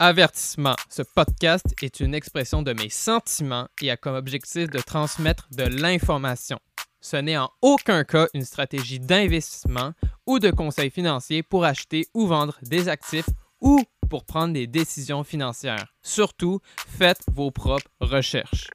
Avertissement, 0.00 0.74
ce 0.90 1.02
podcast 1.02 1.66
est 1.80 2.00
une 2.00 2.16
expression 2.16 2.62
de 2.62 2.72
mes 2.72 2.88
sentiments 2.88 3.68
et 3.80 3.92
a 3.92 3.96
comme 3.96 4.16
objectif 4.16 4.68
de 4.68 4.80
transmettre 4.80 5.46
de 5.52 5.62
l'information. 5.62 6.58
Ce 7.00 7.16
n'est 7.16 7.36
en 7.36 7.48
aucun 7.62 8.02
cas 8.02 8.26
une 8.34 8.44
stratégie 8.44 8.98
d'investissement 8.98 9.92
ou 10.26 10.40
de 10.40 10.50
conseil 10.50 10.90
financier 10.90 11.44
pour 11.44 11.64
acheter 11.64 12.08
ou 12.12 12.26
vendre 12.26 12.58
des 12.62 12.88
actifs 12.88 13.28
ou 13.60 13.84
pour 14.10 14.24
prendre 14.24 14.52
des 14.52 14.66
décisions 14.66 15.22
financières. 15.22 15.86
Surtout, 16.02 16.58
faites 16.88 17.22
vos 17.32 17.52
propres 17.52 17.88
recherches. 18.00 18.70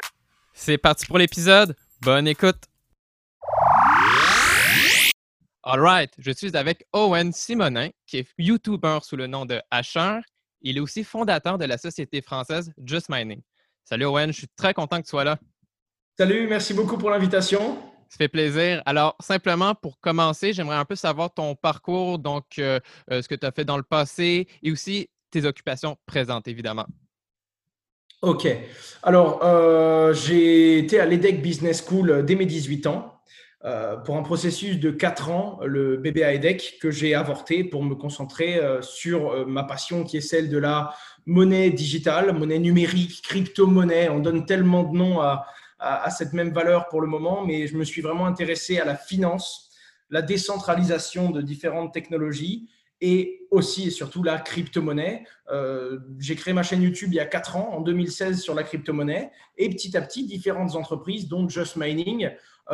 C'est 0.54 0.78
parti 0.78 1.06
pour 1.06 1.18
l'épisode. 1.18 1.76
Bonne 2.02 2.30
écoute. 2.30 2.64
Alright, 5.64 6.14
je 6.18 6.32
suis 6.32 6.56
avec 6.56 6.86
Owen 6.94 7.34
Simonin, 7.34 7.90
qui 8.08 8.20
est 8.20 8.30
YouTuber 8.38 9.00
sous 9.02 9.18
le 9.18 9.28
nom 9.28 9.46
de 9.46 9.62
Asher 9.70 10.22
il 10.62 10.78
est 10.78 10.80
aussi 10.80 11.04
fondateur 11.04 11.58
de 11.58 11.66
la 11.66 11.78
société 11.78 12.22
française 12.22 12.72
Just 12.84 13.08
Mining. 13.10 13.42
Salut 13.84 14.06
Owen, 14.06 14.32
je 14.32 14.40
suis 14.40 14.48
très 14.56 14.74
content 14.74 14.98
que 14.98 15.06
tu 15.06 15.10
sois 15.10 15.24
là. 15.24 15.38
Salut, 16.18 16.48
merci 16.48 16.74
beaucoup 16.74 16.98
pour 16.98 17.10
l'invitation. 17.10 17.78
Ça 18.10 18.18
fait 18.18 18.28
plaisir. 18.28 18.82
Alors, 18.86 19.16
simplement 19.20 19.76
pour 19.76 20.00
commencer, 20.00 20.52
j'aimerais 20.52 20.76
un 20.76 20.86
peu 20.86 20.96
savoir 20.96 21.34
ton 21.34 21.56
parcours, 21.56 22.18
donc 22.18 22.44
euh, 22.58 22.80
euh, 23.12 23.22
ce 23.22 23.28
que 23.28 23.36
tu 23.36 23.46
as 23.46 23.52
fait 23.52 23.66
dans 23.66 23.78
le 23.78 23.84
passé 23.84 24.48
et 24.64 24.72
aussi 24.72 25.10
tes 25.32 25.46
occupations 25.46 25.96
présentes, 26.08 26.48
évidemment. 26.48 26.88
OK. 28.22 28.48
Alors, 29.04 29.40
euh, 29.44 30.14
j'ai 30.14 30.80
été 30.80 31.00
à 31.00 31.06
l'EDEC 31.06 31.42
Business 31.42 31.86
School 31.88 32.26
dès 32.26 32.36
mes 32.36 32.46
18 32.46 32.88
ans. 32.88 33.22
Euh, 33.66 33.98
pour 33.98 34.16
un 34.16 34.24
processus 34.24 34.80
de 34.80 34.90
4 34.90 35.32
ans, 35.32 35.60
le 35.66 35.98
bébé 35.98 36.22
EDEC, 36.22 36.78
que 36.82 36.92
j'ai 36.92 37.14
avorté 37.14 37.66
pour 37.66 37.84
me 37.84 37.94
concentrer 37.94 38.58
euh, 38.58 38.82
sur 38.82 39.32
euh, 39.32 39.46
ma 39.46 39.66
passion 39.66 40.06
qui 40.06 40.16
est 40.16 40.22
celle 40.22 40.50
de 40.50 40.58
la 40.58 40.96
monnaie 41.26 41.70
digitale, 41.70 42.32
monnaie 42.32 42.60
numérique, 42.60 43.22
crypto-monnaie. 43.22 44.08
On 44.08 44.20
donne 44.20 44.46
tellement 44.46 44.84
de 44.84 44.98
noms 44.98 45.20
à, 45.20 45.46
cette 46.10 46.34
même 46.34 46.52
valeur 46.52 46.88
pour 46.88 47.02
le 47.02 47.08
moment, 47.08 47.46
mais 47.46 47.68
je 47.68 47.78
me 47.78 47.84
suis 47.84 48.02
vraiment 48.02 48.26
intéressé 48.26 48.80
à 48.80 48.86
la 48.86 48.96
finance, 48.96 49.70
la 50.10 50.22
décentralisation 50.22 51.30
de 51.30 51.42
différentes 51.42 51.94
technologies 51.94 52.70
et 53.00 53.48
aussi 53.50 53.88
et 53.88 53.92
surtout 53.92 54.22
la 54.22 54.40
crypto-monnaie. 54.40 55.24
j'ai 56.18 56.36
créé 56.36 56.54
ma 56.54 56.64
chaîne 56.64 56.82
YouTube 56.82 57.14
il 57.14 57.16
y 57.16 57.20
a 57.22 57.26
4 57.26 57.56
ans, 57.56 57.70
en 57.72 57.80
2016, 57.80 58.42
sur 58.42 58.56
la 58.56 58.64
crypto-monnaie. 58.64 59.32
Et 59.58 59.70
petit 59.70 59.96
à 59.96 60.02
petit, 60.02 60.26
différentes 60.26 60.76
entreprises, 60.76 61.30
dont 61.30 61.48
Just 61.48 61.78
Mining, 61.78 62.30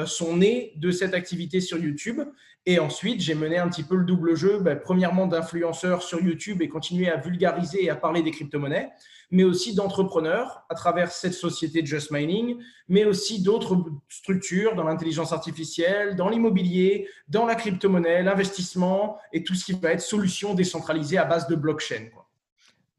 sont 0.05 0.37
nés 0.37 0.73
de 0.75 0.91
cette 0.91 1.13
activité 1.13 1.61
sur 1.61 1.77
YouTube. 1.77 2.21
Et 2.67 2.79
ensuite, 2.79 3.21
j'ai 3.21 3.35
mené 3.35 3.59
un 3.59 3.69
petit 3.69 3.83
peu 3.83 3.95
le 3.95 4.05
double 4.05 4.35
jeu, 4.35 4.59
ben, 4.59 4.79
premièrement 4.79 5.27
d'influenceurs 5.27 6.01
sur 6.01 6.19
YouTube 6.19 6.63
et 6.63 6.67
continuer 6.67 7.09
à 7.09 7.17
vulgariser 7.17 7.83
et 7.83 7.89
à 7.91 7.95
parler 7.95 8.23
des 8.23 8.31
crypto-monnaies, 8.31 8.89
mais 9.29 9.43
aussi 9.43 9.75
d'entrepreneurs 9.75 10.63
à 10.69 10.73
travers 10.73 11.11
cette 11.11 11.35
société 11.35 11.85
Just 11.85 12.09
Mining, 12.11 12.57
mais 12.87 13.05
aussi 13.05 13.43
d'autres 13.43 13.85
structures 14.09 14.75
dans 14.75 14.83
l'intelligence 14.83 15.31
artificielle, 15.31 16.15
dans 16.15 16.27
l'immobilier, 16.27 17.07
dans 17.27 17.45
la 17.45 17.53
crypto-monnaie, 17.53 18.23
l'investissement 18.23 19.19
et 19.31 19.43
tout 19.43 19.53
ce 19.53 19.65
qui 19.65 19.73
va 19.73 19.91
être 19.91 20.01
solution 20.01 20.55
décentralisée 20.55 21.19
à 21.19 21.25
base 21.25 21.47
de 21.47 21.55
blockchain. 21.55 22.09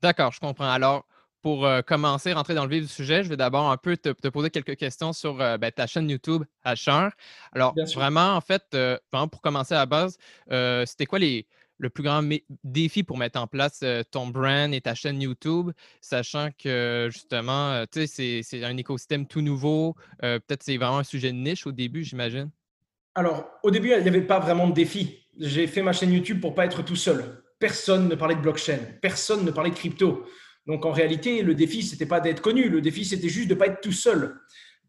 D'accord, 0.01 0.31
je 0.31 0.39
comprends. 0.39 0.71
Alors, 0.71 1.05
pour 1.47 1.65
euh, 1.65 1.81
commencer, 1.81 2.33
rentrer 2.33 2.55
dans 2.55 2.65
le 2.65 2.71
vif 2.71 2.83
du 2.83 2.89
sujet, 2.89 3.23
je 3.23 3.29
vais 3.29 3.37
d'abord 3.37 3.71
un 3.71 3.77
peu 3.77 3.97
te, 3.97 4.09
poser 4.31 4.51
quelques 4.51 4.75
questions 4.75 5.12
sur 5.12 5.41
euh, 5.41 5.57
ben, 5.57 5.71
ta 5.71 5.87
chaîne 5.87 6.11
YouTube, 6.11 6.43
Asher. 6.65 7.07
Alors, 7.53 7.73
vraiment, 7.95 8.34
en 8.34 8.41
fait, 8.41 8.65
euh, 8.75 8.99
pour 9.12 9.41
commencer 9.41 9.73
à 9.73 9.77
la 9.77 9.87
base, 9.87 10.19
c'était 10.89 11.07
quoi 11.07 11.21
les, 11.21 11.47
le 11.79 11.89
plus 11.89 12.03
grand 12.03 12.21
défi 12.65 13.05
pour 13.05 13.17
mettre 13.17 13.39
en 13.39 13.47
place 13.47 13.84
ton 14.11 14.27
brand 14.27 14.75
et 14.75 14.81
ta 14.81 14.97
chaîne 14.97 15.23
YouTube, 15.23 15.71
sachant 16.01 16.49
que 16.59 17.11
justement, 17.12 17.84
tu 17.93 18.09
sais, 18.09 18.41
c'est 18.43 18.65
un 18.65 18.77
écosystème 18.77 19.28
tout 19.28 19.41
nouveau. 19.41 19.95
Peut-être 20.19 20.65
c'est 20.65 20.77
vraiment 20.77 20.99
un 20.99 21.05
sujet 21.05 21.31
de 21.31 21.39
niche 21.39 21.65
au 21.65 21.71
début, 21.71 22.03
j'imagine? 22.03 22.51
Alors, 23.15 23.47
au 23.63 23.71
début, 23.71 23.93
il 23.93 24.03
n'y 24.03 24.09
avait 24.09 24.21
pas 24.21 24.41
vraiment 24.41 24.67
de 24.67 24.75
défi. 24.75 25.28
J'ai 25.39 25.69
fait 25.69 25.83
ma 25.83 25.93
chaîne 25.93 26.13
YouTube 26.13 26.41
pour 26.41 26.57
pas 26.57 26.65
être 26.65 26.83
tout 26.83 26.97
seul. 26.97 27.45
Personne 27.61 28.09
ne 28.09 28.17
parlait 28.17 28.34
de 28.34 28.41
blockchain, 28.41 28.81
personne 29.01 29.45
ne 29.45 29.53
parlait 29.53 29.71
de 29.71 29.77
crypto. 29.77 30.27
Donc 30.66 30.84
en 30.84 30.93
réalité, 30.93 31.43
le 31.43 31.54
défi, 31.54 31.82
ce 31.82 31.93
n'était 31.93 32.06
pas 32.06 32.21
d'être 32.21 32.41
connu, 32.41 32.69
le 32.69 32.81
défi, 32.81 33.04
c'était 33.04 33.28
juste 33.28 33.49
de 33.49 33.54
ne 33.54 33.59
pas 33.59 33.66
être 33.66 33.81
tout 33.81 33.93
seul. 33.93 34.41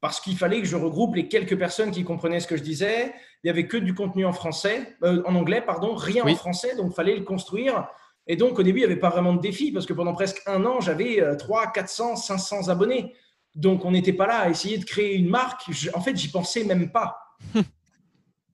Parce 0.01 0.19
qu'il 0.19 0.38
fallait 0.38 0.61
que 0.61 0.67
je 0.67 0.75
regroupe 0.75 1.15
les 1.15 1.27
quelques 1.27 1.57
personnes 1.57 1.91
qui 1.91 2.03
comprenaient 2.03 2.39
ce 2.39 2.47
que 2.47 2.57
je 2.57 2.63
disais. 2.63 3.13
Il 3.43 3.47
n'y 3.47 3.49
avait 3.49 3.67
que 3.67 3.77
du 3.77 3.93
contenu 3.93 4.25
en 4.25 4.33
français, 4.33 4.95
euh, 5.03 5.23
en 5.25 5.35
anglais, 5.35 5.61
pardon, 5.61 5.95
rien 5.95 6.23
en 6.23 6.35
français, 6.35 6.75
donc 6.75 6.91
il 6.91 6.95
fallait 6.95 7.15
le 7.15 7.23
construire. 7.23 7.88
Et 8.27 8.35
donc 8.35 8.59
au 8.59 8.63
début, 8.63 8.79
il 8.79 8.85
n'y 8.85 8.91
avait 8.91 8.99
pas 8.99 9.09
vraiment 9.09 9.33
de 9.33 9.41
défi, 9.41 9.71
parce 9.71 9.85
que 9.85 9.93
pendant 9.93 10.13
presque 10.13 10.41
un 10.45 10.65
an, 10.65 10.81
j'avais 10.81 11.21
3, 11.38 11.71
400, 11.71 12.15
500 12.15 12.69
abonnés. 12.69 13.13
Donc 13.55 13.85
on 13.85 13.91
n'était 13.91 14.13
pas 14.13 14.27
là 14.27 14.39
à 14.39 14.49
essayer 14.49 14.77
de 14.77 14.85
créer 14.85 15.15
une 15.15 15.29
marque. 15.29 15.63
en 15.94 16.01
fait, 16.01 16.15
j'y 16.15 16.29
pensais 16.29 16.63
même 16.63 16.91
pas. 16.91 17.17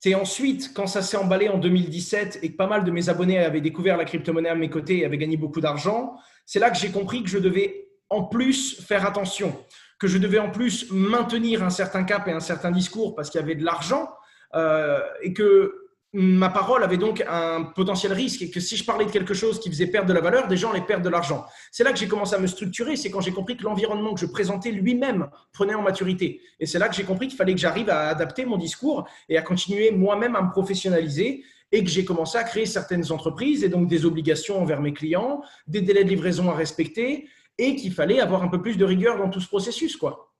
C'est 0.03 0.15
ensuite, 0.15 0.73
quand 0.73 0.85
ça 0.85 1.01
s'est 1.01 1.15
emballé 1.15 1.47
en 1.47 1.57
2017 1.57 2.39
et 2.41 2.51
que 2.51 2.57
pas 2.57 2.67
mal 2.67 2.83
de 2.83 2.91
mes 2.91 3.07
abonnés 3.07 3.39
avaient 3.39 3.61
découvert 3.61 3.95
la 3.95 4.03
crypto-monnaie 4.03 4.49
à 4.49 4.55
mes 4.55 4.69
côtés 4.69 4.97
et 4.97 5.05
avaient 5.05 5.17
gagné 5.17 5.37
beaucoup 5.37 5.61
d'argent, 5.61 6.17
c'est 6.45 6.59
là 6.59 6.69
que 6.71 6.77
j'ai 6.77 6.91
compris 6.91 7.23
que 7.23 7.29
je 7.29 7.37
devais 7.37 7.87
en 8.09 8.25
plus 8.25 8.81
faire 8.81 9.05
attention, 9.05 9.57
que 9.97 10.07
je 10.07 10.17
devais 10.17 10.39
en 10.39 10.51
plus 10.51 10.91
maintenir 10.91 11.63
un 11.63 11.69
certain 11.69 12.03
cap 12.03 12.27
et 12.27 12.33
un 12.33 12.41
certain 12.41 12.71
discours 12.71 13.15
parce 13.15 13.29
qu'il 13.29 13.39
y 13.39 13.43
avait 13.45 13.55
de 13.55 13.63
l'argent 13.63 14.09
euh, 14.55 14.99
et 15.21 15.31
que 15.31 15.82
ma 16.13 16.49
parole 16.49 16.83
avait 16.83 16.97
donc 16.97 17.23
un 17.27 17.63
potentiel 17.63 18.13
risque 18.13 18.43
et 18.43 18.51
que 18.51 18.59
si 18.59 18.77
je 18.77 18.85
parlais 18.85 19.05
de 19.05 19.11
quelque 19.11 19.33
chose 19.33 19.59
qui 19.59 19.69
faisait 19.69 19.87
perdre 19.87 20.07
de 20.07 20.13
la 20.13 20.21
valeur, 20.21 20.47
des 20.47 20.57
gens 20.57 20.71
allaient 20.71 20.85
perdre 20.85 21.03
de 21.03 21.09
l'argent. 21.09 21.45
C'est 21.71 21.83
là 21.83 21.91
que 21.91 21.97
j'ai 21.97 22.07
commencé 22.07 22.35
à 22.35 22.39
me 22.39 22.45
structurer, 22.45 22.95
c'est 22.95 23.09
quand 23.09 23.21
j'ai 23.21 23.31
compris 23.31 23.57
que 23.57 23.63
l'environnement 23.63 24.13
que 24.13 24.19
je 24.19 24.27
présentais 24.27 24.71
lui-même 24.71 25.27
prenait 25.51 25.73
en 25.73 25.81
maturité. 25.81 26.41
Et 26.59 26.67
c'est 26.67 26.77
là 26.77 26.87
que 26.87 26.95
j'ai 26.95 27.03
compris 27.03 27.27
qu'il 27.27 27.37
fallait 27.37 27.55
que 27.55 27.59
j'arrive 27.59 27.89
à 27.89 28.09
adapter 28.09 28.45
mon 28.45 28.57
discours 28.57 29.07
et 29.27 29.37
à 29.37 29.41
continuer 29.41 29.89
moi-même 29.89 30.35
à 30.35 30.43
me 30.43 30.51
professionnaliser 30.51 31.43
et 31.71 31.83
que 31.83 31.89
j'ai 31.89 32.05
commencé 32.05 32.37
à 32.37 32.43
créer 32.43 32.67
certaines 32.67 33.11
entreprises 33.11 33.63
et 33.63 33.69
donc 33.69 33.87
des 33.87 34.05
obligations 34.05 34.61
envers 34.61 34.81
mes 34.81 34.93
clients, 34.93 35.41
des 35.65 35.81
délais 35.81 36.03
de 36.03 36.09
livraison 36.09 36.51
à 36.51 36.53
respecter 36.53 37.27
et 37.57 37.75
qu'il 37.75 37.91
fallait 37.91 38.19
avoir 38.19 38.43
un 38.43 38.47
peu 38.47 38.61
plus 38.61 38.77
de 38.77 38.85
rigueur 38.85 39.17
dans 39.17 39.29
tout 39.29 39.39
ce 39.39 39.47
processus, 39.47 39.97
quoi. 39.97 40.32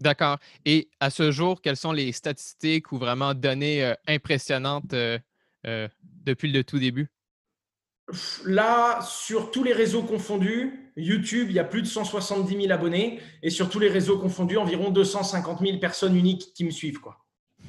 D'accord. 0.00 0.38
Et 0.64 0.88
à 1.00 1.10
ce 1.10 1.30
jour, 1.30 1.60
quelles 1.60 1.76
sont 1.76 1.92
les 1.92 2.12
statistiques 2.12 2.92
ou 2.92 2.98
vraiment 2.98 3.34
données 3.34 3.84
euh, 3.84 3.94
impressionnantes 4.06 4.92
euh, 4.92 5.18
euh, 5.66 5.88
depuis 6.02 6.52
le 6.52 6.62
tout 6.62 6.78
début? 6.78 7.08
Là, 8.46 9.00
sur 9.02 9.50
tous 9.50 9.64
les 9.64 9.72
réseaux 9.72 10.02
confondus, 10.02 10.92
YouTube, 10.96 11.48
il 11.50 11.56
y 11.56 11.58
a 11.58 11.64
plus 11.64 11.82
de 11.82 11.86
170 11.86 12.62
000 12.62 12.72
abonnés 12.72 13.20
et 13.42 13.50
sur 13.50 13.68
tous 13.68 13.80
les 13.80 13.88
réseaux 13.88 14.18
confondus, 14.18 14.56
environ 14.56 14.90
250 14.90 15.60
000 15.60 15.78
personnes 15.78 16.16
uniques 16.16 16.54
qui 16.54 16.64
me 16.64 16.70
suivent. 16.70 17.00
Quoi. 17.00 17.18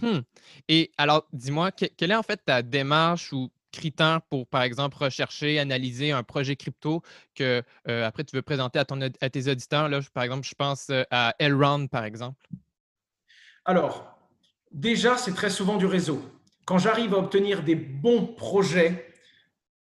Hmm. 0.02 0.20
Et 0.70 0.92
alors, 0.98 1.28
dis-moi, 1.34 1.72
quelle 1.72 2.12
est 2.12 2.16
en 2.16 2.24
fait 2.24 2.42
ta 2.46 2.62
démarche 2.62 3.34
ou 3.34 3.50
critère 3.72 4.22
pour, 4.30 4.48
par 4.48 4.64
exemple, 4.64 4.98
rechercher, 4.98 5.60
analyser 5.60 6.12
un 6.12 6.24
projet 6.24 6.56
crypto 6.56 7.02
que 7.36 7.64
euh, 7.88 8.06
après 8.06 8.24
tu 8.24 8.36
veux 8.36 8.42
présenter 8.42 8.80
à, 8.80 8.86
ton, 8.86 9.00
à 9.02 9.30
tes 9.30 9.50
auditeurs? 9.50 9.90
Là, 9.90 10.00
par 10.14 10.24
exemple, 10.24 10.48
je 10.48 10.56
pense 10.56 10.88
euh, 10.90 11.04
à 11.12 11.36
Elrond, 11.40 11.88
par 11.88 12.06
exemple. 12.06 12.48
Alors, 13.66 14.18
déjà, 14.72 15.18
c'est 15.18 15.34
très 15.34 15.50
souvent 15.50 15.78
du 15.78 15.86
réseau. 15.86 16.22
Quand 16.66 16.78
j'arrive 16.78 17.14
à 17.14 17.18
obtenir 17.18 17.64
des 17.64 17.76
bons 17.76 18.26
projets, 18.26 19.14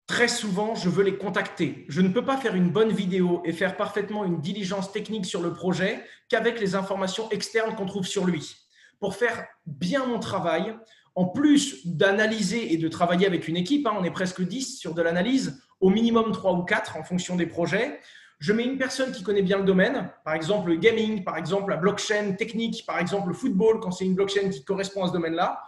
très 0.06 0.28
souvent, 0.28 0.74
je 0.74 0.88
veux 0.88 1.02
les 1.02 1.16
contacter. 1.16 1.86
Je 1.88 2.00
ne 2.00 2.08
peux 2.08 2.24
pas 2.24 2.36
faire 2.36 2.54
une 2.54 2.70
bonne 2.70 2.92
vidéo 2.92 3.42
et 3.44 3.52
faire 3.52 3.76
parfaitement 3.76 4.24
une 4.24 4.40
diligence 4.40 4.92
technique 4.92 5.26
sur 5.26 5.40
le 5.40 5.52
projet 5.52 6.04
qu'avec 6.28 6.60
les 6.60 6.74
informations 6.74 7.30
externes 7.30 7.74
qu'on 7.74 7.86
trouve 7.86 8.06
sur 8.06 8.26
lui. 8.26 8.56
Pour 9.00 9.16
faire 9.16 9.46
bien 9.66 10.06
mon 10.06 10.18
travail, 10.18 10.76
en 11.14 11.26
plus 11.26 11.86
d'analyser 11.86 12.72
et 12.72 12.76
de 12.76 12.88
travailler 12.88 13.26
avec 13.26 13.46
une 13.48 13.56
équipe, 13.56 13.86
hein, 13.86 13.94
on 13.98 14.04
est 14.04 14.10
presque 14.10 14.42
10 14.42 14.78
sur 14.78 14.94
de 14.94 15.02
l'analyse, 15.02 15.62
au 15.80 15.90
minimum 15.90 16.32
3 16.32 16.52
ou 16.54 16.62
4 16.62 16.96
en 16.96 17.04
fonction 17.04 17.36
des 17.36 17.46
projets, 17.46 18.00
je 18.38 18.52
mets 18.52 18.64
une 18.64 18.78
personne 18.78 19.12
qui 19.12 19.22
connaît 19.22 19.42
bien 19.42 19.58
le 19.58 19.64
domaine, 19.64 20.10
par 20.24 20.34
exemple 20.34 20.70
le 20.70 20.76
gaming, 20.76 21.24
par 21.24 21.38
exemple 21.38 21.70
la 21.70 21.76
blockchain 21.76 22.32
technique, 22.32 22.84
par 22.86 22.98
exemple 22.98 23.28
le 23.28 23.34
football, 23.34 23.80
quand 23.80 23.90
c'est 23.90 24.04
une 24.04 24.14
blockchain 24.14 24.50
qui 24.50 24.64
correspond 24.64 25.04
à 25.04 25.08
ce 25.08 25.12
domaine-là. 25.12 25.62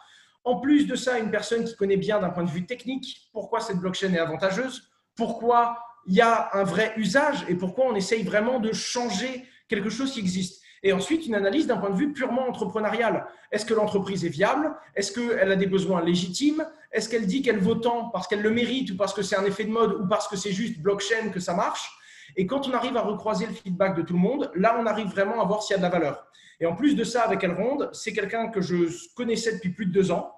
En 0.45 0.61
plus 0.61 0.87
de 0.87 0.95
ça, 0.95 1.19
une 1.19 1.31
personne 1.31 1.65
qui 1.65 1.75
connaît 1.75 1.97
bien 1.97 2.21
d'un 2.21 2.31
point 2.31 2.45
de 2.45 2.51
vue 2.51 2.67
technique 2.67 3.31
pourquoi 3.33 3.61
cette 3.61 3.79
blockchain 3.79 4.13
est 4.13 4.19
avantageuse, 4.19 4.91
pourquoi 5.15 5.79
il 6.07 6.15
y 6.15 6.21
a 6.21 6.51
un 6.53 6.65
vrai 6.65 6.93
usage 6.97 7.45
et 7.49 7.55
pourquoi 7.55 7.87
on 7.87 7.95
essaye 7.95 8.23
vraiment 8.23 8.61
de 8.61 8.73
changer 8.73 9.45
quelque 9.69 9.91
chose 9.91 10.13
qui 10.13 10.21
existe. 10.21 10.63
Et 10.83 10.93
ensuite, 10.93 11.27
une 11.27 11.35
analyse 11.35 11.67
d'un 11.67 11.79
point 11.79 11.91
de 11.91 11.97
vue 11.97 12.13
purement 12.13 12.49
entrepreneurial. 12.49 13.27
Est-ce 13.51 13.65
que 13.65 13.75
l'entreprise 13.75 14.25
est 14.25 14.31
viable? 14.31 14.75
Est-ce 14.95 15.13
qu'elle 15.13 15.51
a 15.51 15.57
des 15.57 15.67
besoins 15.67 16.03
légitimes? 16.03 16.65
Est-ce 16.93 17.09
qu'elle 17.09 17.27
dit 17.27 17.43
qu'elle 17.43 17.59
vaut 17.59 17.75
tant 17.75 18.11
parce 18.11 18.27
qu'elle 18.27 18.43
le 18.43 18.51
mérite 18.51 18.91
ou 18.91 18.97
parce 18.97 19.13
que 19.13 19.23
c'est 19.23 19.37
un 19.37 19.45
effet 19.45 19.65
de 19.65 19.71
mode 19.71 20.01
ou 20.01 20.09
parce 20.09 20.29
que 20.29 20.37
c'est 20.37 20.53
juste 20.53 20.81
blockchain 20.81 21.31
que 21.33 21.41
ça 21.41 21.55
marche? 21.55 21.91
Et 22.37 22.47
quand 22.47 22.69
on 22.69 22.73
arrive 22.73 22.97
à 22.97 23.03
recroiser 23.03 23.47
le 23.47 23.53
feedback 23.53 23.97
de 23.97 24.03
tout 24.03 24.15
le 24.15 24.21
monde, 24.21 24.51
là, 24.55 24.77
on 24.79 24.87
arrive 24.87 25.09
vraiment 25.09 25.41
à 25.41 25.47
voir 25.47 25.63
s'il 25.63 25.75
y 25.75 25.75
a 25.75 25.79
de 25.79 25.83
la 25.83 25.89
valeur. 25.89 26.27
Et 26.61 26.67
en 26.67 26.75
plus 26.75 26.95
de 26.95 27.05
ça, 27.05 27.23
avec 27.23 27.45
Elrond, 27.45 27.89
c'est 27.93 28.13
quelqu'un 28.13 28.49
que 28.49 28.61
je 28.61 28.87
connaissais 29.15 29.55
depuis 29.55 29.71
plus 29.71 29.87
de 29.87 29.93
deux 29.93 30.11
ans. 30.11 30.33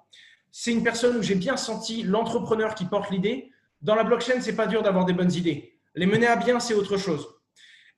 C'est 0.51 0.73
une 0.73 0.83
personne 0.83 1.17
où 1.17 1.23
j'ai 1.23 1.35
bien 1.35 1.57
senti 1.57 2.03
l'entrepreneur 2.03 2.75
qui 2.75 2.85
porte 2.85 3.11
l'idée. 3.11 3.51
Dans 3.83 3.95
la 3.95 4.05
blockchain, 4.05 4.41
c'est 4.41 4.57
pas 4.57 4.67
dur 4.67 4.83
d'avoir 4.83 5.05
des 5.05 5.13
bonnes 5.13 5.33
idées. 5.33 5.79
Les 5.95 6.07
mener 6.07 6.27
à 6.27 6.37
bien, 6.37 6.59
c'est 6.59 6.75
autre 6.75 6.97
chose. 6.97 7.29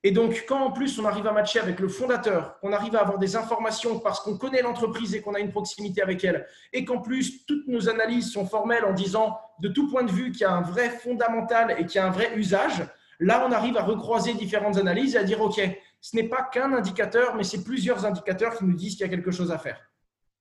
Et 0.03 0.13
donc, 0.13 0.45
quand 0.49 0.65
en 0.65 0.71
plus 0.71 0.99
on 0.99 1.05
arrive 1.05 1.27
à 1.27 1.33
matcher 1.33 1.61
avec 1.61 1.79
le 1.79 1.89
fondateur, 1.89 2.59
qu'on 2.61 2.73
arrive 2.73 2.97
à 2.97 3.01
avoir 3.01 3.19
des 3.19 3.37
informations 3.37 3.99
parce 3.99 4.21
qu'on 4.21 4.39
connaît 4.39 4.63
l'entreprise 4.63 5.15
et 5.15 5.21
qu'on 5.21 5.35
a 5.35 5.41
une 5.41 5.51
proximité 5.51 6.01
avec 6.01 6.25
elle, 6.25 6.47
et 6.73 6.87
qu'en 6.87 7.01
plus 7.01 7.45
toutes 7.45 7.69
nos 7.69 7.89
analyses 7.91 8.33
sont 8.33 8.47
formelles 8.47 8.85
en 8.85 8.95
disant 8.95 9.39
de 9.59 9.69
tout 9.69 9.91
point 9.91 10.03
de 10.03 10.11
vue 10.11 10.33
qu'il 10.33 10.43
y 10.43 10.45
a 10.45 10.53
un 10.53 10.63
vrai 10.63 10.89
fondamental 10.89 11.77
et 11.79 11.85
qu'il 11.85 11.97
y 11.97 11.99
a 11.99 12.07
un 12.07 12.11
vrai 12.11 12.33
usage, 12.35 12.83
là 13.19 13.45
on 13.47 13.53
arrive 13.53 13.77
à 13.77 13.83
recroiser 13.83 14.33
différentes 14.33 14.79
analyses 14.79 15.17
et 15.17 15.19
à 15.19 15.25
dire, 15.25 15.43
OK, 15.43 15.61
ce 16.01 16.17
n'est 16.17 16.29
pas 16.29 16.49
qu'un 16.51 16.73
indicateur, 16.73 17.35
mais 17.35 17.45
c'est 17.45 17.63
plusieurs 17.63 18.07
indicateurs 18.07 18.57
qui 18.57 18.65
nous 18.65 18.75
disent 18.75 18.93
qu'il 18.93 19.03
y 19.03 19.09
a 19.09 19.15
quelque 19.15 19.31
chose 19.31 19.53
à 19.53 19.59
faire. 19.59 19.91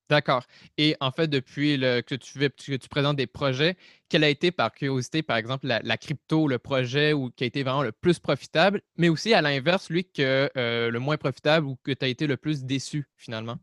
D'accord. 0.09 0.43
Et 0.77 0.95
en 1.01 1.11
fait, 1.11 1.27
depuis 1.27 1.79
que, 1.79 2.15
tu, 2.15 2.39
que 2.39 2.75
tu 2.75 2.89
présentes 2.89 3.17
des 3.17 3.27
projets, 3.27 3.75
quelle 4.09 4.23
a 4.23 4.29
été 4.29 4.51
par 4.51 4.71
curiosité, 4.73 5.21
par 5.21 5.37
exemple, 5.37 5.67
la, 5.67 5.97
crypto, 5.97 6.47
le 6.47 6.59
projet 6.59 7.13
qui 7.35 7.43
a 7.43 7.47
été 7.47 7.63
vraiment 7.63 7.83
le 7.83 7.91
plus 7.91 8.19
profitable, 8.19 8.81
mais 8.97 9.07
aussi 9.07 9.33
à 9.33 9.41
l'inverse, 9.41 9.89
lui, 9.89 10.03
que 10.03 10.49
euh, 10.57 10.89
le 10.89 10.99
moins 10.99 11.17
profitable 11.17 11.67
ou 11.67 11.77
que 11.83 11.91
tu 11.91 12.03
as 12.03 12.07
été 12.07 12.27
le 12.27 12.35
plus 12.35 12.63
déçu 12.63 13.07
finalement? 13.15 13.57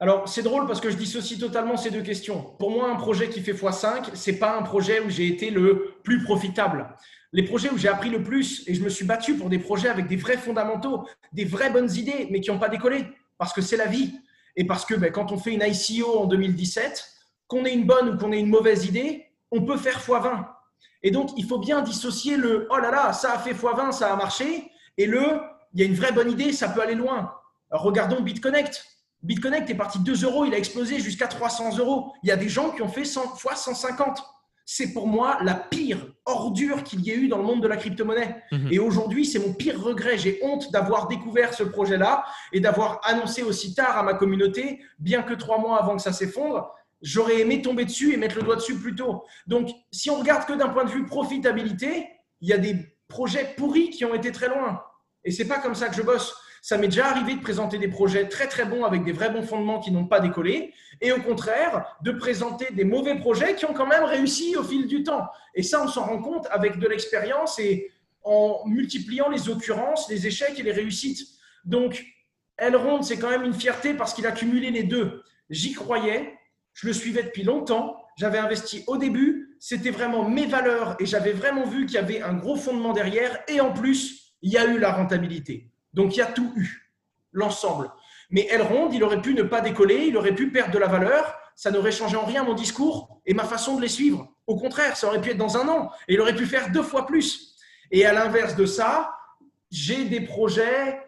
Alors, 0.00 0.28
c'est 0.28 0.42
drôle 0.42 0.66
parce 0.66 0.80
que 0.80 0.90
je 0.90 0.96
dissocie 0.96 1.38
totalement 1.38 1.76
ces 1.76 1.90
deux 1.90 2.02
questions. 2.02 2.42
Pour 2.58 2.70
moi, 2.70 2.90
un 2.90 2.96
projet 2.96 3.28
qui 3.28 3.40
fait 3.40 3.52
x5, 3.52 4.14
ce 4.14 4.30
n'est 4.30 4.36
pas 4.36 4.56
un 4.56 4.62
projet 4.62 5.00
où 5.00 5.08
j'ai 5.08 5.26
été 5.26 5.50
le 5.50 5.94
plus 6.02 6.22
profitable. 6.22 6.88
Les 7.32 7.42
projets 7.42 7.70
où 7.70 7.78
j'ai 7.78 7.88
appris 7.88 8.10
le 8.10 8.22
plus 8.22 8.62
et 8.68 8.74
je 8.74 8.82
me 8.82 8.88
suis 8.88 9.04
battu 9.04 9.34
pour 9.34 9.48
des 9.48 9.58
projets 9.58 9.88
avec 9.88 10.06
des 10.06 10.16
vrais 10.16 10.36
fondamentaux, 10.36 11.08
des 11.32 11.44
vraies 11.44 11.70
bonnes 11.70 11.92
idées, 11.94 12.28
mais 12.30 12.40
qui 12.40 12.50
n'ont 12.50 12.58
pas 12.58 12.68
décollé 12.68 13.06
parce 13.38 13.52
que 13.52 13.60
c'est 13.60 13.76
la 13.76 13.86
vie. 13.86 14.14
Et 14.56 14.66
parce 14.66 14.84
que 14.84 14.94
ben, 14.94 15.10
quand 15.10 15.32
on 15.32 15.38
fait 15.38 15.52
une 15.52 15.62
ICO 15.62 16.18
en 16.18 16.26
2017, 16.26 17.13
qu'on 17.46 17.64
ait 17.64 17.74
une 17.74 17.86
bonne 17.86 18.10
ou 18.10 18.18
qu'on 18.18 18.32
ait 18.32 18.40
une 18.40 18.48
mauvaise 18.48 18.86
idée, 18.86 19.26
on 19.50 19.62
peut 19.62 19.76
faire 19.76 19.98
x20. 19.98 20.46
Et 21.02 21.10
donc, 21.10 21.30
il 21.36 21.46
faut 21.46 21.58
bien 21.58 21.82
dissocier 21.82 22.36
le 22.36 22.66
oh 22.70 22.78
là 22.78 22.90
là, 22.90 23.12
ça 23.12 23.32
a 23.32 23.38
fait 23.38 23.52
x20, 23.52 23.92
ça 23.92 24.12
a 24.12 24.16
marché, 24.16 24.70
et 24.96 25.06
le 25.06 25.40
il 25.74 25.80
y 25.80 25.82
a 25.82 25.86
une 25.86 25.94
vraie 25.94 26.12
bonne 26.12 26.30
idée, 26.30 26.52
ça 26.52 26.68
peut 26.68 26.80
aller 26.80 26.94
loin. 26.94 27.32
regardons 27.70 28.20
BitConnect. 28.20 28.84
BitConnect 29.22 29.68
est 29.70 29.74
parti 29.74 29.98
de 29.98 30.04
2 30.04 30.24
euros, 30.24 30.44
il 30.44 30.54
a 30.54 30.58
explosé 30.58 31.00
jusqu'à 31.00 31.26
300 31.26 31.78
euros. 31.78 32.12
Il 32.22 32.28
y 32.28 32.32
a 32.32 32.36
des 32.36 32.48
gens 32.48 32.70
qui 32.70 32.82
ont 32.82 32.88
fait 32.88 33.04
100 33.04 33.36
fois 33.36 33.56
150 33.56 34.22
c'est 34.66 34.92
pour 34.92 35.06
moi 35.06 35.38
la 35.42 35.54
pire 35.54 36.06
ordure 36.24 36.82
qu'il 36.84 37.00
y 37.02 37.10
ait 37.10 37.16
eu 37.16 37.28
dans 37.28 37.38
le 37.38 37.44
monde 37.44 37.62
de 37.62 37.68
la 37.68 37.76
crypto-monnaie. 37.76 38.42
Mhm. 38.50 38.68
Et 38.72 38.78
aujourd'hui, 38.78 39.26
c'est 39.26 39.38
mon 39.38 39.52
pire 39.52 39.80
regret. 39.80 40.16
J'ai 40.16 40.38
honte 40.42 40.72
d'avoir 40.72 41.08
découvert 41.08 41.52
ce 41.52 41.64
projet-là 41.64 42.24
et 42.52 42.60
d'avoir 42.60 43.00
annoncé 43.04 43.42
aussi 43.42 43.74
tard 43.74 43.98
à 43.98 44.02
ma 44.02 44.14
communauté, 44.14 44.80
bien 44.98 45.22
que 45.22 45.34
trois 45.34 45.58
mois 45.58 45.78
avant 45.78 45.96
que 45.96 46.02
ça 46.02 46.12
s'effondre. 46.12 46.72
J'aurais 47.04 47.40
aimé 47.40 47.60
tomber 47.60 47.84
dessus 47.84 48.14
et 48.14 48.16
mettre 48.16 48.36
le 48.36 48.42
doigt 48.42 48.56
dessus 48.56 48.76
plus 48.78 48.94
tôt. 48.94 49.24
Donc, 49.46 49.68
si 49.92 50.08
on 50.08 50.16
regarde 50.16 50.46
que 50.46 50.54
d'un 50.54 50.70
point 50.70 50.84
de 50.84 50.90
vue 50.90 51.04
profitabilité, 51.04 52.08
il 52.40 52.48
y 52.48 52.54
a 52.54 52.58
des 52.58 52.76
projets 53.08 53.54
pourris 53.58 53.90
qui 53.90 54.06
ont 54.06 54.14
été 54.14 54.32
très 54.32 54.48
loin. 54.48 54.82
Et 55.22 55.30
c'est 55.30 55.46
pas 55.46 55.58
comme 55.58 55.74
ça 55.74 55.90
que 55.90 55.96
je 55.96 56.00
bosse. 56.00 56.34
Ça 56.62 56.78
m'est 56.78 56.88
déjà 56.88 57.08
arrivé 57.08 57.34
de 57.34 57.42
présenter 57.42 57.76
des 57.76 57.88
projets 57.88 58.26
très 58.30 58.46
très 58.46 58.64
bons 58.64 58.84
avec 58.84 59.04
des 59.04 59.12
vrais 59.12 59.28
bons 59.28 59.42
fondements 59.42 59.80
qui 59.80 59.90
n'ont 59.90 60.06
pas 60.06 60.18
décollé, 60.18 60.72
et 61.02 61.12
au 61.12 61.20
contraire, 61.20 61.84
de 62.00 62.10
présenter 62.12 62.72
des 62.72 62.84
mauvais 62.84 63.18
projets 63.18 63.54
qui 63.54 63.66
ont 63.66 63.74
quand 63.74 63.86
même 63.86 64.04
réussi 64.04 64.56
au 64.56 64.62
fil 64.62 64.86
du 64.86 65.02
temps. 65.02 65.26
Et 65.54 65.62
ça, 65.62 65.84
on 65.84 65.88
s'en 65.88 66.06
rend 66.06 66.22
compte 66.22 66.46
avec 66.50 66.78
de 66.78 66.88
l'expérience 66.88 67.58
et 67.58 67.92
en 68.22 68.62
multipliant 68.64 69.28
les 69.28 69.50
occurrences, 69.50 70.08
les 70.08 70.26
échecs 70.26 70.58
et 70.58 70.62
les 70.62 70.72
réussites. 70.72 71.28
Donc, 71.66 72.02
Elrond, 72.56 73.02
c'est 73.02 73.18
quand 73.18 73.28
même 73.28 73.44
une 73.44 73.52
fierté 73.52 73.92
parce 73.92 74.14
qu'il 74.14 74.26
a 74.26 74.32
cumulé 74.32 74.70
les 74.70 74.84
deux. 74.84 75.22
J'y 75.50 75.74
croyais, 75.74 76.32
je 76.74 76.86
le 76.86 76.92
suivais 76.92 77.22
depuis 77.22 77.42
longtemps, 77.42 77.96
j'avais 78.16 78.38
investi 78.38 78.84
au 78.86 78.96
début, 78.96 79.56
c'était 79.58 79.90
vraiment 79.90 80.28
mes 80.28 80.46
valeurs 80.46 80.96
et 81.00 81.06
j'avais 81.06 81.32
vraiment 81.32 81.64
vu 81.64 81.86
qu'il 81.86 81.94
y 81.94 81.98
avait 81.98 82.22
un 82.22 82.34
gros 82.34 82.56
fondement 82.56 82.92
derrière 82.92 83.38
et 83.48 83.60
en 83.60 83.72
plus, 83.72 84.34
il 84.42 84.52
y 84.52 84.58
a 84.58 84.66
eu 84.66 84.78
la 84.78 84.92
rentabilité. 84.92 85.70
Donc 85.92 86.14
il 86.14 86.18
y 86.18 86.22
a 86.22 86.26
tout 86.26 86.52
eu, 86.56 86.92
l'ensemble. 87.32 87.90
Mais 88.30 88.46
Elrond, 88.50 88.90
il 88.90 89.02
aurait 89.04 89.22
pu 89.22 89.34
ne 89.34 89.42
pas 89.42 89.60
décoller, 89.60 90.06
il 90.06 90.16
aurait 90.16 90.34
pu 90.34 90.50
perdre 90.50 90.72
de 90.72 90.78
la 90.78 90.88
valeur, 90.88 91.34
ça 91.54 91.70
n'aurait 91.70 91.92
changé 91.92 92.16
en 92.16 92.24
rien 92.24 92.42
mon 92.42 92.54
discours 92.54 93.20
et 93.26 93.34
ma 93.34 93.44
façon 93.44 93.76
de 93.76 93.82
les 93.82 93.88
suivre. 93.88 94.28
Au 94.46 94.56
contraire, 94.56 94.96
ça 94.96 95.06
aurait 95.06 95.20
pu 95.20 95.30
être 95.30 95.38
dans 95.38 95.56
un 95.56 95.68
an 95.68 95.90
et 96.08 96.14
il 96.14 96.20
aurait 96.20 96.34
pu 96.34 96.46
faire 96.46 96.70
deux 96.70 96.82
fois 96.82 97.06
plus. 97.06 97.56
Et 97.90 98.04
à 98.04 98.12
l'inverse 98.12 98.56
de 98.56 98.66
ça, 98.66 99.14
j'ai 99.70 100.04
des 100.04 100.20
projets. 100.20 101.00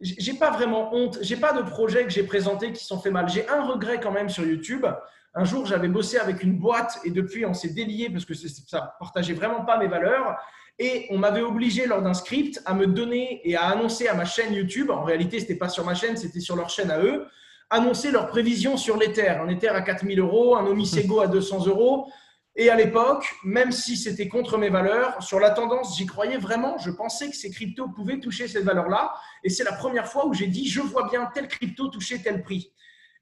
J'ai 0.00 0.34
pas 0.34 0.50
vraiment 0.50 0.94
honte, 0.94 1.18
j'ai 1.20 1.36
pas 1.36 1.52
de 1.52 1.60
projets 1.62 2.04
que 2.04 2.10
j'ai 2.10 2.22
présentés 2.22 2.72
qui 2.72 2.84
sont 2.84 2.98
fait 2.98 3.10
mal. 3.10 3.28
J'ai 3.28 3.46
un 3.48 3.62
regret 3.62 4.00
quand 4.00 4.12
même 4.12 4.30
sur 4.30 4.44
YouTube. 4.44 4.86
Un 5.34 5.44
jour, 5.44 5.66
j'avais 5.66 5.88
bossé 5.88 6.18
avec 6.18 6.42
une 6.42 6.58
boîte 6.58 6.98
et 7.04 7.10
depuis, 7.10 7.44
on 7.44 7.54
s'est 7.54 7.68
délié 7.68 8.08
parce 8.08 8.24
que 8.24 8.34
ça 8.34 8.96
partageait 8.98 9.34
vraiment 9.34 9.64
pas 9.64 9.78
mes 9.78 9.88
valeurs. 9.88 10.36
Et 10.78 11.06
on 11.10 11.18
m'avait 11.18 11.42
obligé 11.42 11.86
lors 11.86 12.00
d'un 12.00 12.14
script 12.14 12.62
à 12.64 12.72
me 12.72 12.86
donner 12.86 13.42
et 13.44 13.54
à 13.54 13.64
annoncer 13.64 14.08
à 14.08 14.14
ma 14.14 14.24
chaîne 14.24 14.54
YouTube, 14.54 14.90
en 14.90 15.02
réalité, 15.02 15.38
ce 15.38 15.44
n'était 15.44 15.56
pas 15.56 15.68
sur 15.68 15.84
ma 15.84 15.94
chaîne, 15.94 16.16
c'était 16.16 16.40
sur 16.40 16.56
leur 16.56 16.70
chaîne 16.70 16.90
à 16.90 16.98
eux, 16.98 17.26
annoncer 17.68 18.10
leurs 18.10 18.28
prévisions 18.28 18.78
sur 18.78 18.96
l'Ether. 18.96 19.28
Un 19.28 19.48
Ether 19.50 19.68
à 19.68 19.82
4000 19.82 20.18
euros, 20.18 20.56
un 20.56 20.64
Omisego 20.66 21.20
à 21.20 21.26
200 21.26 21.66
euros. 21.66 22.10
Et 22.56 22.68
à 22.68 22.76
l'époque, 22.76 23.24
même 23.44 23.70
si 23.70 23.96
c'était 23.96 24.28
contre 24.28 24.58
mes 24.58 24.70
valeurs, 24.70 25.22
sur 25.22 25.38
la 25.38 25.50
tendance, 25.50 25.96
j'y 25.96 26.06
croyais 26.06 26.36
vraiment. 26.36 26.78
Je 26.78 26.90
pensais 26.90 27.30
que 27.30 27.36
ces 27.36 27.50
cryptos 27.50 27.88
pouvaient 27.88 28.18
toucher 28.18 28.48
cette 28.48 28.64
valeur-là. 28.64 29.14
Et 29.44 29.50
c'est 29.50 29.64
la 29.64 29.72
première 29.72 30.08
fois 30.08 30.26
où 30.26 30.34
j'ai 30.34 30.48
dit, 30.48 30.68
je 30.68 30.80
vois 30.80 31.08
bien 31.08 31.30
tel 31.32 31.46
crypto 31.48 31.88
toucher 31.88 32.20
tel 32.20 32.42
prix. 32.42 32.72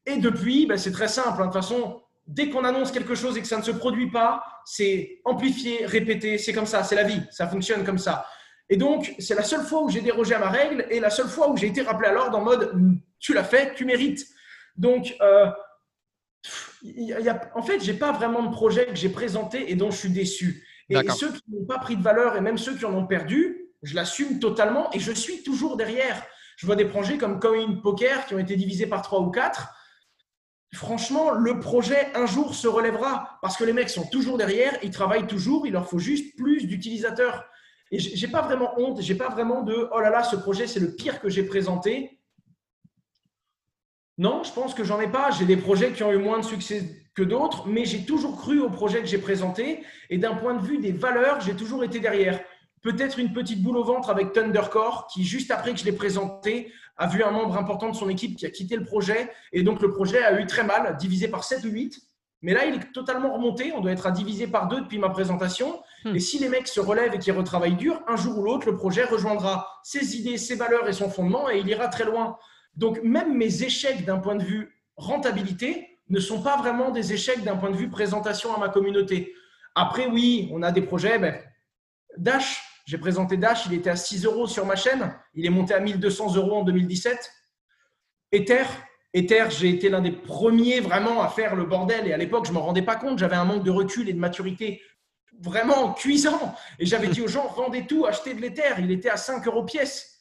Et 0.06 0.16
depuis, 0.16 0.66
ben, 0.66 0.78
c'est 0.78 0.92
très 0.92 1.08
simple. 1.08 1.42
Hein. 1.42 1.46
De 1.46 1.52
toute 1.52 1.62
façon, 1.62 2.02
dès 2.26 2.48
qu'on 2.48 2.64
annonce 2.64 2.90
quelque 2.90 3.14
chose 3.14 3.36
et 3.36 3.42
que 3.42 3.46
ça 3.46 3.58
ne 3.58 3.62
se 3.62 3.70
produit 3.70 4.10
pas, 4.10 4.42
c'est 4.64 5.20
amplifier, 5.24 5.84
répéter, 5.84 6.38
c'est 6.38 6.52
comme 6.52 6.66
ça, 6.66 6.82
c'est 6.82 6.96
la 6.96 7.04
vie, 7.04 7.22
ça 7.30 7.46
fonctionne 7.46 7.84
comme 7.84 7.98
ça. 7.98 8.26
Et 8.70 8.76
donc, 8.76 9.14
c'est 9.18 9.34
la 9.34 9.42
seule 9.42 9.62
fois 9.62 9.82
où 9.82 9.90
j'ai 9.90 10.02
dérogé 10.02 10.34
à 10.34 10.38
ma 10.38 10.50
règle 10.50 10.86
et 10.90 11.00
la 11.00 11.10
seule 11.10 11.28
fois 11.28 11.48
où 11.50 11.56
j'ai 11.56 11.68
été 11.68 11.82
rappelé 11.82 12.08
à 12.08 12.12
l'ordre 12.12 12.36
en 12.38 12.42
mode 12.42 12.72
tu 13.18 13.32
l'as 13.34 13.44
fait, 13.44 13.74
tu 13.74 13.84
mérites. 13.84 14.26
Donc, 14.76 15.16
euh, 15.20 15.50
en 17.54 17.62
fait, 17.62 17.82
j'ai 17.82 17.94
pas 17.94 18.12
vraiment 18.12 18.42
de 18.42 18.50
projet 18.50 18.86
que 18.86 18.94
j'ai 18.94 19.08
présenté 19.08 19.70
et 19.70 19.74
dont 19.74 19.90
je 19.90 19.96
suis 19.96 20.10
déçu. 20.10 20.66
Et 20.90 20.96
ceux 21.10 21.32
qui 21.32 21.42
n'ont 21.48 21.66
pas 21.66 21.78
pris 21.78 21.96
de 21.96 22.02
valeur 22.02 22.36
et 22.36 22.40
même 22.40 22.58
ceux 22.58 22.76
qui 22.76 22.84
en 22.84 22.94
ont 22.94 23.06
perdu, 23.06 23.66
je 23.82 23.94
l'assume 23.94 24.38
totalement 24.38 24.90
et 24.92 25.00
je 25.00 25.12
suis 25.12 25.42
toujours 25.42 25.76
derrière. 25.76 26.24
Je 26.56 26.66
vois 26.66 26.76
des 26.76 26.86
projets 26.86 27.18
comme 27.18 27.38
Coin 27.38 27.80
Poker 27.82 28.26
qui 28.26 28.34
ont 28.34 28.38
été 28.38 28.56
divisés 28.56 28.86
par 28.86 29.02
trois 29.02 29.20
ou 29.20 29.30
quatre 29.30 29.68
franchement, 30.74 31.30
le 31.30 31.60
projet 31.60 32.08
un 32.14 32.26
jour 32.26 32.54
se 32.54 32.68
relèvera 32.68 33.38
parce 33.40 33.56
que 33.56 33.64
les 33.64 33.72
mecs 33.72 33.90
sont 33.90 34.06
toujours 34.06 34.36
derrière, 34.36 34.76
ils 34.82 34.90
travaillent 34.90 35.26
toujours, 35.26 35.66
il 35.66 35.72
leur 35.72 35.88
faut 35.88 35.98
juste 35.98 36.36
plus 36.36 36.66
d'utilisateurs. 36.66 37.46
Et 37.90 37.98
j'ai 37.98 38.28
pas 38.28 38.42
vraiment 38.42 38.78
honte, 38.78 39.00
j'ai 39.00 39.14
pas 39.14 39.30
vraiment 39.30 39.62
de 39.62 39.88
oh 39.92 40.00
là 40.00 40.10
là, 40.10 40.22
ce 40.22 40.36
projet 40.36 40.66
c'est 40.66 40.80
le 40.80 40.94
pire 40.94 41.20
que 41.20 41.30
j'ai 41.30 41.42
présenté. 41.42 42.17
Non, 44.18 44.42
je 44.42 44.52
pense 44.52 44.74
que 44.74 44.82
j'en 44.82 45.00
ai 45.00 45.06
pas. 45.06 45.30
J'ai 45.30 45.44
des 45.44 45.56
projets 45.56 45.92
qui 45.92 46.02
ont 46.02 46.10
eu 46.10 46.18
moins 46.18 46.40
de 46.40 46.44
succès 46.44 46.82
que 47.14 47.22
d'autres, 47.22 47.66
mais 47.66 47.84
j'ai 47.84 48.04
toujours 48.04 48.36
cru 48.36 48.60
au 48.60 48.68
projet 48.68 49.00
que 49.00 49.06
j'ai 49.06 49.18
présenté. 49.18 49.84
Et 50.10 50.18
d'un 50.18 50.34
point 50.34 50.54
de 50.54 50.62
vue 50.62 50.78
des 50.78 50.92
valeurs, 50.92 51.40
j'ai 51.40 51.54
toujours 51.54 51.84
été 51.84 52.00
derrière. 52.00 52.40
Peut-être 52.82 53.18
une 53.18 53.32
petite 53.32 53.62
boule 53.62 53.76
au 53.76 53.84
ventre 53.84 54.10
avec 54.10 54.32
Thundercore, 54.32 55.06
qui 55.12 55.24
juste 55.24 55.52
après 55.52 55.72
que 55.72 55.78
je 55.78 55.84
l'ai 55.84 55.92
présenté, 55.92 56.72
a 56.96 57.06
vu 57.06 57.22
un 57.22 57.30
membre 57.30 57.56
important 57.56 57.90
de 57.90 57.94
son 57.94 58.08
équipe 58.08 58.36
qui 58.36 58.44
a 58.44 58.50
quitté 58.50 58.76
le 58.76 58.84
projet. 58.84 59.30
Et 59.52 59.62
donc 59.62 59.80
le 59.80 59.92
projet 59.92 60.22
a 60.24 60.40
eu 60.40 60.46
très 60.46 60.64
mal, 60.64 60.96
divisé 60.96 61.28
par 61.28 61.44
7 61.44 61.64
ou 61.64 61.68
8. 61.68 62.00
Mais 62.42 62.54
là, 62.54 62.66
il 62.66 62.74
est 62.74 62.92
totalement 62.92 63.32
remonté. 63.32 63.72
On 63.72 63.80
doit 63.80 63.92
être 63.92 64.06
à 64.06 64.10
diviser 64.10 64.46
par 64.48 64.68
deux 64.68 64.80
depuis 64.80 64.98
ma 64.98 65.10
présentation. 65.10 65.80
Hmm. 66.04 66.14
Et 66.14 66.20
si 66.20 66.38
les 66.38 66.48
mecs 66.48 66.68
se 66.68 66.80
relèvent 66.80 67.14
et 67.14 67.18
qu'ils 67.18 67.32
retravaillent 67.32 67.76
dur, 67.76 68.00
un 68.08 68.16
jour 68.16 68.38
ou 68.38 68.42
l'autre, 68.42 68.68
le 68.68 68.76
projet 68.76 69.04
rejoindra 69.04 69.68
ses 69.84 70.16
idées, 70.16 70.38
ses 70.38 70.56
valeurs 70.56 70.88
et 70.88 70.92
son 70.92 71.08
fondement 71.08 71.50
et 71.50 71.58
il 71.58 71.68
ira 71.68 71.88
très 71.88 72.04
loin. 72.04 72.36
Donc, 72.78 73.02
même 73.02 73.36
mes 73.36 73.64
échecs 73.64 74.04
d'un 74.04 74.18
point 74.18 74.36
de 74.36 74.44
vue 74.44 74.72
rentabilité 74.96 75.98
ne 76.08 76.20
sont 76.20 76.40
pas 76.40 76.56
vraiment 76.56 76.90
des 76.90 77.12
échecs 77.12 77.42
d'un 77.42 77.56
point 77.56 77.70
de 77.70 77.76
vue 77.76 77.90
présentation 77.90 78.54
à 78.54 78.58
ma 78.58 78.68
communauté. 78.68 79.34
Après, 79.74 80.06
oui, 80.06 80.48
on 80.52 80.62
a 80.62 80.70
des 80.70 80.80
projets. 80.80 81.18
Ben, 81.18 81.34
Dash, 82.16 82.62
j'ai 82.86 82.96
présenté 82.96 83.36
Dash, 83.36 83.66
il 83.66 83.74
était 83.74 83.90
à 83.90 83.96
6 83.96 84.24
euros 84.24 84.46
sur 84.46 84.64
ma 84.64 84.76
chaîne. 84.76 85.12
Il 85.34 85.44
est 85.44 85.50
monté 85.50 85.74
à 85.74 85.80
1200 85.80 86.36
euros 86.36 86.58
en 86.58 86.62
2017. 86.62 87.32
Ether, 88.30 88.64
Ether, 89.12 89.46
j'ai 89.50 89.70
été 89.70 89.88
l'un 89.88 90.00
des 90.00 90.12
premiers 90.12 90.78
vraiment 90.78 91.20
à 91.20 91.28
faire 91.28 91.56
le 91.56 91.64
bordel. 91.64 92.06
Et 92.06 92.12
à 92.12 92.16
l'époque, 92.16 92.46
je 92.46 92.52
ne 92.52 92.56
me 92.58 92.60
rendais 92.60 92.82
pas 92.82 92.94
compte. 92.94 93.18
J'avais 93.18 93.36
un 93.36 93.44
manque 93.44 93.64
de 93.64 93.72
recul 93.72 94.08
et 94.08 94.12
de 94.12 94.20
maturité 94.20 94.80
vraiment 95.40 95.94
cuisant. 95.94 96.54
Et 96.78 96.86
j'avais 96.86 97.08
dit 97.08 97.22
aux 97.22 97.28
gens, 97.28 97.48
vendez 97.56 97.88
tout, 97.88 98.06
achetez 98.06 98.34
de 98.34 98.40
l'Ether. 98.40 98.74
Il 98.78 98.92
était 98.92 99.10
à 99.10 99.16
5 99.16 99.44
euros 99.48 99.64
pièce 99.64 100.17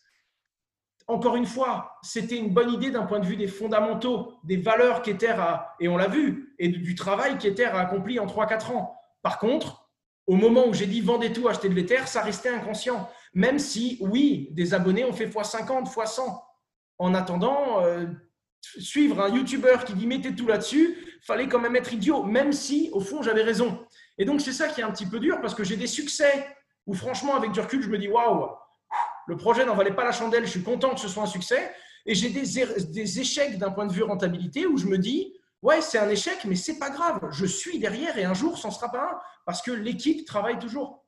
encore 1.07 1.37
une 1.37 1.45
fois, 1.45 1.97
c'était 2.01 2.37
une 2.37 2.53
bonne 2.53 2.71
idée 2.71 2.91
d'un 2.91 3.03
point 3.03 3.19
de 3.19 3.25
vue 3.25 3.37
des 3.37 3.47
fondamentaux, 3.47 4.33
des 4.43 4.57
valeurs 4.57 5.01
qu'Ether 5.01 5.35
a, 5.39 5.75
et 5.79 5.87
on 5.87 5.95
l'a 5.95 6.09
vu, 6.09 6.53
et 6.59 6.67
du 6.67 6.95
travail 6.95 7.37
qu'Ether 7.37 7.65
a 7.65 7.79
accompli 7.79 8.19
en 8.19 8.25
3-4 8.25 8.73
ans. 8.73 8.93
Par 9.21 9.39
contre, 9.39 9.89
au 10.27 10.35
moment 10.35 10.67
où 10.67 10.73
j'ai 10.73 10.85
dit 10.85 10.99
vendez 10.99 11.31
tout, 11.31 11.47
achetez 11.47 11.69
de 11.69 11.73
l'Ether, 11.73 12.05
ça 12.05 12.21
restait 12.21 12.49
inconscient. 12.49 13.09
Même 13.33 13.57
si, 13.57 13.97
oui, 14.01 14.49
des 14.51 14.73
abonnés 14.73 15.05
ont 15.05 15.13
fait 15.13 15.27
x50, 15.27 15.85
x100. 15.85 16.41
En 16.99 17.13
attendant, 17.13 17.81
euh, 17.83 18.05
suivre 18.61 19.21
un 19.21 19.29
YouTuber 19.29 19.77
qui 19.85 19.93
dit 19.93 20.07
mettez 20.07 20.35
tout 20.35 20.47
là-dessus, 20.47 20.97
fallait 21.21 21.47
quand 21.47 21.59
même 21.59 21.77
être 21.77 21.93
idiot, 21.93 22.23
même 22.23 22.51
si, 22.51 22.89
au 22.91 22.99
fond, 22.99 23.21
j'avais 23.21 23.43
raison. 23.43 23.79
Et 24.17 24.25
donc, 24.25 24.41
c'est 24.41 24.51
ça 24.51 24.67
qui 24.67 24.81
est 24.81 24.83
un 24.83 24.91
petit 24.91 25.05
peu 25.05 25.19
dur 25.19 25.39
parce 25.39 25.55
que 25.55 25.63
j'ai 25.63 25.77
des 25.77 25.87
succès 25.87 26.47
où, 26.85 26.93
franchement, 26.93 27.35
avec 27.35 27.51
du 27.51 27.61
recul, 27.61 27.81
je 27.81 27.89
me 27.89 27.97
dis 27.97 28.09
waouh, 28.09 28.49
le 29.27 29.37
projet 29.37 29.65
n'en 29.65 29.75
valait 29.75 29.93
pas 29.93 30.03
la 30.03 30.11
chandelle, 30.11 30.45
je 30.45 30.51
suis 30.51 30.63
content 30.63 30.93
que 30.93 30.99
ce 30.99 31.07
soit 31.07 31.23
un 31.23 31.27
succès. 31.27 31.71
Et 32.05 32.15
j'ai 32.15 32.29
des, 32.29 32.59
er-, 32.59 32.85
des, 32.89 33.19
échecs 33.19 33.57
d'un 33.57 33.71
point 33.71 33.85
de 33.85 33.91
vue 33.91 34.03
rentabilité 34.03 34.65
où 34.65 34.77
je 34.77 34.87
me 34.87 34.97
dis, 34.97 35.33
ouais, 35.61 35.81
c'est 35.81 35.99
un 35.99 36.09
échec, 36.09 36.37
mais 36.45 36.55
c'est 36.55 36.79
pas 36.79 36.89
grave. 36.89 37.19
Je 37.31 37.45
suis 37.45 37.79
derrière 37.79 38.17
et 38.17 38.23
un 38.23 38.33
jour, 38.33 38.57
ce 38.57 38.65
n'en 38.65 38.71
sera 38.71 38.89
pas 38.89 39.03
un 39.03 39.19
parce 39.45 39.61
que 39.61 39.71
l'équipe 39.71 40.25
travaille 40.25 40.57
toujours. 40.57 41.05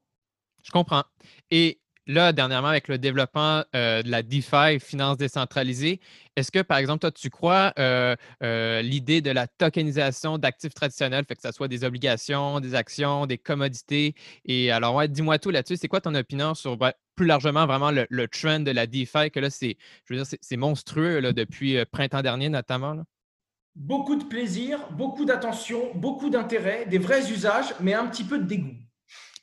Je 0.64 0.72
comprends. 0.72 1.04
Et 1.50 1.80
là, 2.10 2.34
dernièrement, 2.34 2.70
avec 2.70 2.88
le 2.88 2.98
développement 2.98 3.64
euh, 3.76 4.02
de 4.02 4.10
la 4.10 4.24
DeFi, 4.24 4.80
finance 4.80 5.18
décentralisée, 5.18 6.02
est-ce 6.36 6.52
que, 6.52 6.60
par 6.60 6.80
exemple, 6.80 7.02
toi, 7.02 7.12
tu 7.12 7.30
crois 7.30 7.72
euh, 7.78 8.16
euh, 8.42 8.82
l'idée 8.82 9.22
de 9.22 9.30
la 9.30 9.48
tokenisation 9.48 10.40
d'actifs 10.40 10.74
traditionnels, 10.74 11.26
fait 11.26 11.36
que 11.36 11.42
ce 11.42 11.52
soit 11.52 11.68
des 11.68 11.84
obligations, 11.84 12.60
des 12.60 12.74
actions, 12.74 13.28
des 13.28 13.38
commodités? 13.38 14.16
Et 14.46 14.72
alors, 14.72 14.96
ouais, 14.96 15.08
dis-moi 15.08 15.38
tout 15.38 15.52
là-dessus. 15.52 15.78
C'est 15.78 15.88
quoi 15.88 16.02
ton 16.02 16.16
opinion 16.16 16.56
sur 16.56 16.78
plus 17.16 17.28
largement 17.28 17.68
vraiment 17.68 17.92
le, 17.92 18.28
trend 18.28 18.62
de 18.62 18.72
la 18.72 18.88
DeFi, 18.88 19.30
que 19.32 19.40
là, 19.40 19.52
c'est, 19.52 19.78
je 20.06 20.14
veux 20.14 20.24
dire, 20.24 20.38
c'est, 20.42 20.58
monstrueux 20.58 21.20
là, 21.20 21.32
depuis 21.32 21.78
printemps 21.92 22.24
dernier, 22.24 22.50
notamment? 22.50 23.04
Beaucoup 23.76 24.16
de 24.16 24.24
plaisir, 24.24 24.80
beaucoup 24.92 25.26
d'attention, 25.26 25.92
beaucoup 25.94 26.32
d'intérêt, 26.32 26.88
des 26.88 26.98
vrais 26.98 27.32
usages, 27.32 27.76
mais 27.80 27.94
un 27.94 28.08
petit 28.08 28.24
peu 28.24 28.40
de 28.40 28.46
dégoût. 28.46 28.76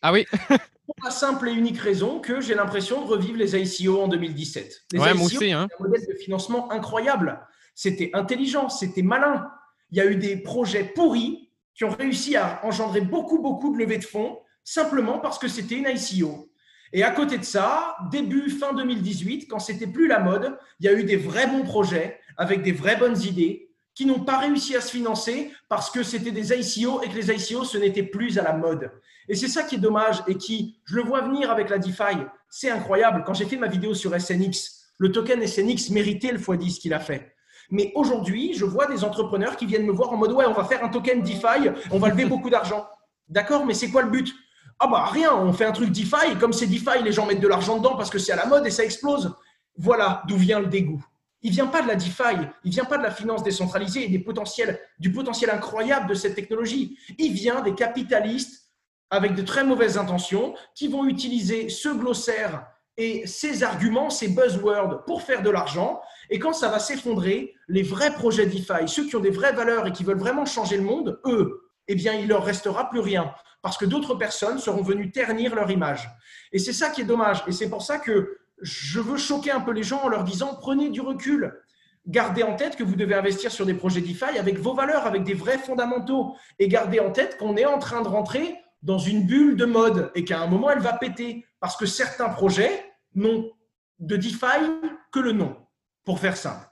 Ah 0.03 0.13
oui? 0.13 0.27
pour 0.87 0.95
la 1.05 1.11
simple 1.11 1.49
et 1.49 1.53
unique 1.53 1.79
raison 1.79 2.21
que 2.21 2.41
j'ai 2.41 2.55
l'impression 2.55 3.03
de 3.03 3.07
revivre 3.07 3.39
les 3.39 3.57
ICO 3.57 4.01
en 4.01 4.09
2017. 4.09 4.85
Les 4.93 4.99
ouais, 4.99 5.15
ICO, 5.15 5.25
aussi, 5.25 5.53
hein. 5.53 5.69
un 5.79 5.83
modèle 5.83 6.07
de 6.07 6.15
financement 6.15 6.71
incroyable. 6.71 7.41
C'était 7.75 8.11
intelligent, 8.15 8.69
c'était 8.69 9.03
malin. 9.03 9.51
Il 9.91 9.99
y 9.99 10.01
a 10.01 10.07
eu 10.07 10.17
des 10.17 10.37
projets 10.37 10.85
pourris 10.85 11.51
qui 11.75 11.85
ont 11.85 11.91
réussi 11.91 12.37
à 12.37 12.65
engendrer 12.65 13.01
beaucoup, 13.01 13.41
beaucoup 13.41 13.73
de 13.73 13.79
levées 13.79 13.99
de 13.99 14.05
fonds 14.05 14.39
simplement 14.65 15.19
parce 15.19 15.39
que 15.39 15.49
c'était 15.49 15.77
une 15.77 15.89
ICO. 15.89 16.51
Et 16.93 17.03
à 17.03 17.11
côté 17.11 17.37
de 17.37 17.45
ça, 17.45 17.97
début, 18.11 18.49
fin 18.49 18.73
2018, 18.73 19.49
quand 19.49 19.59
c'était 19.59 19.87
plus 19.87 20.07
la 20.07 20.21
mode, 20.21 20.57
il 20.81 20.87
y 20.87 20.89
a 20.89 20.93
eu 20.93 21.05
des 21.05 21.17
vrais 21.17 21.49
bons 21.49 21.65
projets 21.65 22.21
avec 22.37 22.63
des 22.63 22.73
vraies 22.73 22.97
bonnes 22.97 23.21
idées 23.23 23.66
qui 23.97 24.05
n'ont 24.05 24.21
pas 24.21 24.39
réussi 24.39 24.77
à 24.77 24.81
se 24.81 24.91
financer 24.91 25.51
parce 25.69 25.91
que 25.91 26.03
c'était 26.03 26.31
des 26.31 26.53
ICO 26.53 27.03
et 27.03 27.09
que 27.09 27.15
les 27.15 27.31
ICO, 27.31 27.65
ce 27.65 27.79
n'était 27.79 28.03
plus 28.03 28.39
à 28.39 28.43
la 28.43 28.53
mode. 28.53 28.93
Et 29.29 29.35
c'est 29.35 29.49
ça 29.49 29.63
qui 29.63 29.77
est 29.77 29.79
dommage 29.79 30.23
et 30.29 30.37
qui, 30.37 30.79
je 30.85 30.97
le 30.97 31.03
vois 31.03 31.23
venir 31.23 31.51
avec 31.51 31.71
la 31.71 31.79
DeFi, 31.79 32.19
c'est 32.51 32.71
incroyable. 32.71 33.25
Quand 33.27 33.35
j'ai 33.35 33.47
fait 33.47 33.57
ma 33.57 33.67
vidéo 33.67 33.95
sur 33.95 34.15
SNX, 34.21 34.93
le 34.99 35.11
token 35.11 35.45
SNX 35.45 35.91
méritait 35.91 36.31
le 36.31 36.39
x10 36.39 36.79
qu'il 36.79 36.93
a 36.93 37.01
fait. 37.01 37.35
Mais 37.71 37.91
aujourd'hui, 37.95 38.53
je 38.55 38.67
vois 38.67 38.87
des 38.87 39.03
entrepreneurs 39.03 39.57
qui 39.57 39.67
viennent 39.67 39.87
me 39.87 39.93
voir 39.93 40.13
en 40.13 40.17
mode 40.17 40.33
ouais, 40.33 40.45
on 40.47 40.53
va 40.53 40.65
faire 40.65 40.85
un 40.85 40.89
token 40.89 41.23
DeFi, 41.23 41.71
on 41.91 41.99
va 41.99 42.11
lever 42.11 42.27
beaucoup 42.27 42.51
d'argent. 42.51 42.87
D'accord, 43.29 43.65
mais 43.65 43.75
c'est 43.75 43.91
quoi 43.91 44.03
le 44.03 44.11
but? 44.11 44.33
Ah 44.79 44.89
bah 44.89 45.07
rien, 45.07 45.35
on 45.35 45.55
fait 45.55 45.65
un 45.65 45.73
truc 45.73 45.91
DeFi 45.91 46.37
comme 46.39 46.53
c'est 46.53 46.67
DeFi, 46.67 47.03
les 47.03 47.13
gens 47.13 47.25
mettent 47.25 47.41
de 47.41 47.49
l'argent 47.49 47.79
dedans 47.79 47.97
parce 47.97 48.11
que 48.11 48.19
c'est 48.19 48.33
à 48.33 48.37
la 48.37 48.47
mode 48.47 48.67
et 48.67 48.71
ça 48.71 48.85
explose. 48.85 49.35
Voilà 49.79 50.23
d'où 50.29 50.37
vient 50.37 50.61
le 50.61 50.67
dégoût. 50.67 51.03
Il 51.43 51.53
vient 51.53 51.67
pas 51.67 51.83
de 51.83 51.89
la 51.89 51.97
DeFi, 51.97 52.49
il 52.65 52.71
vient 52.71 52.85
pas 52.85 52.99
de 52.99 53.03
la 53.03 53.11
finance 53.11 53.43
décentralisée 53.43 54.05
et 54.05 54.09
des 54.09 54.19
potentiels, 54.19 54.81
du 54.99 55.13
potentiel 55.13 55.51
incroyable 55.51 56.09
de 56.09 56.15
cette 56.15 56.35
technologie. 56.35 56.99
Il 57.19 57.33
vient 57.33 57.61
des 57.61 57.75
capitalistes 57.75 58.71
avec 59.11 59.35
de 59.35 59.43
très 59.43 59.65
mauvaises 59.65 59.99
intentions 59.99 60.55
qui 60.75 60.89
vont 60.89 61.07
utiliser 61.07 61.69
ce 61.69 61.89
glossaire 61.89 62.67
et 62.97 63.27
ces 63.27 63.63
arguments, 63.63 64.11
ces 64.11 64.29
buzzwords 64.29 65.05
pour 65.05 65.23
faire 65.23 65.43
de 65.43 65.51
l'argent. 65.51 66.01
Et 66.31 66.39
quand 66.39 66.55
ça 66.55 66.69
va 66.69 66.79
s'effondrer, 66.79 67.55
les 67.69 67.83
vrais 67.83 68.13
projets 68.15 68.47
DeFi, 68.47 68.89
ceux 68.89 69.07
qui 69.07 69.17
ont 69.17 69.21
des 69.21 69.31
vraies 69.31 69.53
valeurs 69.53 69.87
et 69.87 69.93
qui 69.93 70.03
veulent 70.03 70.19
vraiment 70.19 70.47
changer 70.47 70.79
le 70.79 70.83
monde, 70.83 71.21
eux, 71.27 71.71
eh 71.89 71.95
bien, 71.95 72.15
il 72.15 72.27
leur 72.27 72.45
restera 72.45 72.91
plus 72.91 73.01
rien 73.01 73.33
parce 73.63 73.77
que 73.77 73.85
d'autres 73.85 74.15
personnes 74.15 74.59
seront 74.59 74.83
venues 74.83 75.11
ternir 75.11 75.55
leur 75.55 75.71
image. 75.71 76.09
Et 76.53 76.59
c'est 76.59 76.73
ça 76.73 76.91
qui 76.91 77.03
est 77.03 77.05
dommage. 77.05 77.43
Et 77.47 77.53
c'est 77.53 77.69
pour 77.69 77.83
ça 77.83 77.99
que 77.99 78.39
je 78.63 79.01
veux 79.01 79.19
choquer 79.19 79.51
un 79.51 79.61
peu 79.61 79.73
les 79.73 79.83
gens 79.83 80.03
en 80.03 80.09
leur 80.09 80.25
disant 80.25 80.57
prenez 80.61 80.91
du 80.91 81.01
recul. 81.01 81.61
Gardez 82.07 82.43
en 82.43 82.55
tête 82.55 82.77
que 82.77 82.85
vous 82.85 82.95
devez 82.95 83.15
investir 83.15 83.51
sur 83.51 83.67
des 83.67 83.75
projets 83.75 84.01
DeFi 84.01 84.39
avec 84.39 84.59
vos 84.59 84.75
valeurs, 84.75 85.07
avec 85.07 85.25
des 85.25 85.35
vrais 85.35 85.59
fondamentaux. 85.59 86.37
Et 86.59 86.69
gardez 86.69 87.01
en 87.01 87.11
tête 87.11 87.37
qu'on 87.37 87.57
est 87.57 87.67
en 87.67 87.79
train 87.79 88.03
de 88.03 88.09
rentrer 88.09 88.57
dans 88.83 88.99
une 88.99 89.27
bulle 89.27 89.57
de 89.57 89.65
mode 89.65 90.13
et 90.15 90.25
qu'à 90.25 90.41
un 90.41 90.47
moment, 90.47 90.71
elle 90.71 90.79
va 90.79 90.93
péter. 90.93 91.45
Parce 91.59 91.77
que 91.77 91.87
certains 91.87 92.29
projets 92.29 92.93
n'ont 93.15 93.51
de 93.99 94.17
DeFi 94.17 94.71
que 95.11 95.19
le 95.19 95.33
nom, 95.33 95.57
pour 96.05 96.21
faire 96.21 96.37
simple. 96.37 96.65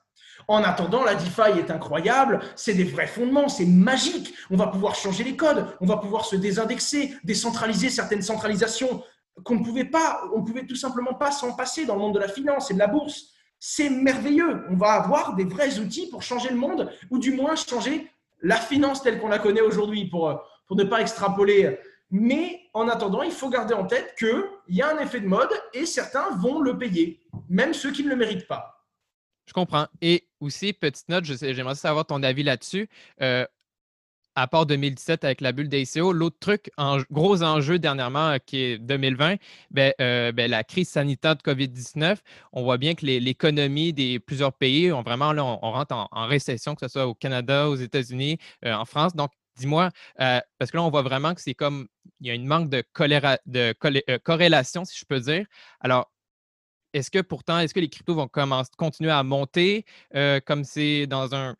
En 0.47 0.63
attendant, 0.63 1.03
la 1.05 1.15
DeFi 1.15 1.59
est 1.59 1.71
incroyable, 1.71 2.41
c'est 2.55 2.75
des 2.75 2.85
vrais 2.85 3.07
fondements, 3.07 3.49
c'est 3.49 3.65
magique. 3.65 4.35
On 4.51 4.57
va 4.57 4.67
pouvoir 4.67 4.95
changer 4.95 5.25
les 5.25 5.37
codes, 5.37 5.67
on 5.81 5.87
va 5.87 5.97
pouvoir 5.97 6.27
se 6.27 6.37
désindexer, 6.37 7.15
décentraliser 7.25 7.89
certaines 7.89 8.23
centralisations, 8.23 9.03
qu'on 9.43 9.57
ne 9.57 9.65
pouvait 9.65 9.85
pas, 9.85 10.23
on 10.35 10.43
pouvait 10.43 10.67
tout 10.67 10.77
simplement 10.77 11.15
pas 11.15 11.31
s'en 11.31 11.55
passer 11.55 11.87
dans 11.87 11.95
le 11.95 12.01
monde 12.01 12.15
de 12.15 12.21
la 12.21 12.29
finance 12.29 12.71
et 12.71 12.75
de 12.75 12.79
la 12.79 12.87
bourse. 12.87 13.33
C'est 13.59 13.91
merveilleux. 13.91 14.65
On 14.71 14.77
va 14.77 14.93
avoir 14.93 15.35
des 15.35 15.45
vrais 15.45 15.79
outils 15.79 16.09
pour 16.09 16.23
changer 16.23 16.51
le 16.51 16.57
monde, 16.57 16.91
ou 17.11 17.19
du 17.19 17.33
moins 17.33 17.57
changer 17.57 18.09
la 18.43 18.57
finance 18.57 19.03
telle 19.03 19.19
qu'on 19.19 19.29
la 19.29 19.39
connaît 19.39 19.63
aujourd'hui, 19.63 20.07
pour, 20.07 20.41
pour 20.67 20.77
ne 20.77 20.85
pas 20.85 21.01
extrapoler. 21.01 21.79
Mais 22.11 22.61
en 22.75 22.89
attendant, 22.89 23.23
il 23.23 23.33
faut 23.33 23.49
garder 23.49 23.75
en 23.75 23.87
tête 23.87 24.15
qu'il 24.19 24.45
y 24.69 24.83
a 24.83 24.95
un 24.95 24.99
effet 24.99 25.21
de 25.21 25.27
mode 25.27 25.51
et 25.73 25.87
certains 25.87 26.31
vont 26.37 26.61
le 26.61 26.79
payer, 26.79 27.21
même 27.49 27.75
ceux 27.75 27.91
qui 27.91 28.05
ne 28.05 28.11
le 28.11 28.17
méritent 28.17 28.47
pas. 28.47 28.75
Je 29.47 29.53
comprends. 29.53 29.87
Et 30.01 30.27
aussi, 30.41 30.73
petite 30.73 31.09
note, 31.09 31.25
j'aimerais 31.25 31.75
savoir 31.75 32.07
ton 32.07 32.23
avis 32.23 32.43
là-dessus. 32.43 32.89
Euh, 33.21 33.47
à 34.37 34.47
part 34.47 34.67
2017 34.67 35.25
avec 35.25 35.41
la 35.41 35.53
bulle 35.53 35.69
d'ACO, 35.69 36.13
l'autre 36.13 36.37
truc, 36.41 36.71
en, 36.77 36.99
gros 37.11 37.43
enjeu 37.43 37.79
dernièrement 37.79 38.31
euh, 38.31 38.39
qui 38.45 38.59
est 38.59 38.79
2020, 38.79 39.37
ben, 39.71 39.93
euh, 40.01 40.33
ben, 40.33 40.51
la 40.51 40.65
crise 40.65 40.89
sanitaire 40.89 41.37
de 41.37 41.43
COVID-19, 41.43 42.19
on 42.53 42.63
voit 42.63 42.79
bien 42.79 42.95
que 42.95 43.07
l'économie 43.07 43.93
des 43.93 44.19
plusieurs 44.19 44.53
pays, 44.53 44.91
vraiment, 44.91 45.33
là, 45.33 45.45
on, 45.45 45.71
rentre 45.71 45.95
en, 45.95 46.27
récession, 46.27 46.75
que 46.75 46.87
ce 46.87 46.93
soit 46.93 47.07
au 47.07 47.15
Canada, 47.15 47.69
aux 47.69 47.77
États-Unis, 47.77 48.39
euh, 48.65 48.75
en 48.75 48.85
France. 48.85 49.15
Donc, 49.15 49.31
dis-moi, 49.57 49.91
parce 50.17 50.71
que 50.71 50.77
là, 50.77 50.83
on 50.83 50.91
voit 50.91 51.03
vraiment 51.03 51.35
que 51.35 51.41
c'est 51.41 51.55
comme, 51.55 51.87
il 52.21 52.27
y 52.27 52.31
a 52.31 52.35
une 52.35 52.47
manque 52.47 52.69
de, 52.71 52.83
de 53.47 54.19
corrélation, 54.19 54.85
si 54.85 54.99
je 54.99 55.05
peux 55.05 55.21
dire. 55.21 55.47
Alors, 55.81 56.11
est-ce 56.93 57.11
que 57.11 57.21
pourtant, 57.21 57.59
est-ce 57.59 57.75
que 57.75 57.81
les 57.81 57.89
cryptos 57.89 58.15
vont 58.15 58.29
commencer, 58.29 58.71
continuer 58.77 59.11
à 59.11 59.23
monter 59.23 59.85
comme 60.47 60.65
c'est 60.65 61.07
dans 61.07 61.35
un 61.35 61.55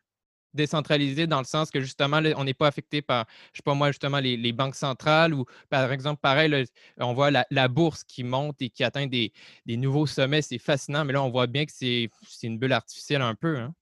décentralisé 0.55 1.27
dans 1.27 1.39
le 1.39 1.45
sens 1.45 1.69
que 1.69 1.81
justement, 1.81 2.21
on 2.37 2.43
n'est 2.43 2.53
pas 2.53 2.67
affecté 2.67 3.01
par, 3.01 3.25
je 3.51 3.57
sais 3.57 3.63
pas 3.63 3.73
moi, 3.73 3.89
justement, 3.89 4.19
les, 4.19 4.51
banques 4.53 4.75
centrales 4.75 5.33
ou 5.33 5.45
par 5.69 5.91
exemple, 5.91 6.19
pareil, 6.21 6.65
on 6.97 7.13
voit 7.13 7.31
la, 7.31 7.67
bourse 7.67 8.03
qui 8.03 8.23
monte 8.23 8.61
et 8.61 8.69
qui 8.69 8.83
atteint 8.83 9.07
des, 9.07 9.31
nouveaux 9.67 10.07
sommets. 10.07 10.41
C'est 10.41 10.57
fascinant, 10.57 11.05
mais 11.05 11.13
là, 11.13 11.21
on 11.23 11.29
voit 11.29 11.47
bien 11.47 11.65
que 11.65 11.71
c'est 11.71 12.09
une 12.43 12.57
bulle 12.57 12.73
artificielle 12.73 13.21
un 13.21 13.35
peu. 13.35 13.57
Hein. 13.57 13.73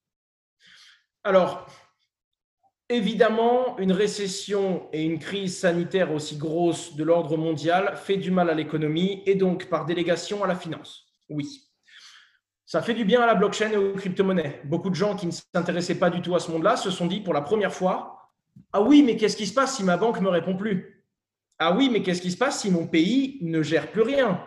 Alors, 1.23 1.67
évidemment, 2.89 3.77
une 3.77 3.91
récession 3.91 4.89
et 4.91 5.03
une 5.03 5.19
crise 5.19 5.57
sanitaire 5.57 6.11
aussi 6.11 6.37
grosse 6.37 6.95
de 6.95 7.03
l'ordre 7.03 7.37
mondial 7.37 7.95
fait 7.95 8.17
du 8.17 8.31
mal 8.31 8.49
à 8.49 8.53
l'économie 8.53 9.23
et 9.25 9.35
donc 9.35 9.69
par 9.69 9.85
délégation 9.85 10.43
à 10.43 10.47
la 10.47 10.55
finance. 10.55 11.05
Oui. 11.29 11.72
Ça 12.65 12.81
fait 12.81 12.93
du 12.93 13.05
bien 13.05 13.21
à 13.21 13.25
la 13.25 13.35
blockchain 13.35 13.71
et 13.71 13.77
aux 13.77 13.93
crypto-monnaies. 13.93 14.61
Beaucoup 14.65 14.89
de 14.89 14.95
gens 14.95 15.15
qui 15.15 15.27
ne 15.27 15.31
s'intéressaient 15.31 15.95
pas 15.95 16.09
du 16.09 16.21
tout 16.21 16.35
à 16.35 16.39
ce 16.39 16.49
monde-là 16.51 16.77
se 16.77 16.91
sont 16.91 17.07
dit 17.07 17.19
pour 17.19 17.33
la 17.33 17.41
première 17.41 17.73
fois 17.73 18.29
Ah 18.71 18.81
oui, 18.81 19.03
mais 19.03 19.17
qu'est-ce 19.17 19.37
qui 19.37 19.47
se 19.47 19.53
passe 19.53 19.75
si 19.75 19.83
ma 19.83 19.97
banque 19.97 20.19
ne 20.19 20.25
me 20.25 20.29
répond 20.29 20.55
plus? 20.55 21.05
Ah 21.59 21.75
oui, 21.75 21.89
mais 21.91 22.01
qu'est-ce 22.01 22.21
qui 22.21 22.31
se 22.31 22.37
passe 22.37 22.61
si 22.61 22.71
mon 22.71 22.87
pays 22.87 23.37
ne 23.41 23.61
gère 23.61 23.91
plus 23.91 24.01
rien? 24.01 24.41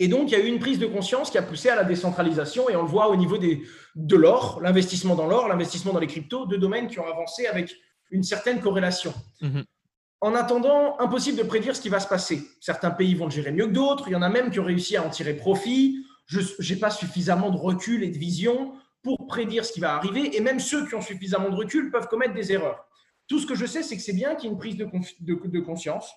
Et 0.00 0.08
donc, 0.08 0.30
il 0.30 0.38
y 0.38 0.40
a 0.40 0.44
eu 0.44 0.46
une 0.46 0.60
prise 0.60 0.78
de 0.78 0.86
conscience 0.86 1.30
qui 1.30 1.38
a 1.38 1.42
poussé 1.42 1.68
à 1.70 1.76
la 1.76 1.84
décentralisation, 1.84 2.68
et 2.68 2.76
on 2.76 2.82
le 2.82 2.88
voit 2.88 3.08
au 3.08 3.16
niveau 3.16 3.36
des, 3.36 3.62
de 3.96 4.16
l'or, 4.16 4.60
l'investissement 4.62 5.16
dans 5.16 5.26
l'or, 5.26 5.48
l'investissement 5.48 5.92
dans 5.92 5.98
les 5.98 6.06
cryptos, 6.06 6.46
deux 6.46 6.58
domaines 6.58 6.86
qui 6.86 7.00
ont 7.00 7.06
avancé 7.06 7.46
avec 7.46 7.74
une 8.10 8.22
certaine 8.22 8.60
corrélation. 8.60 9.12
Mhm. 9.40 9.64
En 10.20 10.34
attendant, 10.34 10.98
impossible 10.98 11.38
de 11.38 11.44
prédire 11.44 11.76
ce 11.76 11.80
qui 11.80 11.88
va 11.88 12.00
se 12.00 12.08
passer. 12.08 12.42
Certains 12.60 12.90
pays 12.90 13.14
vont 13.14 13.26
le 13.26 13.30
gérer 13.30 13.52
mieux 13.52 13.66
que 13.66 13.72
d'autres, 13.72 14.08
il 14.08 14.12
y 14.12 14.16
en 14.16 14.22
a 14.22 14.28
même 14.28 14.50
qui 14.50 14.58
ont 14.58 14.64
réussi 14.64 14.96
à 14.96 15.04
en 15.04 15.10
tirer 15.10 15.34
profit. 15.34 16.04
Je 16.28 16.40
n'ai 16.40 16.78
pas 16.78 16.90
suffisamment 16.90 17.50
de 17.50 17.56
recul 17.56 18.04
et 18.04 18.10
de 18.10 18.18
vision 18.18 18.74
pour 19.02 19.26
prédire 19.26 19.64
ce 19.64 19.72
qui 19.72 19.80
va 19.80 19.94
arriver, 19.94 20.36
et 20.36 20.40
même 20.40 20.60
ceux 20.60 20.86
qui 20.86 20.94
ont 20.94 21.02
suffisamment 21.02 21.50
de 21.50 21.56
recul 21.56 21.90
peuvent 21.90 22.08
commettre 22.08 22.34
des 22.34 22.52
erreurs. 22.52 22.86
Tout 23.26 23.40
ce 23.40 23.46
que 23.46 23.54
je 23.54 23.66
sais, 23.66 23.82
c'est 23.82 23.96
que 23.96 24.02
c'est 24.02 24.12
bien 24.12 24.34
qu'il 24.34 24.44
y 24.44 24.48
ait 24.48 24.52
une 24.52 24.58
prise 24.58 24.76
de, 24.76 25.60
conscience 25.60 26.12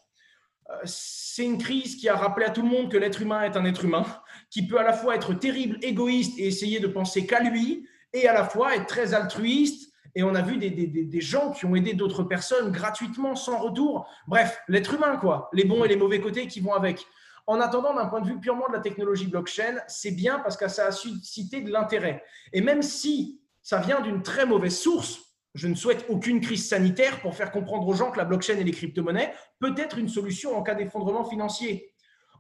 c'est 0.84 1.46
une 1.46 1.58
crise 1.58 1.96
qui 1.96 2.10
a 2.10 2.16
rappelé 2.16 2.46
à 2.46 2.50
tout 2.50 2.62
le 2.62 2.70
monde 2.70 2.92
que 2.92 2.98
l'être 2.98 3.22
humain 3.22 3.44
est 3.44 3.58
un 3.58 3.66
être 3.66 3.86
humain, 3.86 4.06
qui 4.50 4.66
peut 4.66 4.80
à 4.80 4.84
la 4.84 4.94
fois 4.94 5.16
être 5.16 5.34
terrible, 5.34 5.78
égoïste 5.82 6.38
et 6.40 6.48
essayer 6.48 6.80
de 6.80 6.88
penser 6.88 7.26
qu'à 7.26 7.42
lui, 7.42 7.88
et 8.14 8.28
à 8.28 8.34
la 8.34 8.44
fois 8.44 8.76
être 8.76 8.88
très 8.88 9.14
altruiste. 9.14 9.92
Et 10.14 10.24
on 10.24 10.36
a 10.36 10.42
vu 10.42 10.58
des, 10.58 11.22
gens 11.22 11.52
qui 11.52 11.66
ont 11.66 11.76
aidé 11.76 11.94
d'autres 11.94 12.24
personnes 12.24 12.72
gratuitement, 12.72 13.36
sans 13.36 13.58
retour. 13.60 14.08
Bref, 14.28 14.60
l'être 14.68 14.94
humain, 14.94 15.16
quoi, 15.18 15.50
les 15.54 15.64
bons 15.64 15.86
et 15.86 15.88
les 15.88 15.96
mauvais 15.96 16.20
côtés 16.20 16.48
qui 16.48 16.60
vont 16.60 16.74
avec. 16.74 17.06
En 17.48 17.60
attendant, 17.60 17.94
d'un 17.94 18.06
point 18.06 18.22
de 18.22 18.28
vue 18.28 18.40
purement 18.40 18.68
de 18.68 18.74
la 18.74 18.80
technologie 18.80 19.28
blockchain, 19.28 19.80
c'est 19.88 20.12
bien 20.12 20.40
parce 20.40 20.58
que 20.58 20.68
ça 20.68 20.88
a 20.88 20.92
suscité 20.92 21.62
de 21.62 21.72
l'intérêt. 21.72 22.24
Et 22.54 22.62
même 22.62 22.82
si 22.82 23.42
ça 23.62 23.80
vient 23.80 24.02
d'une 24.02 24.22
très 24.22 24.46
mauvaise 24.46 24.78
source, 24.78 25.20
je 25.54 25.68
ne 25.68 25.76
souhaite 25.76 26.06
aucune 26.10 26.40
crise 26.40 26.68
sanitaire 26.68 27.20
pour 27.22 27.36
faire 27.36 27.52
comprendre 27.52 27.88
aux 27.88 27.94
gens 27.94 28.12
que 28.12 28.18
la 28.18 28.26
blockchain 28.26 28.58
et 28.58 28.64
les 28.64 28.72
crypto-monnaies 28.72 29.34
peut 29.60 29.74
être 29.78 29.98
une 29.98 30.08
solution 30.08 30.56
en 30.56 30.64
cas 30.64 30.76
d'effondrement 30.76 31.26
financier. 31.26 31.94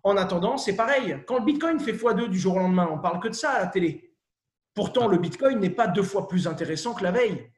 En 0.03 0.17
attendant, 0.17 0.57
c'est 0.57 0.75
pareil. 0.75 1.17
Quand 1.27 1.39
le 1.39 1.45
Bitcoin 1.45 1.79
fait 1.79 1.93
x2 1.93 2.29
du 2.29 2.39
jour 2.39 2.55
au 2.55 2.59
lendemain, 2.59 2.89
on 2.91 2.99
parle 2.99 3.19
que 3.19 3.27
de 3.27 3.33
ça 3.33 3.51
à 3.51 3.59
la 3.59 3.67
télé. 3.67 4.15
Pourtant, 4.73 5.07
le 5.07 5.17
Bitcoin 5.17 5.59
n'est 5.59 5.69
pas 5.69 5.87
deux 5.87 6.03
fois 6.03 6.27
plus 6.27 6.47
intéressant 6.47 6.93
que 6.93 7.03
la 7.03 7.11
veille. 7.11 7.51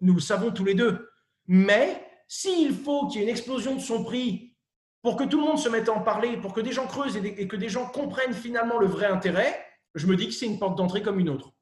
Nous 0.00 0.14
le 0.14 0.20
savons 0.20 0.50
tous 0.50 0.64
les 0.64 0.74
deux. 0.74 1.08
Mais 1.46 2.06
s'il 2.28 2.74
faut 2.74 3.08
qu'il 3.08 3.20
y 3.20 3.24
ait 3.24 3.26
une 3.26 3.32
explosion 3.32 3.74
de 3.74 3.80
son 3.80 4.04
prix 4.04 4.47
pour 5.02 5.16
que 5.16 5.24
tout 5.24 5.38
le 5.38 5.44
monde 5.44 5.58
se 5.58 5.68
mette 5.68 5.88
à 5.88 5.92
en 5.92 6.00
parler, 6.00 6.36
pour 6.36 6.52
que 6.52 6.60
des 6.60 6.72
gens 6.72 6.86
creusent 6.86 7.16
et 7.16 7.48
que 7.48 7.56
des 7.56 7.68
gens 7.68 7.86
comprennent 7.86 8.32
finalement 8.32 8.78
le 8.78 8.86
vrai 8.86 9.06
intérêt, 9.06 9.64
je 9.94 10.06
me 10.06 10.16
dis 10.16 10.28
que 10.28 10.34
c'est 10.34 10.46
une 10.46 10.58
porte 10.58 10.76
d'entrée 10.76 11.02
comme 11.02 11.18
une 11.18 11.28
autre. 11.28 11.52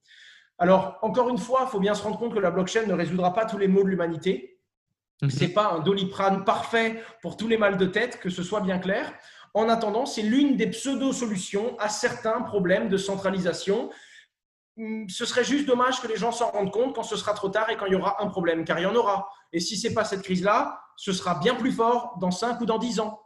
Alors, 0.58 0.98
encore 1.02 1.28
une 1.28 1.38
fois, 1.38 1.64
il 1.66 1.70
faut 1.70 1.80
bien 1.80 1.94
se 1.94 2.02
rendre 2.02 2.18
compte 2.18 2.34
que 2.34 2.38
la 2.38 2.50
blockchain 2.50 2.86
ne 2.86 2.94
résoudra 2.94 3.34
pas 3.34 3.44
tous 3.44 3.58
les 3.58 3.68
maux 3.68 3.84
de 3.84 3.88
l'humanité. 3.88 4.58
Mhm. 5.22 5.30
Ce 5.30 5.40
n'est 5.40 5.48
pas 5.48 5.72
un 5.72 5.80
doliprane 5.80 6.44
parfait 6.44 7.02
pour 7.20 7.36
tous 7.36 7.48
les 7.48 7.58
mal 7.58 7.76
de 7.76 7.86
tête, 7.86 8.20
que 8.20 8.30
ce 8.30 8.42
soit 8.42 8.60
bien 8.60 8.78
clair. 8.78 9.12
En 9.54 9.68
attendant, 9.68 10.06
c'est 10.06 10.22
l'une 10.22 10.56
des 10.56 10.68
pseudo-solutions 10.68 11.78
à 11.78 11.88
certains 11.88 12.42
problèmes 12.42 12.88
de 12.88 12.96
centralisation. 12.96 13.90
Hmm, 14.76 15.08
ce 15.08 15.24
serait 15.24 15.44
juste 15.44 15.66
dommage 15.66 16.00
que 16.00 16.08
les 16.08 16.16
gens 16.16 16.32
s'en 16.32 16.50
rendent 16.50 16.72
compte 16.72 16.94
quand 16.94 17.02
ce 17.02 17.16
sera 17.16 17.32
trop 17.32 17.48
tard 17.48 17.70
et 17.70 17.76
quand 17.76 17.86
il 17.86 17.92
y 17.92 17.96
aura 17.96 18.22
un 18.22 18.26
problème, 18.28 18.64
car 18.64 18.78
il 18.78 18.82
y 18.82 18.86
en 18.86 18.94
aura. 18.94 19.28
Et 19.52 19.60
si 19.60 19.76
ce 19.76 19.88
n'est 19.88 19.94
pas 19.94 20.04
cette 20.04 20.22
crise-là, 20.22 20.80
ce 20.96 21.12
sera 21.12 21.38
bien 21.38 21.54
plus 21.54 21.72
fort 21.72 22.16
dans 22.20 22.30
5 22.30 22.60
ou 22.60 22.66
dans 22.66 22.78
10 22.78 23.00
ans. 23.00 23.25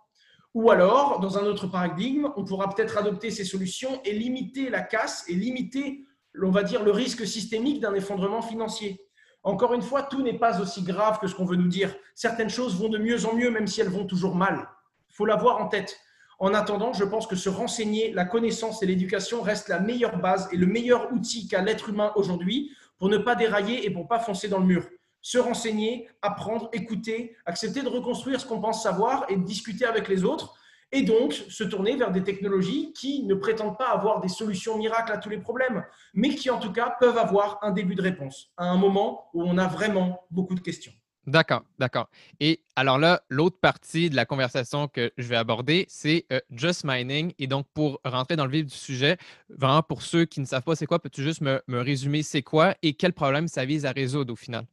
Ou 0.55 0.71
alors, 0.71 1.21
dans 1.21 1.39
un 1.39 1.43
autre 1.43 1.67
paradigme, 1.67 2.29
on 2.37 2.45
pourra 2.45 2.69
peut-être 2.75 2.99
adopter 2.99 3.31
ces 3.31 3.45
solutions 3.45 4.01
et 4.05 4.13
limiter 4.13 4.69
la 4.69 4.81
casse 4.81 5.25
et 5.29 5.35
limiter 5.35 6.05
on 6.43 6.51
va 6.51 6.63
dire, 6.63 6.83
le 6.83 6.91
risque 6.91 7.27
systémique 7.27 7.81
d'un 7.81 7.95
effondrement 7.95 8.43
financier. 8.43 9.01
Encore 9.43 9.73
une 9.73 9.83
fois, 9.83 10.03
tout 10.03 10.23
n'est 10.23 10.39
pas 10.39 10.61
aussi 10.61 10.83
grave 10.83 11.19
que 11.19 11.27
ce 11.27 11.35
qu'on 11.35 11.45
veut 11.45 11.57
nous 11.57 11.69
dire. 11.69 11.95
Certaines 12.15 12.51
choses 12.51 12.77
vont 12.77 12.89
de 12.89 12.99
mieux 12.99 13.27
en 13.27 13.35
mieux, 13.35 13.51
même 13.51 13.67
si 13.67 13.81
elles 13.81 13.89
vont 13.89 14.07
toujours 14.07 14.35
mal. 14.35 14.69
Il 15.09 15.15
faut 15.15 15.27
l'avoir 15.27 15.61
en 15.61 15.69
tête. 15.69 15.99
En 16.39 16.55
attendant, 16.55 16.93
je 16.93 17.05
pense 17.05 17.27
que 17.27 17.37
se 17.37 17.49
renseigner, 17.49 18.13
la 18.13 18.25
connaissance 18.25 18.83
et 18.83 18.87
l'éducation 18.87 19.43
restent 19.43 19.69
la 19.69 19.81
meilleure 19.81 20.19
base 20.19 20.49
et 20.53 20.57
le 20.57 20.67
meilleur 20.67 21.13
outil 21.13 21.49
qu'a 21.49 21.63
l'être 21.63 21.89
humain 21.89 22.13
aujourd'hui 22.17 22.71
pour 22.99 23.09
ne 23.09 23.19
pas 23.19 23.35
dérailler 23.35 23.87
et 23.87 23.91
pour 23.91 24.05
ne 24.05 24.09
pas 24.09 24.21
foncer 24.21 24.49
dans 24.49 24.59
le 24.59 24.67
mur. 24.67 24.87
Se 25.23 25.39
renseigner, 25.39 26.09
apprendre, 26.23 26.69
écouter, 26.73 27.37
accepter 27.47 27.83
de 27.83 27.89
reconstruire 27.89 28.41
ce 28.41 28.47
qu'on 28.47 28.61
pense 28.61 28.83
savoir 28.83 29.27
et 29.29 29.37
de 29.37 29.43
discuter 29.43 29.85
avec 29.85 30.09
les 30.09 30.25
autres 30.25 30.55
et 30.93 31.03
donc 31.03 31.33
se 31.33 31.65
tourner 31.65 31.97
vers 31.97 32.11
des 32.11 32.23
technologies 32.23 32.93
qui 32.93 33.23
ne 33.25 33.35
prétendent 33.35 33.79
pas 33.79 33.91
avoir 33.91 34.21
des 34.21 34.29
solutions 34.29 34.77
miracles 34.77 35.13
à 35.13 35.19
tous 35.19 35.29
les 35.29 35.39
problèmes, 35.39 35.85
mais 36.15 36.35
qui 36.35 36.51
en 36.51 36.59
tout 36.59 36.73
cas 36.73 36.97
peuvent 36.99 37.19
avoir 37.19 37.59
un 37.63 37.71
début 37.71 37.95
de 37.95 38.03
réponse 38.03 38.51
à 38.57 38.65
un 38.65 38.77
moment 38.77 39.31
où 39.35 39.43
on 39.43 39.59
a 39.59 39.69
vraiment 39.69 40.27
beaucoup 40.31 40.55
de 40.55 40.61
questions. 40.61 40.93
D'accord, 41.27 41.63
d'accord. 41.79 42.09
Et 42.41 42.65
alors 42.77 42.99
là, 42.99 43.23
l'autre 43.29 43.59
partie 43.61 44.09
de 44.09 44.17
la 44.17 44.25
conversation 44.25 44.89
que 44.89 45.13
je 45.19 45.29
vais 45.29 45.37
aborder, 45.37 45.85
c'est 45.89 46.25
euh, 46.33 46.41
Just 46.51 46.83
Mining. 46.85 47.33
Et 47.39 47.47
donc, 47.47 47.67
pour 47.75 48.01
rentrer 48.05 48.37
dans 48.37 48.47
le 48.47 48.51
vif 48.51 48.67
du 48.67 48.75
sujet, 48.75 49.19
vraiment 49.51 49.83
pour 49.83 50.03
ceux 50.03 50.25
qui 50.25 50.41
ne 50.41 50.47
savent 50.47 50.63
pas 50.63 50.75
c'est 50.75 50.87
quoi, 50.87 50.99
peux-tu 50.99 51.23
juste 51.23 51.43
me, 51.43 51.63
me 51.69 51.81
résumer 51.81 52.23
c'est 52.23 52.43
quoi 52.43 52.75
et 52.83 52.95
quel 52.95 53.13
problème 53.13 53.49
ça 53.49 53.67
vise 53.67 53.85
à 53.85 53.93
résoudre 53.93 54.33
au 54.33 54.37
final? 54.37 54.67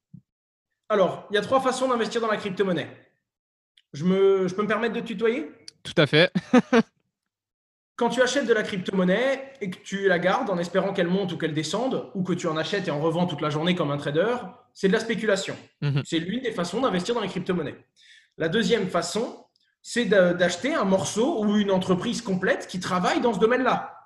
Alors, 0.89 1.27
il 1.29 1.35
y 1.35 1.37
a 1.37 1.41
trois 1.41 1.61
façons 1.61 1.87
d'investir 1.89 2.21
dans 2.21 2.27
la 2.27 2.37
crypto-monnaie. 2.37 2.87
Je, 3.93 4.05
me, 4.05 4.47
je 4.47 4.55
peux 4.55 4.61
me 4.61 4.67
permettre 4.67 4.95
de 4.95 5.01
tutoyer? 5.01 5.51
Tout 5.83 5.93
à 5.97 6.05
fait. 6.05 6.31
Quand 7.97 8.09
tu 8.09 8.21
achètes 8.21 8.45
de 8.45 8.53
la 8.53 8.63
crypto-monnaie 8.63 9.53
et 9.59 9.69
que 9.69 9.79
tu 9.79 10.07
la 10.07 10.19
gardes 10.19 10.49
en 10.49 10.57
espérant 10.57 10.93
qu'elle 10.93 11.07
monte 11.07 11.33
ou 11.33 11.37
qu'elle 11.37 11.53
descende, 11.53 12.11
ou 12.13 12.23
que 12.23 12.33
tu 12.33 12.47
en 12.47 12.55
achètes 12.55 12.87
et 12.87 12.91
en 12.91 13.01
revends 13.01 13.25
toute 13.25 13.41
la 13.41 13.49
journée 13.49 13.75
comme 13.75 13.91
un 13.91 13.97
trader, 13.97 14.35
c'est 14.73 14.87
de 14.87 14.93
la 14.93 14.99
spéculation. 14.99 15.55
Mhm. 15.81 16.03
C'est 16.05 16.19
l'une 16.19 16.41
des 16.41 16.51
façons 16.51 16.79
d'investir 16.79 17.15
dans 17.15 17.21
les 17.21 17.27
crypto-monnaies. 17.27 17.75
La 18.37 18.49
deuxième 18.49 18.87
façon, 18.87 19.45
c'est 19.81 20.05
d'acheter 20.05 20.75
un 20.75 20.83
morceau 20.83 21.43
ou 21.43 21.57
une 21.57 21.71
entreprise 21.71 22.21
complète 22.21 22.67
qui 22.67 22.79
travaille 22.79 23.19
dans 23.19 23.33
ce 23.33 23.39
domaine-là. 23.39 23.97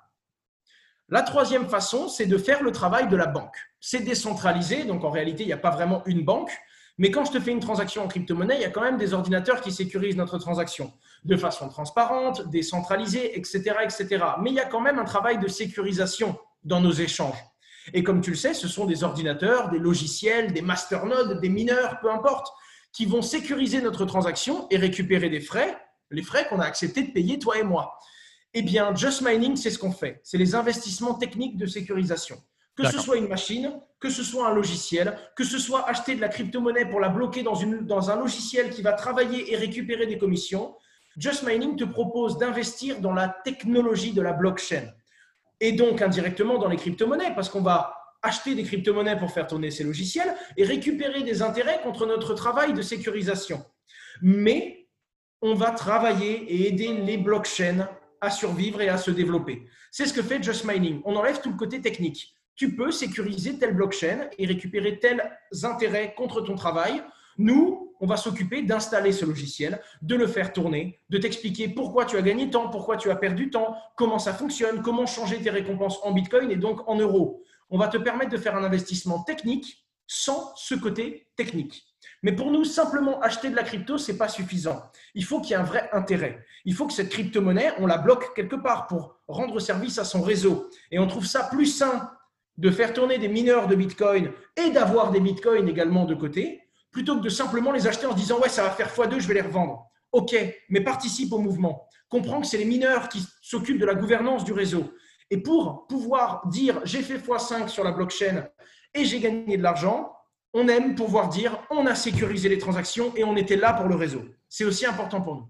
La 1.08 1.22
troisième 1.22 1.68
façon, 1.68 2.08
c'est 2.08 2.24
de 2.24 2.38
faire 2.38 2.62
le 2.62 2.72
travail 2.72 3.08
de 3.08 3.16
la 3.16 3.26
banque. 3.26 3.56
C'est 3.80 4.00
décentralisé, 4.00 4.84
donc 4.84 5.04
en 5.04 5.10
réalité, 5.10 5.42
il 5.42 5.48
n'y 5.48 5.52
a 5.52 5.58
pas 5.58 5.70
vraiment 5.70 6.02
une 6.06 6.24
banque, 6.24 6.50
mais 6.98 7.10
quand 7.10 7.24
je 7.24 7.32
te 7.32 7.40
fais 7.40 7.50
une 7.52 7.60
transaction 7.60 8.04
en 8.04 8.08
crypto-monnaie, 8.08 8.56
il 8.56 8.60
y 8.60 8.66
a 8.66 8.70
quand 8.70 8.82
même 8.82 8.98
des 8.98 9.14
ordinateurs 9.14 9.60
qui 9.60 9.72
sécurisent 9.72 10.16
notre 10.16 10.38
transaction 10.38 10.92
de 11.24 11.36
façon 11.36 11.68
transparente, 11.68 12.48
décentralisée, 12.50 13.38
etc., 13.38 13.76
etc. 13.82 14.24
Mais 14.40 14.50
il 14.50 14.56
y 14.56 14.60
a 14.60 14.66
quand 14.66 14.80
même 14.80 14.98
un 14.98 15.04
travail 15.04 15.38
de 15.38 15.48
sécurisation 15.48 16.38
dans 16.64 16.80
nos 16.80 16.92
échanges. 16.92 17.38
Et 17.94 18.02
comme 18.02 18.20
tu 18.20 18.30
le 18.30 18.36
sais, 18.36 18.54
ce 18.54 18.68
sont 18.68 18.86
des 18.86 19.02
ordinateurs, 19.04 19.70
des 19.70 19.78
logiciels, 19.78 20.52
des 20.52 20.62
masternodes, 20.62 21.40
des 21.40 21.48
mineurs, 21.48 21.98
peu 22.00 22.10
importe, 22.10 22.52
qui 22.92 23.06
vont 23.06 23.22
sécuriser 23.22 23.80
notre 23.80 24.04
transaction 24.04 24.66
et 24.70 24.76
récupérer 24.76 25.30
des 25.30 25.40
frais, 25.40 25.76
les 26.10 26.22
frais 26.22 26.46
qu'on 26.48 26.60
a 26.60 26.64
accepté 26.64 27.02
de 27.02 27.10
payer 27.10 27.38
toi 27.38 27.58
et 27.58 27.62
moi. 27.62 27.98
Eh 28.54 28.62
bien, 28.62 28.94
Just 28.94 29.22
Mining, 29.22 29.56
c'est 29.56 29.70
ce 29.70 29.78
qu'on 29.78 29.92
fait. 29.92 30.20
C'est 30.22 30.38
les 30.38 30.54
investissements 30.54 31.14
techniques 31.14 31.56
de 31.56 31.66
sécurisation. 31.66 32.36
Que 32.76 32.86
ce 32.86 32.98
soit 32.98 33.18
une 33.18 33.28
machine, 33.28 33.72
que 34.00 34.08
ce 34.08 34.22
soit 34.22 34.48
un 34.48 34.54
logiciel, 34.54 35.18
que 35.36 35.44
ce 35.44 35.58
soit 35.58 35.88
acheter 35.88 36.14
de 36.14 36.20
la 36.20 36.28
crypto-monnaie 36.28 36.86
pour 36.86 37.00
la 37.00 37.08
bloquer 37.08 37.42
dans, 37.42 37.54
une, 37.54 37.86
dans 37.86 38.10
un 38.10 38.16
logiciel 38.16 38.70
qui 38.70 38.82
va 38.82 38.92
travailler 38.92 39.52
et 39.52 39.56
récupérer 39.56 40.06
des 40.06 40.18
commissions, 40.18 40.74
Just 41.16 41.42
Mining 41.46 41.76
te 41.76 41.84
propose 41.84 42.38
d'investir 42.38 43.00
dans 43.00 43.12
la 43.12 43.28
technologie 43.28 44.12
de 44.12 44.22
la 44.22 44.32
blockchain 44.32 44.90
et 45.60 45.72
donc 45.72 46.02
indirectement 46.02 46.58
dans 46.58 46.68
les 46.68 46.76
crypto-monnaies 46.76 47.34
parce 47.34 47.48
qu'on 47.48 47.60
va 47.60 47.94
acheter 48.22 48.54
des 48.54 48.64
crypto-monnaies 48.64 49.18
pour 49.18 49.30
faire 49.30 49.46
tourner 49.46 49.70
ces 49.70 49.84
logiciels 49.84 50.34
et 50.56 50.64
récupérer 50.64 51.22
des 51.22 51.42
intérêts 51.42 51.80
contre 51.82 52.06
notre 52.06 52.34
travail 52.34 52.72
de 52.72 52.82
sécurisation. 52.82 53.64
Mais 54.22 54.88
on 55.40 55.54
va 55.54 55.72
travailler 55.72 56.44
et 56.52 56.68
aider 56.68 56.92
les 56.92 57.18
blockchains 57.18 57.88
à 58.20 58.30
survivre 58.30 58.80
et 58.80 58.88
à 58.88 58.96
se 58.96 59.10
développer. 59.10 59.66
C'est 59.90 60.06
ce 60.06 60.12
que 60.12 60.22
fait 60.22 60.42
Just 60.42 60.64
Mining. 60.64 61.02
On 61.04 61.16
enlève 61.16 61.40
tout 61.40 61.50
le 61.50 61.56
côté 61.56 61.80
technique 61.80 62.34
tu 62.56 62.76
peux 62.76 62.90
sécuriser 62.90 63.58
telle 63.58 63.74
blockchain 63.74 64.28
et 64.38 64.46
récupérer 64.46 64.98
tels 64.98 65.22
intérêts 65.62 66.14
contre 66.16 66.40
ton 66.40 66.54
travail. 66.54 67.02
Nous, 67.38 67.94
on 68.00 68.06
va 68.06 68.16
s'occuper 68.16 68.62
d'installer 68.62 69.12
ce 69.12 69.24
logiciel, 69.24 69.80
de 70.02 70.16
le 70.16 70.26
faire 70.26 70.52
tourner, 70.52 71.00
de 71.08 71.18
t'expliquer 71.18 71.68
pourquoi 71.68 72.04
tu 72.04 72.16
as 72.16 72.22
gagné 72.22 72.50
tant, 72.50 72.68
pourquoi 72.68 72.96
tu 72.96 73.10
as 73.10 73.16
perdu 73.16 73.50
tant, 73.50 73.76
comment 73.96 74.18
ça 74.18 74.34
fonctionne, 74.34 74.82
comment 74.82 75.06
changer 75.06 75.38
tes 75.38 75.50
récompenses 75.50 75.98
en 76.02 76.12
Bitcoin 76.12 76.50
et 76.50 76.56
donc 76.56 76.86
en 76.88 76.96
euros. 76.96 77.42
On 77.70 77.78
va 77.78 77.88
te 77.88 77.96
permettre 77.96 78.30
de 78.30 78.36
faire 78.36 78.56
un 78.56 78.64
investissement 78.64 79.22
technique 79.22 79.86
sans 80.06 80.52
ce 80.56 80.74
côté 80.74 81.28
technique. 81.36 81.86
Mais 82.22 82.32
pour 82.32 82.50
nous, 82.50 82.64
simplement 82.64 83.20
acheter 83.20 83.50
de 83.50 83.56
la 83.56 83.62
crypto, 83.62 83.98
ce 83.98 84.12
n'est 84.12 84.18
pas 84.18 84.28
suffisant. 84.28 84.82
Il 85.14 85.24
faut 85.24 85.40
qu'il 85.40 85.52
y 85.52 85.54
ait 85.54 85.56
un 85.56 85.64
vrai 85.64 85.88
intérêt. 85.92 86.44
Il 86.64 86.74
faut 86.74 86.86
que 86.86 86.92
cette 86.92 87.08
crypto-monnaie, 87.08 87.72
on 87.78 87.86
la 87.86 87.98
bloque 87.98 88.34
quelque 88.34 88.56
part 88.56 88.86
pour 88.86 89.16
rendre 89.26 89.58
service 89.58 89.98
à 89.98 90.04
son 90.04 90.22
réseau. 90.22 90.68
Et 90.90 90.98
on 90.98 91.06
trouve 91.06 91.26
ça 91.26 91.44
plus 91.44 91.66
sain 91.66 92.10
de 92.58 92.70
faire 92.70 92.92
tourner 92.92 93.18
des 93.18 93.28
mineurs 93.28 93.66
de 93.66 93.74
Bitcoin 93.74 94.30
et 94.56 94.70
d'avoir 94.70 95.10
des 95.10 95.20
Bitcoins 95.20 95.68
également 95.68 96.04
de 96.04 96.14
côté, 96.14 96.60
plutôt 96.90 97.16
que 97.16 97.22
de 97.22 97.28
simplement 97.28 97.72
les 97.72 97.86
acheter 97.86 98.06
en 98.06 98.12
se 98.12 98.16
disant 98.16 98.38
ouais 98.40 98.48
ça 98.48 98.62
va 98.62 98.70
faire 98.70 98.88
x2, 98.88 99.20
je 99.20 99.28
vais 99.28 99.34
les 99.34 99.40
revendre. 99.40 99.86
Ok, 100.12 100.36
mais 100.68 100.82
participe 100.82 101.32
au 101.32 101.38
mouvement. 101.38 101.88
Comprends 102.08 102.40
que 102.40 102.46
c'est 102.46 102.58
les 102.58 102.66
mineurs 102.66 103.08
qui 103.08 103.24
s'occupent 103.40 103.80
de 103.80 103.86
la 103.86 103.94
gouvernance 103.94 104.44
du 104.44 104.52
réseau. 104.52 104.92
Et 105.30 105.38
pour 105.38 105.86
pouvoir 105.86 106.46
dire 106.48 106.80
j'ai 106.84 107.02
fait 107.02 107.16
x5 107.16 107.68
sur 107.68 107.84
la 107.84 107.92
blockchain 107.92 108.46
et 108.94 109.04
j'ai 109.04 109.20
gagné 109.20 109.56
de 109.56 109.62
l'argent, 109.62 110.12
on 110.52 110.68
aime 110.68 110.94
pouvoir 110.94 111.28
dire 111.28 111.58
on 111.70 111.86
a 111.86 111.94
sécurisé 111.94 112.50
les 112.50 112.58
transactions 112.58 113.14
et 113.16 113.24
on 113.24 113.36
était 113.36 113.56
là 113.56 113.72
pour 113.72 113.88
le 113.88 113.94
réseau. 113.94 114.22
C'est 114.50 114.64
aussi 114.64 114.84
important 114.84 115.22
pour 115.22 115.36
nous. 115.36 115.48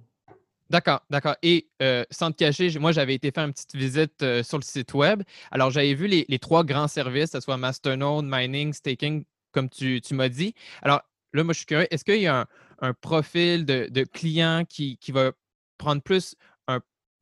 D'accord, 0.72 1.02
d'accord. 1.10 1.36
Et 1.42 1.68
euh, 1.82 2.02
sans 2.10 2.32
te 2.32 2.38
cacher, 2.38 2.78
moi, 2.78 2.92
j'avais 2.92 3.14
été 3.14 3.30
faire 3.30 3.44
une 3.44 3.52
petite 3.52 3.76
visite 3.76 4.22
euh, 4.22 4.42
sur 4.42 4.56
le 4.56 4.62
site 4.62 4.94
web. 4.94 5.22
Alors, 5.50 5.70
j'avais 5.70 5.92
vu 5.92 6.06
les, 6.06 6.38
trois 6.38 6.64
grands 6.64 6.88
services, 6.88 7.32
que 7.32 7.40
ce 7.40 7.44
soit 7.44 7.58
Masternode, 7.58 8.24
Mining, 8.26 8.72
Staking, 8.72 9.22
comme 9.52 9.68
tu, 9.68 10.00
m'as 10.12 10.30
dit. 10.30 10.54
Alors, 10.80 11.02
là, 11.34 11.44
moi, 11.44 11.52
je 11.52 11.58
suis 11.58 11.66
curieux, 11.66 11.86
est-ce 11.90 12.06
qu'il 12.06 12.22
y 12.22 12.26
a 12.26 12.46
un, 12.80 12.94
profil 12.94 13.66
de, 13.66 14.04
client 14.04 14.64
qui, 14.66 14.98
va 15.10 15.32
prendre 15.76 16.00
plus 16.00 16.36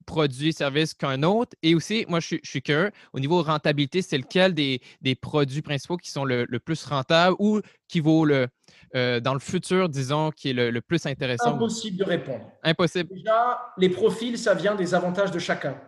produit, 0.06 0.52
service 0.52 0.94
qu'un 0.94 1.22
autre? 1.22 1.56
Et 1.62 1.74
aussi, 1.74 2.04
moi, 2.08 2.20
je, 2.20 2.36
suis 2.42 2.62
curieux, 2.62 2.90
au 3.12 3.20
niveau 3.20 3.42
rentabilité, 3.42 4.02
c'est 4.02 4.18
lequel 4.18 4.54
des, 4.54 4.80
produits 5.20 5.62
principaux 5.62 5.96
qui 5.96 6.10
sont 6.10 6.24
le, 6.24 6.46
plus 6.58 6.84
rentables 6.84 7.36
ou 7.38 7.60
qui 7.88 8.00
vaut 8.00 8.24
le, 8.24 8.48
euh, 8.94 9.20
dans 9.20 9.34
le 9.34 9.40
futur, 9.40 9.88
disons, 9.88 10.30
qui 10.30 10.50
est 10.50 10.52
le, 10.52 10.80
plus 10.80 11.04
intéressant? 11.06 11.54
Impossible 11.54 11.96
de 11.96 12.04
répondre. 12.04 12.50
Impossible. 12.62 13.14
Déjà, 13.14 13.72
les 13.78 13.88
profils, 13.88 14.38
ça 14.38 14.54
vient 14.54 14.74
des 14.74 14.94
avantages 14.94 15.30
de 15.30 15.38
chacun. 15.38 15.80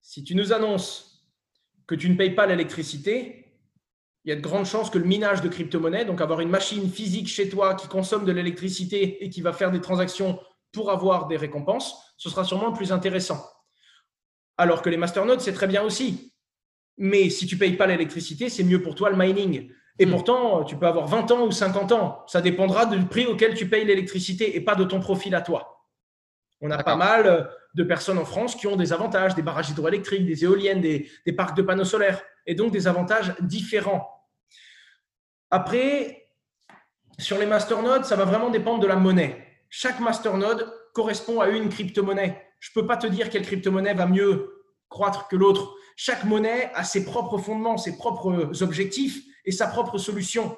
Si 0.00 0.24
tu 0.24 0.34
nous 0.34 0.52
annonces 0.52 1.26
que 1.86 1.94
tu 1.94 2.08
ne 2.08 2.16
payes 2.16 2.34
pas 2.34 2.46
l'électricité, 2.46 3.48
il 4.24 4.30
y 4.30 4.32
a 4.32 4.36
de 4.36 4.40
grandes 4.42 4.66
chances 4.66 4.90
que 4.90 4.98
le 4.98 5.06
minage 5.06 5.40
de 5.40 5.48
crypto-monnaies, 5.48 6.04
donc 6.04 6.20
avoir 6.20 6.40
une 6.40 6.50
machine 6.50 6.90
physique 6.90 7.28
chez 7.28 7.48
toi 7.48 7.74
qui 7.74 7.88
consomme 7.88 8.24
de 8.26 8.32
l'électricité 8.32 9.24
et 9.24 9.30
qui 9.30 9.40
va 9.40 9.52
faire 9.52 9.70
des 9.70 9.80
transactions 9.80 10.38
pour 10.72 10.90
avoir 10.90 11.26
des 11.26 11.36
récompenses, 11.36 12.14
ce 12.16 12.28
sera 12.28 12.44
sûrement 12.44 12.72
plus 12.72 12.92
intéressant. 12.92 13.44
Alors 14.56 14.82
que 14.82 14.90
les 14.90 14.96
masternodes, 14.96 15.40
c'est 15.40 15.52
très 15.52 15.66
bien 15.66 15.82
aussi. 15.82 16.34
Mais 16.96 17.30
si 17.30 17.46
tu 17.46 17.54
ne 17.54 17.60
payes 17.60 17.76
pas 17.76 17.86
l'électricité, 17.86 18.48
c'est 18.48 18.64
mieux 18.64 18.82
pour 18.82 18.94
toi 18.94 19.10
le 19.10 19.16
mining. 19.16 19.70
Et 20.00 20.06
hmm. 20.06 20.10
pourtant, 20.10 20.64
tu 20.64 20.76
peux 20.76 20.86
avoir 20.86 21.06
20 21.06 21.30
ans 21.30 21.46
ou 21.46 21.52
50 21.52 21.92
ans. 21.92 22.24
Ça 22.26 22.40
dépendra 22.40 22.86
du 22.86 23.04
prix 23.06 23.26
auquel 23.26 23.54
tu 23.54 23.68
payes 23.68 23.84
l'électricité 23.84 24.56
et 24.56 24.60
pas 24.60 24.74
de 24.74 24.84
ton 24.84 25.00
profil 25.00 25.34
à 25.34 25.40
toi. 25.40 25.86
On 26.60 26.70
a 26.72 26.82
pas 26.82 26.96
mal 26.96 27.48
de 27.74 27.82
personnes 27.84 28.18
en 28.18 28.24
France 28.24 28.56
qui 28.56 28.66
ont 28.66 28.74
des 28.74 28.92
avantages, 28.92 29.36
des 29.36 29.42
barrages 29.42 29.70
hydroélectriques, 29.70 30.26
des 30.26 30.42
éoliennes, 30.42 30.80
des, 30.80 31.08
des 31.24 31.32
parcs 31.32 31.56
de 31.56 31.62
panneaux 31.62 31.84
solaires, 31.84 32.20
et 32.46 32.56
donc 32.56 32.72
des 32.72 32.88
avantages 32.88 33.34
différents. 33.40 34.08
Après, 35.50 36.30
sur 37.16 37.38
les 37.38 37.46
masternodes, 37.46 38.04
ça 38.04 38.16
va 38.16 38.24
vraiment 38.24 38.50
dépendre 38.50 38.80
de 38.80 38.88
la 38.88 38.96
monnaie 38.96 39.47
chaque 39.70 40.00
masternode 40.00 40.72
correspond 40.94 41.40
à 41.40 41.48
une 41.48 41.68
crypto-monnaie. 41.68 42.42
Je 42.60 42.70
ne 42.70 42.80
peux 42.80 42.86
pas 42.86 42.96
te 42.96 43.06
dire 43.06 43.30
quelle 43.30 43.42
crypto-monnaie 43.42 43.94
va 43.94 44.06
mieux 44.06 44.64
croître 44.88 45.28
que 45.28 45.36
l'autre. 45.36 45.74
Chaque 45.96 46.24
monnaie 46.24 46.70
a 46.74 46.84
ses 46.84 47.04
propres 47.04 47.38
fondements, 47.38 47.76
ses 47.76 47.96
propres 47.96 48.62
objectifs 48.62 49.22
et 49.44 49.52
sa 49.52 49.66
propre 49.66 49.98
solution. 49.98 50.56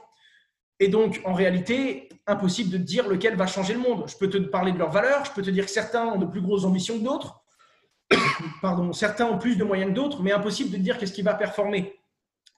Et 0.79 0.89
donc, 0.89 1.21
en 1.25 1.35
réalité, 1.35 2.09
impossible 2.27 2.71
de 2.71 2.79
dire 2.79 3.09
lequel 3.09 3.37
va 3.37 3.47
changer 3.47 3.75
le 3.75 3.81
monde. 3.81 4.05
Je 4.09 4.17
peux 4.17 4.31
te 4.31 4.39
parler 4.39 4.73
de 4.73 4.79
leurs 4.79 4.91
valeurs, 4.91 5.25
je 5.25 5.33
peux 5.33 5.43
te 5.43 5.51
dire 5.51 5.67
que 5.67 5.71
certains 5.71 6.07
ont 6.07 6.19
de 6.19 6.27
plus 6.27 6.41
grosses 6.41 6.65
ambitions 6.65 6.99
que 6.99 7.05
d'autres, 7.05 7.41
pardon, 8.63 8.93
certains 8.93 9.27
ont 9.27 9.39
plus 9.39 9.57
de 9.57 9.65
moyens 9.65 9.91
que 9.91 9.97
d'autres, 9.97 10.23
mais 10.23 10.33
impossible 10.33 10.71
de 10.71 10.77
dire 10.79 10.99
qu'est-ce 10.99 11.13
qui 11.13 11.23
va 11.23 11.35
performer. 11.35 12.01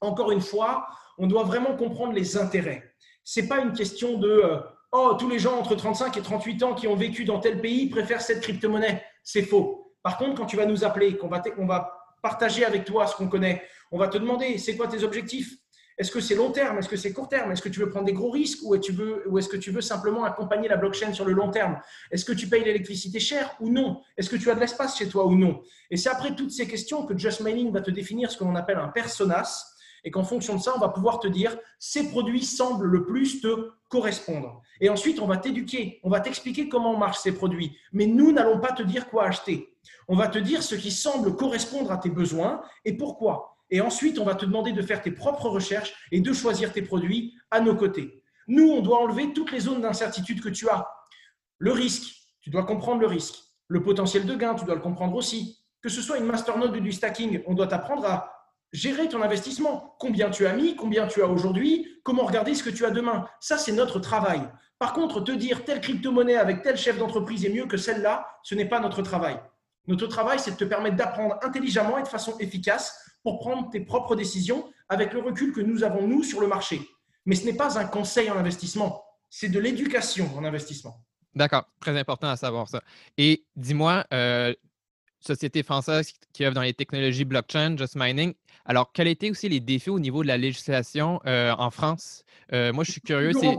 Encore 0.00 0.32
une 0.32 0.40
fois, 0.40 0.86
on 1.18 1.26
doit 1.26 1.44
vraiment 1.44 1.76
comprendre 1.76 2.12
les 2.12 2.36
intérêts. 2.36 2.94
Ce 3.24 3.40
n'est 3.40 3.48
pas 3.48 3.60
une 3.60 3.72
question 3.72 4.18
de 4.18 4.28
euh, 4.28 4.58
Oh, 4.94 5.16
tous 5.18 5.30
les 5.30 5.38
gens 5.38 5.58
entre 5.58 5.74
35 5.74 6.18
et 6.18 6.20
38 6.20 6.62
ans 6.64 6.74
qui 6.74 6.86
ont 6.86 6.94
vécu 6.94 7.24
dans 7.24 7.38
tel 7.38 7.62
pays 7.62 7.88
préfèrent 7.88 8.20
cette 8.20 8.42
crypto-monnaie. 8.42 9.02
C'est 9.24 9.42
faux. 9.42 9.94
Par 10.02 10.18
contre, 10.18 10.34
quand 10.34 10.44
tu 10.44 10.58
vas 10.58 10.66
nous 10.66 10.84
appeler, 10.84 11.16
qu'on 11.16 11.28
va, 11.28 11.42
va 11.60 11.92
partager 12.22 12.66
avec 12.66 12.84
toi 12.84 13.06
ce 13.06 13.16
qu'on 13.16 13.28
connaît, 13.28 13.62
on 13.90 13.98
va 13.98 14.08
te 14.08 14.18
demander 14.18 14.58
c'est 14.58 14.76
quoi 14.76 14.88
tes 14.88 15.02
objectifs? 15.02 15.56
Est-ce 15.96 16.10
que 16.10 16.20
c'est 16.20 16.34
long 16.34 16.50
terme? 16.50 16.78
Est-ce 16.78 16.90
que 16.90 16.96
c'est 16.96 17.12
court 17.12 17.28
terme? 17.28 17.52
Est-ce 17.52 17.62
que 17.62 17.70
tu 17.70 17.80
veux 17.80 17.88
prendre 17.88 18.04
des 18.04 18.12
gros 18.12 18.30
risques? 18.30 18.58
Ou 18.64 18.74
est-ce 18.74 19.48
que 19.48 19.56
tu 19.56 19.70
veux 19.70 19.80
simplement 19.80 20.24
accompagner 20.24 20.68
la 20.68 20.76
blockchain 20.76 21.14
sur 21.14 21.24
le 21.24 21.32
long 21.32 21.50
terme? 21.50 21.78
Est-ce 22.10 22.26
que 22.26 22.32
tu 22.32 22.48
payes 22.48 22.64
l'électricité 22.64 23.18
cher 23.18 23.54
ou 23.60 23.70
non? 23.70 24.02
Est-ce 24.18 24.28
que 24.28 24.36
tu 24.36 24.50
as 24.50 24.54
de 24.54 24.60
l'espace 24.60 24.98
chez 24.98 25.08
toi 25.08 25.24
ou 25.24 25.36
non? 25.36 25.62
Et 25.90 25.96
c'est 25.96 26.10
après 26.10 26.34
toutes 26.34 26.50
ces 26.50 26.66
questions 26.66 27.06
que 27.06 27.16
Just 27.16 27.40
Mining 27.40 27.72
va 27.72 27.80
te 27.80 27.90
définir 27.90 28.30
ce 28.30 28.36
que 28.36 28.44
l'on 28.44 28.56
appelle 28.56 28.78
un 28.78 28.88
personas 28.88 29.71
et 30.04 30.10
qu'en 30.10 30.24
fonction 30.24 30.56
de 30.56 30.60
ça, 30.60 30.72
on 30.76 30.80
va 30.80 30.88
pouvoir 30.88 31.20
te 31.20 31.28
dire 31.28 31.56
ces 31.78 32.10
produits 32.10 32.44
semblent 32.44 32.86
le 32.86 33.04
plus 33.04 33.40
te 33.40 33.70
correspondre. 33.88 34.62
Et 34.80 34.88
ensuite, 34.88 35.20
on 35.20 35.26
va 35.26 35.36
t'éduquer, 35.36 36.00
on 36.02 36.10
va 36.10 36.20
t'expliquer 36.20 36.68
comment 36.68 36.96
marchent 36.96 37.20
ces 37.20 37.32
produits. 37.32 37.76
Mais 37.92 38.06
nous 38.06 38.32
n'allons 38.32 38.58
pas 38.58 38.72
te 38.72 38.82
dire 38.82 39.08
quoi 39.08 39.24
acheter. 39.24 39.76
On 40.08 40.16
va 40.16 40.28
te 40.28 40.38
dire 40.38 40.62
ce 40.62 40.74
qui 40.74 40.90
semble 40.90 41.36
correspondre 41.36 41.92
à 41.92 41.98
tes 41.98 42.10
besoins 42.10 42.62
et 42.84 42.96
pourquoi. 42.96 43.56
Et 43.70 43.80
ensuite, 43.80 44.18
on 44.18 44.24
va 44.24 44.34
te 44.34 44.44
demander 44.44 44.72
de 44.72 44.82
faire 44.82 45.00
tes 45.02 45.12
propres 45.12 45.48
recherches 45.48 45.94
et 46.10 46.20
de 46.20 46.32
choisir 46.32 46.72
tes 46.72 46.82
produits 46.82 47.34
à 47.50 47.60
nos 47.60 47.74
côtés. 47.74 48.22
Nous, 48.48 48.68
on 48.70 48.82
doit 48.82 49.00
enlever 49.02 49.32
toutes 49.32 49.52
les 49.52 49.60
zones 49.60 49.80
d'incertitude 49.80 50.42
que 50.42 50.48
tu 50.48 50.68
as. 50.68 50.86
Le 51.58 51.72
risque, 51.72 52.12
tu 52.40 52.50
dois 52.50 52.64
comprendre 52.64 53.00
le 53.00 53.06
risque. 53.06 53.36
Le 53.68 53.82
potentiel 53.82 54.26
de 54.26 54.34
gain, 54.34 54.54
tu 54.54 54.64
dois 54.64 54.74
le 54.74 54.80
comprendre 54.80 55.14
aussi. 55.14 55.58
Que 55.80 55.88
ce 55.88 56.02
soit 56.02 56.18
une 56.18 56.26
masternode 56.26 56.76
ou 56.76 56.80
du 56.80 56.92
stacking, 56.92 57.42
on 57.46 57.54
doit 57.54 57.66
t'apprendre 57.66 58.04
à 58.04 58.41
gérer 58.72 59.08
ton 59.08 59.22
investissement. 59.22 59.96
Combien 59.98 60.30
tu 60.30 60.46
as 60.46 60.54
mis, 60.54 60.76
combien 60.76 61.06
tu 61.06 61.22
as 61.22 61.26
aujourd'hui, 61.26 61.88
comment 62.02 62.24
regarder 62.24 62.54
ce 62.54 62.62
que 62.62 62.70
tu 62.70 62.84
as 62.84 62.90
demain. 62.90 63.26
Ça, 63.40 63.58
c'est 63.58 63.72
notre 63.72 63.98
travail. 63.98 64.40
Par 64.78 64.92
contre, 64.94 65.20
te 65.20 65.32
dire 65.32 65.64
telle 65.64 65.80
crypto-monnaie 65.80 66.36
avec 66.36 66.62
tel 66.62 66.76
chef 66.76 66.98
d'entreprise 66.98 67.44
est 67.44 67.50
mieux 67.50 67.66
que 67.66 67.76
celle-là, 67.76 68.26
ce 68.42 68.54
n'est 68.54 68.68
pas 68.68 68.80
notre 68.80 69.02
travail. 69.02 69.38
Notre 69.86 70.06
travail, 70.06 70.38
c'est 70.38 70.52
de 70.52 70.56
te 70.56 70.64
permettre 70.64 70.96
d'apprendre 70.96 71.38
intelligemment 71.42 71.98
et 71.98 72.02
de 72.02 72.08
façon 72.08 72.36
efficace 72.38 72.98
pour 73.22 73.38
prendre 73.38 73.70
tes 73.70 73.80
propres 73.80 74.16
décisions 74.16 74.68
avec 74.88 75.12
le 75.12 75.20
recul 75.20 75.52
que 75.52 75.60
nous 75.60 75.84
avons, 75.84 76.06
nous, 76.06 76.22
sur 76.22 76.40
le 76.40 76.46
marché. 76.46 76.80
Mais 77.26 77.36
ce 77.36 77.44
n'est 77.44 77.54
pas 77.54 77.78
un 77.78 77.84
conseil 77.84 78.30
en 78.30 78.36
investissement, 78.36 79.04
c'est 79.30 79.48
de 79.48 79.58
l'éducation 79.58 80.28
en 80.36 80.44
investissement. 80.44 81.04
D'accord, 81.34 81.64
très 81.80 81.96
important 81.98 82.28
à 82.28 82.36
savoir 82.36 82.68
ça. 82.68 82.82
Et 83.16 83.44
dis-moi, 83.56 84.04
euh, 84.12 84.52
société 85.20 85.62
française 85.62 86.12
qui 86.32 86.44
œuvre 86.44 86.54
dans 86.54 86.62
les 86.62 86.74
technologies 86.74 87.24
blockchain, 87.24 87.76
Just 87.76 87.96
Mining, 87.96 88.34
alors, 88.64 88.92
quels 88.92 89.08
étaient 89.08 89.30
aussi 89.30 89.48
les 89.48 89.60
défis 89.60 89.90
au 89.90 89.98
niveau 89.98 90.22
de 90.22 90.28
la 90.28 90.36
législation 90.36 91.20
euh, 91.26 91.52
en 91.58 91.70
France? 91.70 92.24
Euh, 92.52 92.72
moi, 92.72 92.84
je 92.84 92.92
suis 92.92 93.00
curieux. 93.00 93.32
C'est 93.32 93.58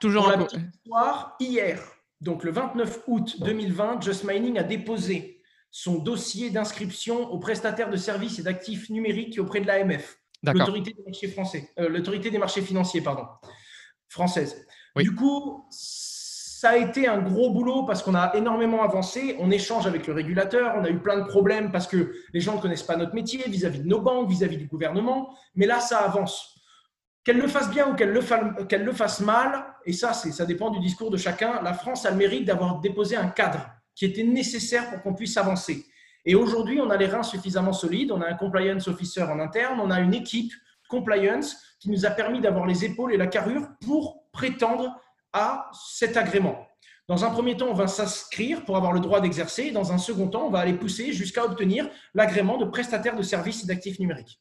toujours 0.00 0.28
en 0.28 0.38
cours. 0.38 0.48
histoire, 0.84 1.36
hier, 1.40 1.80
donc 2.20 2.44
le 2.44 2.50
29 2.50 3.02
août 3.06 3.36
2020, 3.40 4.02
Just 4.02 4.24
Mining 4.24 4.58
a 4.58 4.62
déposé 4.62 5.42
son 5.70 5.98
dossier 5.98 6.50
d'inscription 6.50 7.30
au 7.30 7.38
prestataire 7.38 7.90
de 7.90 7.96
services 7.96 8.38
et 8.38 8.42
d'actifs 8.42 8.90
numériques 8.90 9.38
auprès 9.38 9.60
de 9.60 9.66
l'AMF, 9.66 10.18
l'autorité 10.42 10.92
des 10.92 11.02
marchés 11.04 11.28
français, 11.28 11.70
euh, 11.78 11.88
l'autorité 11.88 12.30
des 12.30 12.38
marchés 12.38 12.62
financiers, 12.62 13.00
pardon, 13.00 13.26
française. 14.08 14.66
Du 14.96 15.14
coup, 15.14 15.64
ça 16.64 16.70
a 16.70 16.76
été 16.78 17.06
un 17.06 17.18
gros 17.18 17.50
boulot 17.50 17.82
parce 17.82 18.02
qu'on 18.02 18.14
a 18.14 18.34
énormément 18.34 18.82
avancé. 18.82 19.36
On 19.38 19.50
échange 19.50 19.86
avec 19.86 20.06
le 20.06 20.14
régulateur. 20.14 20.72
On 20.78 20.84
a 20.84 20.88
eu 20.88 20.98
plein 20.98 21.18
de 21.18 21.24
problèmes 21.24 21.70
parce 21.70 21.86
que 21.86 22.14
les 22.32 22.40
gens 22.40 22.56
ne 22.56 22.60
connaissent 22.62 22.82
pas 22.82 22.96
notre 22.96 23.14
métier 23.14 23.44
vis-à-vis 23.46 23.80
de 23.80 23.86
nos 23.86 24.00
banques, 24.00 24.30
vis-à-vis 24.30 24.56
du 24.56 24.66
gouvernement. 24.66 25.36
Mais 25.56 25.66
là, 25.66 25.80
ça 25.80 25.98
avance. 25.98 26.58
Qu'elle 27.22 27.36
le 27.36 27.48
fasse 27.48 27.68
bien 27.68 27.90
ou 27.90 27.94
qu'elle 27.94 28.12
le, 28.12 28.22
le 28.82 28.92
fasse 28.92 29.20
mal, 29.20 29.62
et 29.84 29.92
ça, 29.92 30.14
ça 30.14 30.46
dépend 30.46 30.70
du 30.70 30.80
discours 30.80 31.10
de 31.10 31.18
chacun, 31.18 31.60
la 31.62 31.74
France 31.74 32.06
a 32.06 32.10
le 32.10 32.16
mérite 32.16 32.46
d'avoir 32.46 32.80
déposé 32.80 33.14
un 33.14 33.28
cadre 33.28 33.68
qui 33.94 34.06
était 34.06 34.24
nécessaire 34.24 34.88
pour 34.88 35.02
qu'on 35.02 35.12
puisse 35.12 35.36
avancer. 35.36 35.84
Et 36.24 36.34
aujourd'hui, 36.34 36.80
on 36.80 36.88
a 36.88 36.96
les 36.96 37.08
reins 37.08 37.22
suffisamment 37.22 37.74
solides, 37.74 38.10
on 38.10 38.22
a 38.22 38.26
un 38.26 38.36
compliance 38.36 38.88
officer 38.88 39.24
en 39.24 39.38
interne, 39.38 39.80
on 39.80 39.90
a 39.90 40.00
une 40.00 40.14
équipe 40.14 40.52
compliance 40.88 41.58
qui 41.78 41.90
nous 41.90 42.06
a 42.06 42.10
permis 42.10 42.40
d'avoir 42.40 42.64
les 42.64 42.86
épaules 42.86 43.12
et 43.12 43.18
la 43.18 43.26
carrure 43.26 43.68
pour 43.84 44.24
prétendre 44.32 44.98
à 45.34 45.70
cet 45.74 46.16
agrément. 46.16 46.66
Dans 47.06 47.26
un 47.26 47.30
premier 47.30 47.54
temps, 47.54 47.68
on 47.68 47.74
va 47.74 47.86
s'inscrire 47.86 48.64
pour 48.64 48.78
avoir 48.78 48.92
le 48.92 49.00
droit 49.00 49.20
d'exercer. 49.20 49.72
Dans 49.72 49.92
un 49.92 49.98
second 49.98 50.28
temps, 50.28 50.46
on 50.46 50.50
va 50.50 50.60
aller 50.60 50.72
pousser 50.72 51.12
jusqu'à 51.12 51.44
obtenir 51.44 51.90
l'agrément 52.14 52.56
de 52.56 52.64
prestataire 52.64 53.14
de 53.14 53.22
services 53.22 53.64
et 53.64 53.66
d'actifs 53.66 53.98
numériques. 53.98 54.40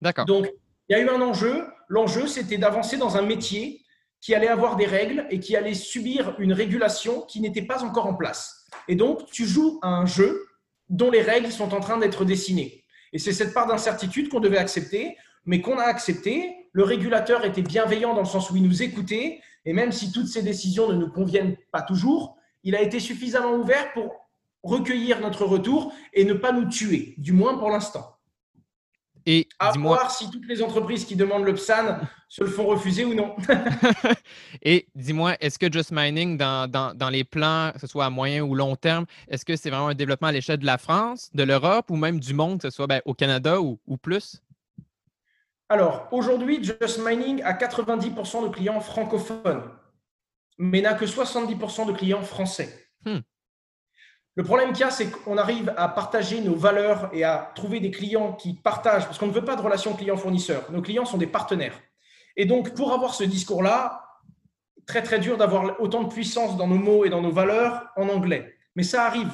D'accord. 0.00 0.24
Donc, 0.24 0.50
il 0.88 0.96
y 0.96 0.98
a 0.98 1.00
eu 1.00 1.08
un 1.10 1.20
enjeu. 1.20 1.66
L'enjeu, 1.88 2.26
c'était 2.26 2.56
d'avancer 2.56 2.96
dans 2.96 3.18
un 3.18 3.22
métier 3.22 3.82
qui 4.22 4.34
allait 4.34 4.48
avoir 4.48 4.76
des 4.76 4.86
règles 4.86 5.26
et 5.30 5.40
qui 5.40 5.56
allait 5.56 5.74
subir 5.74 6.34
une 6.38 6.54
régulation 6.54 7.22
qui 7.22 7.40
n'était 7.40 7.62
pas 7.62 7.84
encore 7.84 8.06
en 8.06 8.14
place. 8.14 8.66
Et 8.88 8.94
donc, 8.94 9.26
tu 9.30 9.44
joues 9.46 9.78
à 9.82 9.88
un 9.88 10.06
jeu 10.06 10.46
dont 10.88 11.10
les 11.10 11.22
règles 11.22 11.52
sont 11.52 11.74
en 11.74 11.80
train 11.80 11.98
d'être 11.98 12.24
dessinées. 12.24 12.84
Et 13.12 13.18
c'est 13.18 13.32
cette 13.32 13.52
part 13.52 13.66
d'incertitude 13.66 14.28
qu'on 14.28 14.40
devait 14.40 14.58
accepter, 14.58 15.16
mais 15.44 15.60
qu'on 15.60 15.78
a 15.78 15.84
accepté. 15.84 16.54
Le 16.72 16.84
régulateur 16.84 17.44
était 17.44 17.62
bienveillant 17.62 18.14
dans 18.14 18.20
le 18.20 18.26
sens 18.26 18.50
où 18.50 18.56
il 18.56 18.62
nous 18.62 18.82
écoutait 18.82 19.40
et 19.64 19.72
même 19.72 19.92
si 19.92 20.12
toutes 20.12 20.28
ces 20.28 20.42
décisions 20.42 20.88
ne 20.88 20.94
nous 20.94 21.10
conviennent 21.10 21.56
pas 21.72 21.82
toujours, 21.82 22.36
il 22.62 22.74
a 22.74 22.82
été 22.82 23.00
suffisamment 23.00 23.54
ouvert 23.54 23.92
pour 23.92 24.28
recueillir 24.62 25.20
notre 25.20 25.44
retour 25.44 25.92
et 26.12 26.24
ne 26.24 26.34
pas 26.34 26.52
nous 26.52 26.68
tuer, 26.68 27.14
du 27.18 27.32
moins 27.32 27.56
pour 27.56 27.70
l'instant. 27.70 28.16
Et 29.26 29.48
à 29.58 29.72
voir 29.72 30.10
si 30.10 30.30
toutes 30.30 30.46
les 30.46 30.62
entreprises 30.62 31.04
qui 31.04 31.14
demandent 31.14 31.44
le 31.44 31.54
PSAN 31.54 31.98
se 32.28 32.42
le 32.42 32.50
font 32.50 32.66
refuser 32.66 33.04
ou 33.04 33.14
non. 33.14 33.36
Et 34.62 34.86
dis-moi, 34.94 35.36
est-ce 35.40 35.58
que 35.58 35.70
Just 35.70 35.92
Mining, 35.92 36.38
dans, 36.38 36.70
dans, 36.70 37.10
les 37.10 37.24
plans, 37.24 37.70
que 37.74 37.80
ce 37.80 37.86
soit 37.86 38.06
à 38.06 38.10
moyen 38.10 38.42
ou 38.42 38.54
long 38.54 38.76
terme, 38.76 39.04
est-ce 39.28 39.44
que 39.44 39.56
c'est 39.56 39.68
vraiment 39.68 39.88
un 39.88 39.94
développement 39.94 40.28
à 40.28 40.32
l'échelle 40.32 40.58
de 40.58 40.66
la 40.66 40.78
France, 40.78 41.28
de 41.34 41.42
l'Europe 41.42 41.90
ou 41.90 41.96
même 41.96 42.18
du 42.18 42.32
monde, 42.32 42.60
que 42.60 42.70
ce 42.70 42.74
soit 42.74 42.86
ben, 42.86 43.02
au 43.04 43.12
Canada 43.12 43.60
ou, 43.60 43.78
ou 43.86 43.96
plus? 43.98 44.40
Alors, 45.70 46.08
aujourd'hui, 46.10 46.62
Just 46.64 46.98
Mining 46.98 47.42
a 47.44 47.52
90% 47.52 48.42
de 48.42 48.48
clients 48.52 48.80
francophones, 48.80 49.62
mais 50.58 50.80
n'a 50.80 50.94
que 50.94 51.04
70% 51.04 51.86
de 51.86 51.92
clients 51.92 52.22
français. 52.22 52.88
Hmm. 53.04 53.20
Le 54.34 54.42
problème 54.42 54.72
qu'il 54.72 54.80
y 54.80 54.82
a, 54.82 54.90
c'est 54.90 55.08
qu'on 55.08 55.38
arrive 55.38 55.72
à 55.76 55.88
partager 55.88 56.40
nos 56.40 56.56
valeurs 56.56 57.08
et 57.12 57.22
à 57.22 57.52
trouver 57.54 57.78
des 57.78 57.92
clients 57.92 58.32
qui 58.32 58.54
partagent, 58.54 59.06
parce 59.06 59.16
qu'on 59.16 59.28
ne 59.28 59.32
veut 59.32 59.44
pas 59.44 59.54
de 59.54 59.62
relation 59.62 59.94
client-fournisseur. 59.94 60.72
Nos 60.72 60.82
clients 60.82 61.04
sont 61.04 61.18
des 61.18 61.28
partenaires. 61.28 61.80
Et 62.36 62.46
donc, 62.46 62.74
pour 62.74 62.92
avoir 62.92 63.14
ce 63.14 63.22
discours-là, 63.22 64.04
très 64.86 65.04
très 65.04 65.20
dur 65.20 65.36
d'avoir 65.36 65.80
autant 65.80 66.02
de 66.02 66.08
puissance 66.08 66.56
dans 66.56 66.66
nos 66.66 66.78
mots 66.78 67.04
et 67.04 67.10
dans 67.10 67.22
nos 67.22 67.30
valeurs 67.30 67.86
en 67.94 68.08
anglais. 68.08 68.56
Mais 68.74 68.82
ça 68.82 69.04
arrive. 69.04 69.30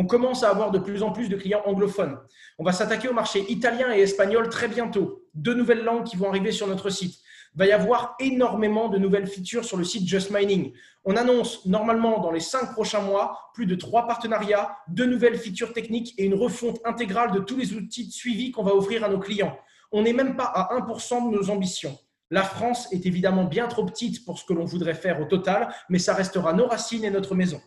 On 0.00 0.06
commence 0.06 0.44
à 0.44 0.50
avoir 0.50 0.70
de 0.70 0.78
plus 0.78 1.02
en 1.02 1.10
plus 1.10 1.28
de 1.28 1.34
clients 1.34 1.64
anglophones. 1.66 2.20
On 2.60 2.62
va 2.62 2.70
s'attaquer 2.70 3.08
au 3.08 3.12
marché 3.12 3.44
italien 3.50 3.92
et 3.92 3.98
espagnol 3.98 4.48
très 4.48 4.68
bientôt. 4.68 5.24
Deux 5.34 5.54
nouvelles 5.54 5.82
langues 5.82 6.04
qui 6.04 6.16
vont 6.16 6.28
arriver 6.28 6.52
sur 6.52 6.68
notre 6.68 6.88
site 6.88 7.16
va 7.56 7.66
y 7.66 7.72
avoir 7.72 8.14
énormément 8.20 8.88
de 8.88 8.96
nouvelles 8.96 9.26
features 9.26 9.64
sur 9.64 9.76
le 9.76 9.82
site 9.82 10.06
Just 10.06 10.30
Mining. 10.30 10.72
On 11.04 11.16
annonce 11.16 11.66
normalement 11.66 12.20
dans 12.20 12.30
les 12.30 12.38
cinq 12.38 12.74
prochains 12.74 13.00
mois 13.00 13.50
plus 13.54 13.66
de 13.66 13.74
trois 13.74 14.06
partenariats, 14.06 14.76
deux 14.86 15.06
nouvelles 15.06 15.36
features 15.36 15.72
techniques 15.72 16.14
et 16.16 16.26
une 16.26 16.34
refonte 16.34 16.78
intégrale 16.84 17.32
de 17.32 17.40
tous 17.40 17.56
les 17.56 17.72
outils 17.72 18.06
de 18.06 18.12
suivi 18.12 18.52
qu'on 18.52 18.62
va 18.62 18.76
offrir 18.76 19.02
à 19.02 19.08
nos 19.08 19.18
clients. 19.18 19.58
On 19.90 20.02
n'est 20.02 20.12
même 20.12 20.36
pas 20.36 20.44
à 20.44 20.78
1% 20.78 21.28
de 21.28 21.36
nos 21.36 21.50
ambitions. 21.50 21.98
La 22.30 22.44
France 22.44 22.86
est 22.92 23.04
évidemment 23.04 23.46
bien 23.46 23.66
trop 23.66 23.84
petite 23.84 24.24
pour 24.24 24.38
ce 24.38 24.44
que 24.44 24.52
l'on 24.52 24.64
voudrait 24.64 24.94
faire 24.94 25.20
au 25.20 25.24
total, 25.24 25.74
mais 25.88 25.98
ça 25.98 26.14
restera 26.14 26.52
nos 26.52 26.68
racines 26.68 27.04
et 27.04 27.10
notre 27.10 27.34
maison. 27.34 27.60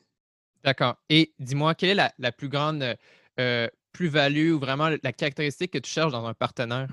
D'accord. 0.64 0.96
Et 1.10 1.34
dis-moi, 1.40 1.76
quelle 1.76 2.00
est 2.00 2.12
la, 2.18 2.32
plus 2.32 2.50
grande 2.50 2.96
euh, 3.40 3.68
plus-value 3.94 4.52
ou 4.52 4.60
vraiment 4.60 4.90
la 4.90 5.14
caractéristique 5.14 5.72
que 5.72 5.80
tu 5.80 5.90
cherches 5.90 6.12
dans 6.12 6.26
un 6.26 6.34
partenaire? 6.34 6.88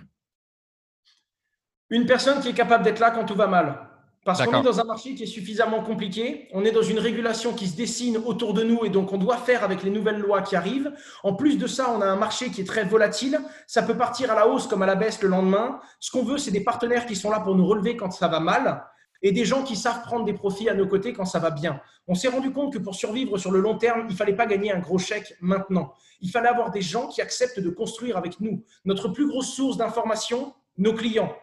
Une 1.91 2.07
personne 2.07 2.41
qui 2.41 2.49
est 2.49 2.55
capable 2.55 2.85
d'être 2.85 2.99
là 2.99 3.11
quand 3.11 3.25
tout 3.25 3.35
va 3.35 3.47
mal. 3.47 3.89
Parce 4.25 4.45
qu'on 4.45 4.61
est 4.61 4.65
dans 4.65 4.79
un 4.79 4.85
marché 4.85 5.15
qui 5.15 5.23
est 5.23 5.27
suffisamment 5.27 5.83
compliqué, 5.83 6.49
on 6.53 6.63
est 6.65 6.71
dans 6.71 6.83
une 6.83 6.99
régulation 6.99 7.55
qui 7.55 7.67
se 7.67 7.75
dessine 7.75 8.19
autour 8.19 8.53
de 8.53 8.63
nous 8.63 8.85
et 8.85 8.91
donc 8.91 9.11
on 9.11 9.17
doit 9.17 9.39
faire 9.39 9.65
avec 9.65 9.83
les 9.83 9.89
nouvelles 9.89 10.19
lois 10.19 10.43
qui 10.43 10.55
arrivent. 10.55 10.93
En 11.23 11.33
plus 11.33 11.57
de 11.57 11.67
ça, 11.67 11.91
on 11.97 12.03
a 12.03 12.07
un 12.07 12.17
marché 12.17 12.51
qui 12.51 12.61
est 12.61 12.67
très 12.67 12.85
volatile, 12.85 13.41
ça 13.67 13.83
peut 13.83 13.97
partir 13.97 14.31
à 14.31 14.35
la 14.35 14.47
hausse 14.47 14.67
comme 14.67 14.83
à 14.83 14.87
la 14.87 14.97
baisse 14.97 15.23
le 15.23 15.31
lendemain. 15.31 15.81
Ce 15.99 16.11
qu'on 16.11 16.25
veut, 16.25 16.37
c'est 16.37 16.51
des 16.51 16.63
partenaires 16.63 17.07
qui 17.07 17.17
sont 17.17 17.31
là 17.31 17.41
pour 17.41 17.55
nous 17.57 17.67
relever 17.67 17.97
quand 17.97 18.11
ça 18.11 18.29
va 18.29 18.39
mal 18.39 18.85
et 19.23 19.33
des 19.33 19.45
gens 19.45 19.63
qui 19.63 19.77
savent 19.77 20.03
prendre 20.03 20.25
des 20.25 20.33
profits 20.33 20.69
à 20.69 20.75
nos 20.75 20.87
côtés 20.87 21.13
quand 21.13 21.25
ça 21.25 21.39
va 21.39 21.51
bien. 21.51 21.81
On 22.07 22.15
s'est 22.15 22.29
rendu 22.29 22.53
compte 22.53 22.73
que 22.73 22.79
pour 22.79 22.95
survivre 22.95 23.39
sur 23.39 23.51
le 23.51 23.61
long 23.61 23.77
terme, 23.77 24.05
il 24.09 24.13
ne 24.13 24.17
fallait 24.17 24.37
pas 24.37 24.47
gagner 24.47 24.73
un 24.73 24.79
gros 24.79 24.99
chèque 24.99 25.35
maintenant. 25.41 25.93
Il 26.21 26.31
fallait 26.31 26.49
avoir 26.49 26.71
des 26.71 26.81
gens 26.81 27.09
qui 27.09 27.21
acceptent 27.21 27.61
de 27.61 27.71
construire 27.71 28.17
avec 28.17 28.41
nous. 28.41 28.65
Notre 28.85 29.09
plus 29.09 29.29
grosse 29.29 29.55
source 29.55 29.77
d'information, 29.77 30.55
nos 30.77 30.95
clients. 30.95 31.35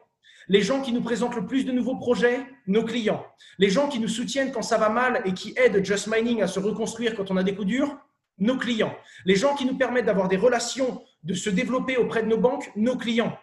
Les 0.48 0.62
gens 0.62 0.82
qui 0.82 0.94
nous 0.94 1.02
présentent 1.02 1.36
le 1.36 1.46
plus 1.46 1.66
de 1.66 1.72
nouveaux 1.72 1.96
projets, 1.96 2.40
nos 2.68 2.84
clients. 2.84 3.26
Les 3.58 3.70
gens 3.70 3.90
qui 3.90 4.00
nous 4.00 4.08
soutiennent 4.08 4.52
quand 4.52 4.62
ça 4.62 4.78
va 4.78 4.90
mal 4.90 5.22
et 5.26 5.34
qui 5.34 5.56
aident 5.58 5.84
Just 5.84 6.08
Mining 6.08 6.42
à 6.42 6.48
se 6.48 6.60
reconstruire 6.60 7.16
quand 7.16 7.32
on 7.32 7.38
a 7.38 7.44
des 7.44 7.56
coups 7.56 7.68
durs, 7.68 7.98
nos 8.38 8.58
clients. 8.58 8.96
Les 9.26 9.36
gens 9.36 9.56
qui 9.56 9.66
nous 9.66 9.78
permettent 9.78 10.06
d'avoir 10.06 10.28
des 10.28 10.38
relations, 10.38 11.02
de 11.24 11.34
se 11.34 11.50
développer 11.50 11.98
auprès 11.98 12.22
de 12.22 12.28
nos 12.28 12.38
banques, 12.38 12.72
nos 12.76 12.96
clients. 12.96 13.38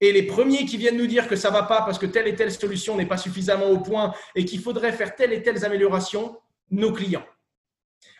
Et 0.00 0.12
les 0.12 0.22
premiers 0.22 0.64
qui 0.64 0.76
viennent 0.76 0.96
nous 0.96 1.06
dire 1.06 1.28
que 1.28 1.36
ça 1.36 1.50
ne 1.50 1.54
va 1.54 1.64
pas 1.64 1.82
parce 1.82 1.98
que 1.98 2.06
telle 2.06 2.26
et 2.26 2.34
telle 2.34 2.52
solution 2.52 2.96
n'est 2.96 3.06
pas 3.06 3.18
suffisamment 3.18 3.66
au 3.66 3.80
point 3.80 4.14
et 4.34 4.44
qu'il 4.44 4.60
faudrait 4.60 4.92
faire 4.92 5.14
telle 5.14 5.32
et 5.32 5.42
telle 5.42 5.62
amélioration, 5.64 6.38
nos 6.70 6.92
clients. 6.92 7.26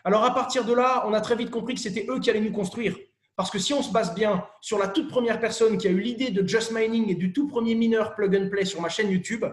Alors 0.03 0.23
à 0.23 0.33
partir 0.33 0.65
de 0.65 0.73
là, 0.73 1.03
on 1.07 1.13
a 1.13 1.21
très 1.21 1.35
vite 1.35 1.49
compris 1.49 1.73
que 1.73 1.79
c'était 1.79 2.05
eux 2.09 2.19
qui 2.19 2.29
allaient 2.29 2.39
nous 2.39 2.51
construire. 2.51 2.95
Parce 3.35 3.49
que 3.49 3.57
si 3.57 3.73
on 3.73 3.81
se 3.81 3.91
base 3.91 4.13
bien 4.13 4.45
sur 4.59 4.77
la 4.77 4.87
toute 4.87 5.09
première 5.09 5.39
personne 5.39 5.77
qui 5.77 5.87
a 5.87 5.91
eu 5.91 5.99
l'idée 5.99 6.29
de 6.29 6.47
Just 6.47 6.71
Mining 6.71 7.09
et 7.09 7.15
du 7.15 7.33
tout 7.33 7.47
premier 7.47 7.73
mineur 7.73 8.13
plug 8.13 8.35
and 8.35 8.49
play 8.49 8.65
sur 8.65 8.81
ma 8.81 8.89
chaîne 8.89 9.09
YouTube, 9.09 9.45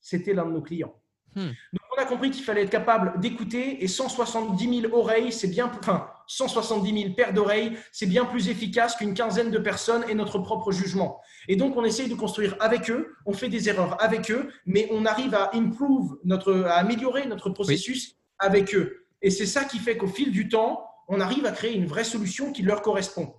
c'était 0.00 0.34
l'un 0.34 0.44
de 0.44 0.52
nos 0.52 0.62
clients. 0.62 0.94
Hmm. 1.34 1.48
Donc 1.72 1.82
on 1.96 2.00
a 2.00 2.04
compris 2.04 2.30
qu'il 2.30 2.44
fallait 2.44 2.62
être 2.62 2.70
capable 2.70 3.18
d'écouter 3.20 3.82
et 3.82 3.88
170 3.88 4.82
000 4.82 4.94
oreilles, 4.94 5.32
c'est 5.32 5.48
bien, 5.48 5.70
enfin 5.78 6.08
170 6.26 7.02
000 7.02 7.14
paires 7.14 7.32
d'oreilles, 7.32 7.76
c'est 7.90 8.06
bien 8.06 8.24
plus 8.24 8.48
efficace 8.48 8.96
qu'une 8.96 9.14
quinzaine 9.14 9.50
de 9.50 9.58
personnes 9.58 10.04
et 10.08 10.14
notre 10.14 10.38
propre 10.38 10.72
jugement. 10.72 11.20
Et 11.48 11.56
donc 11.56 11.76
on 11.76 11.84
essaye 11.84 12.08
de 12.08 12.14
construire 12.14 12.56
avec 12.60 12.90
eux, 12.90 13.14
on 13.26 13.32
fait 13.32 13.48
des 13.48 13.68
erreurs 13.68 14.02
avec 14.02 14.30
eux, 14.30 14.50
mais 14.66 14.88
on 14.90 15.06
arrive 15.06 15.34
à 15.34 15.50
improve 15.54 16.18
notre, 16.24 16.52
à 16.66 16.74
améliorer 16.74 17.26
notre 17.26 17.50
processus 17.50 18.16
avec 18.38 18.74
eux. 18.74 19.06
Et 19.22 19.30
c'est 19.30 19.46
ça 19.46 19.64
qui 19.64 19.78
fait 19.78 19.96
qu'au 19.96 20.08
fil 20.08 20.32
du 20.32 20.48
temps, 20.48 20.84
on 21.08 21.20
arrive 21.20 21.46
à 21.46 21.52
créer 21.52 21.74
une 21.74 21.86
vraie 21.86 22.04
solution 22.04 22.52
qui 22.52 22.62
leur 22.62 22.82
correspond. 22.82 23.34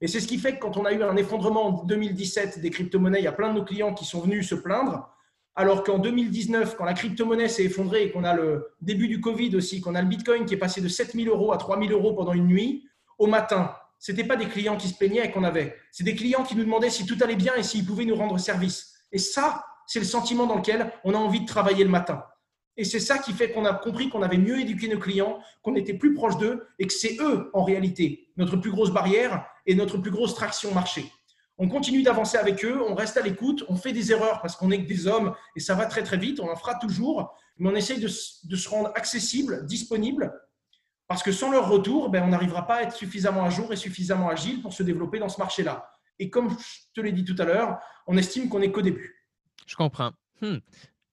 Et 0.00 0.08
c'est 0.08 0.20
ce 0.20 0.28
qui 0.28 0.38
fait 0.38 0.56
que 0.56 0.60
quand 0.60 0.76
on 0.76 0.84
a 0.84 0.92
eu 0.92 1.02
un 1.02 1.16
effondrement 1.16 1.66
en 1.66 1.84
2017 1.84 2.60
des 2.60 2.70
crypto-monnaies, 2.70 3.20
il 3.20 3.24
y 3.24 3.28
a 3.28 3.32
plein 3.32 3.48
de 3.48 3.58
nos 3.58 3.64
clients 3.64 3.94
qui 3.94 4.04
sont 4.04 4.20
venus 4.20 4.48
se 4.48 4.54
plaindre, 4.54 5.08
alors 5.56 5.84
qu'en 5.84 5.98
2019, 5.98 6.76
quand 6.76 6.84
la 6.84 6.94
crypto-monnaie 6.94 7.48
s'est 7.48 7.64
effondrée 7.64 8.04
et 8.04 8.10
qu'on 8.10 8.24
a 8.24 8.34
le 8.34 8.72
début 8.80 9.08
du 9.08 9.20
Covid 9.20 9.54
aussi, 9.56 9.80
qu'on 9.80 9.94
a 9.94 10.02
le 10.02 10.08
Bitcoin 10.08 10.46
qui 10.46 10.54
est 10.54 10.58
passé 10.58 10.80
de 10.80 10.88
7000 10.88 11.28
euros 11.28 11.52
à 11.52 11.58
3000 11.58 11.92
euros 11.92 12.12
pendant 12.14 12.32
une 12.32 12.46
nuit, 12.46 12.88
au 13.18 13.26
matin, 13.26 13.74
ce 14.00 14.10
n'était 14.10 14.24
pas 14.24 14.36
des 14.36 14.46
clients 14.46 14.76
qui 14.76 14.88
se 14.88 14.94
plaignaient 14.94 15.30
qu'on 15.30 15.44
avait, 15.44 15.76
c'est 15.92 16.04
des 16.04 16.16
clients 16.16 16.42
qui 16.42 16.56
nous 16.56 16.64
demandaient 16.64 16.90
si 16.90 17.06
tout 17.06 17.16
allait 17.22 17.36
bien 17.36 17.54
et 17.54 17.62
s'ils 17.62 17.86
pouvaient 17.86 18.04
nous 18.04 18.16
rendre 18.16 18.38
service. 18.38 18.94
Et 19.12 19.18
ça, 19.18 19.64
c'est 19.86 20.00
le 20.00 20.04
sentiment 20.04 20.46
dans 20.46 20.56
lequel 20.56 20.92
on 21.04 21.14
a 21.14 21.18
envie 21.18 21.40
de 21.40 21.46
travailler 21.46 21.84
le 21.84 21.90
matin. 21.90 22.24
Et 22.76 22.84
c'est 22.84 23.00
ça 23.00 23.18
qui 23.18 23.32
fait 23.32 23.52
qu'on 23.52 23.64
a 23.64 23.72
compris 23.72 24.08
qu'on 24.08 24.22
avait 24.22 24.38
mieux 24.38 24.58
éduqué 24.58 24.88
nos 24.88 24.98
clients, 24.98 25.38
qu'on 25.62 25.76
était 25.76 25.94
plus 25.94 26.14
proche 26.14 26.36
d'eux 26.38 26.66
et 26.80 26.86
que 26.86 26.92
c'est 26.92 27.16
eux, 27.20 27.50
en 27.54 27.62
réalité, 27.62 28.26
notre 28.36 28.56
plus 28.56 28.72
grosse 28.72 28.90
barrière 28.90 29.46
et 29.66 29.76
notre 29.76 29.98
plus 29.98 30.10
grosse 30.10 30.34
traction 30.34 30.74
marché. 30.74 31.10
On 31.58 31.68
continue 31.68 32.02
d'avancer 32.02 32.36
avec 32.36 32.64
eux, 32.64 32.82
on 32.88 32.94
reste 32.94 33.16
à 33.16 33.22
l'écoute, 33.22 33.64
on 33.68 33.76
fait 33.76 33.92
des 33.92 34.10
erreurs 34.10 34.40
parce 34.40 34.56
qu'on 34.56 34.70
est 34.70 34.82
que 34.82 34.88
des 34.88 35.06
hommes 35.06 35.34
et 35.54 35.60
ça 35.60 35.74
va 35.74 35.86
très 35.86 36.02
très 36.02 36.16
vite, 36.16 36.40
on 36.40 36.50
en 36.50 36.56
fera 36.56 36.74
toujours, 36.76 37.36
mais 37.58 37.70
on 37.70 37.74
essaye 37.74 38.00
de, 38.00 38.08
se 38.08 38.68
rendre 38.68 38.90
accessible, 38.96 39.64
disponible, 39.64 40.32
parce 41.06 41.22
que 41.22 41.30
sans 41.30 41.52
leur 41.52 41.68
retour, 41.68 42.08
ben, 42.08 42.24
on 42.24 42.28
n'arrivera 42.28 42.66
pas 42.66 42.76
à 42.76 42.82
être 42.82 42.94
suffisamment 42.94 43.44
à 43.44 43.50
jour 43.50 43.72
et 43.72 43.76
suffisamment 43.76 44.28
agile 44.28 44.62
pour 44.62 44.72
se 44.72 44.82
développer 44.82 45.18
dans 45.18 45.28
ce 45.28 45.38
marché-là. 45.38 45.88
Et 46.18 46.30
comme 46.30 46.50
je 46.50 46.56
te 46.94 47.00
l'ai 47.00 47.12
dit 47.12 47.24
tout 47.24 47.36
à 47.38 47.44
l'heure, 47.44 47.78
on 48.06 48.16
estime 48.16 48.48
qu'on 48.48 48.58
n'est 48.58 48.72
qu'au 48.72 48.82
début. 48.82 49.24
Je 49.66 49.76
comprends. 49.76 50.12
Hmm. 50.40 50.58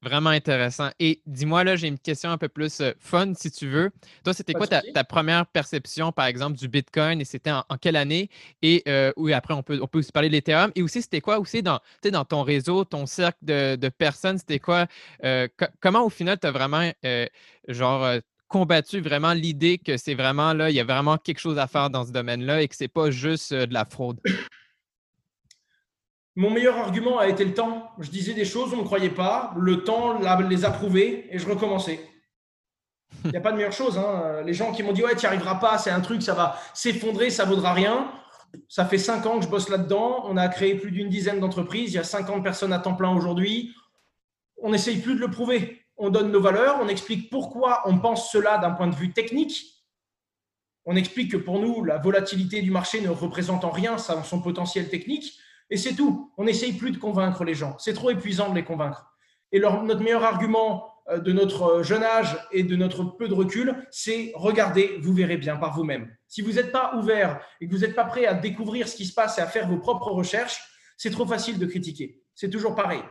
Vraiment 0.04 0.32
intéressant. 0.32 0.90
Et 1.00 1.22
dis-moi, 1.28 1.64
là, 1.64 1.76
j'ai 1.76 1.88
une 1.88 2.00
question 2.00 2.32
un 2.32 2.38
peu 2.40 2.50
plus 2.50 2.82
euh, 2.82 2.92
fun, 2.98 3.34
si 3.36 3.52
tu 3.52 3.68
veux. 3.70 3.92
Toi, 4.24 4.34
c'était 4.34 4.54
quoi 4.54 4.66
ta, 4.66 5.04
première 5.04 5.46
perception, 5.46 6.12
par 6.12 6.26
exemple, 6.26 6.58
du 6.58 6.68
Bitcoin 6.68 7.22
et 7.22 7.26
c'était 7.26 7.52
en, 7.52 7.64
quelle 7.80 7.96
année? 7.96 8.32
Et 8.64 8.82
euh, 8.88 9.14
oui, 9.16 9.32
après, 9.32 9.54
on 9.54 9.62
peut, 9.62 9.78
on 9.80 9.86
peut 9.86 10.00
aussi 10.00 10.12
parler 10.12 10.30
de 10.30 10.34
l'Ethereum. 10.34 10.72
Et 10.74 10.82
aussi, 10.82 11.04
c'était 11.04 11.22
quoi 11.22 11.38
aussi 11.38 11.62
dans, 11.62 11.80
dans 12.12 12.26
ton 12.26 12.42
réseau, 12.42 12.84
ton 12.84 13.06
cercle 13.06 13.38
de, 13.44 13.90
personnes? 13.90 14.40
C'était 14.40 14.58
quoi? 14.58 14.88
Euh, 15.24 15.48
comment, 15.80 16.04
au 16.04 16.10
final, 16.10 16.40
tu 16.40 16.48
as 16.48 16.52
vraiment, 16.52 16.92
genre, 17.68 18.08
combattu 18.48 19.02
vraiment 19.02 19.34
l'idée 19.34 19.78
que 19.78 19.98
c'est 19.98 20.16
vraiment 20.16 20.54
là, 20.54 20.72
il 20.72 20.76
y 20.76 20.80
a 20.80 20.84
vraiment 20.84 21.18
quelque 21.18 21.40
chose 21.40 21.60
à 21.60 21.68
faire 21.68 21.92
dans 21.92 22.06
ce 22.06 22.12
domaine-là 22.12 22.64
et 22.64 22.68
que 22.68 22.76
c'est 22.76 22.88
pas 22.88 23.12
juste 23.12 23.54
de 23.54 23.74
la 23.74 23.86
fraude? 23.86 24.20
Mon 26.36 26.50
meilleur 26.50 26.78
argument 26.78 27.20
a 27.20 27.28
été 27.28 27.44
le 27.44 27.54
temps. 27.54 27.92
Je 28.00 28.10
disais 28.10 28.34
des 28.34 28.46
choses, 28.46 28.74
on 28.74 28.78
ne 28.78 28.84
croyait 28.84 29.10
pas. 29.10 29.54
Le 29.58 29.84
temps 29.84 30.20
les 30.50 30.66
a 30.66 30.72
prouvées 30.72 31.28
et 31.30 31.40
je 31.40 31.48
recommençais. 31.48 32.00
Il 33.26 33.32
n'y 33.32 33.38
a 33.38 33.42
pas 33.42 33.52
de 33.52 33.58
meilleure 33.58 33.74
chose. 33.74 33.98
Hein. 33.98 34.42
Les 34.46 34.54
gens 34.54 34.72
qui 34.72 34.82
m'ont 34.84 34.94
dit 34.94 35.04
Ouais, 35.04 35.16
tu 35.16 35.22
n'y 35.22 35.26
arriveras 35.26 35.56
pas, 35.56 35.78
c'est 35.78 35.92
un 35.92 36.00
truc, 36.00 36.22
ça 36.22 36.34
va 36.34 36.58
s'effondrer, 36.74 37.30
ça 37.30 37.44
vaudra 37.44 37.74
rien. 37.74 38.12
Ça 38.70 38.86
fait 38.86 38.98
cinq 38.98 39.26
ans 39.26 39.40
que 39.40 39.46
je 39.46 39.50
bosse 39.50 39.70
là-dedans. 39.70 40.24
On 40.26 40.38
a 40.38 40.48
créé 40.48 40.76
plus 40.76 40.92
d'une 40.92 41.10
dizaine 41.10 41.40
d'entreprises. 41.40 41.92
Il 41.92 41.96
y 41.96 42.00
a 42.00 42.04
50 42.04 42.44
personnes 42.44 42.74
à 42.74 42.80
temps 42.80 42.96
plein 42.96 43.14
aujourd'hui. 43.14 43.74
On 44.58 44.72
n'essaye 44.72 44.98
plus 45.00 45.16
de 45.16 45.20
le 45.20 45.30
prouver. 45.30 45.82
On 45.98 46.10
donne 46.10 46.32
nos 46.32 46.42
valeurs, 46.42 46.80
on 46.82 46.88
explique 46.88 47.30
pourquoi 47.30 47.84
on 47.86 48.00
pense 48.00 48.32
cela 48.32 48.58
d'un 48.58 48.72
point 48.72 48.88
de 48.88 48.96
vue 48.96 49.12
technique. 49.12 49.86
On 50.86 50.96
explique 50.96 51.32
que 51.32 51.38
pour 51.38 51.60
nous, 51.60 51.84
la 51.84 52.00
volatilité 52.00 52.62
du 52.62 52.72
marché 52.72 53.02
ne 53.02 53.10
représente 53.10 53.64
en 53.66 53.70
rien 53.70 53.98
son 53.98 54.42
potentiel 54.42 54.90
technique. 54.90 55.38
Et 55.72 55.78
c'est 55.78 55.94
tout. 55.94 56.32
On 56.38 56.44
n'essaye 56.44 56.74
plus 56.74 56.92
de 56.92 56.98
convaincre 56.98 57.44
les 57.44 57.56
gens. 57.56 57.76
C'est 57.80 57.94
trop 57.94 58.12
épuisant 58.12 58.50
de 58.50 58.56
les 58.56 58.64
convaincre. 58.64 59.08
Et 59.54 59.60
notre 59.60 60.02
meilleur 60.02 60.24
argument 60.24 60.86
euh, 61.10 61.18
de 61.18 61.32
notre 61.32 61.64
euh, 61.64 61.84
jeune 61.84 62.04
âge 62.04 62.38
et 62.52 62.64
de 62.64 62.76
notre 62.76 63.04
peu 63.04 63.28
de 63.28 63.34
recul, 63.34 63.76
c'est 63.90 64.32
regardez, 64.36 65.00
vous 65.02 65.14
verrez 65.14 65.38
bien 65.38 65.56
par 65.56 65.74
vous-même. 65.74 66.14
Si 66.28 66.42
vous 66.42 66.54
n'êtes 66.54 66.72
pas 66.72 66.96
ouvert 66.98 67.42
et 67.60 67.68
que 67.68 67.72
vous 67.72 67.80
n'êtes 67.80 67.96
pas 67.96 68.06
prêt 68.06 68.26
à 68.26 68.34
découvrir 68.34 68.88
ce 68.88 68.96
qui 68.96 69.06
se 69.06 69.14
passe 69.14 69.38
et 69.38 69.42
à 69.42 69.48
faire 69.48 69.68
vos 69.68 69.78
propres 69.78 70.12
recherches, 70.12 70.62
c'est 70.98 71.10
trop 71.10 71.26
facile 71.26 71.58
de 71.58 71.66
critiquer. 71.66 72.22
C'est 72.36 72.50
toujours 72.50 72.76
pareil. 72.76 73.02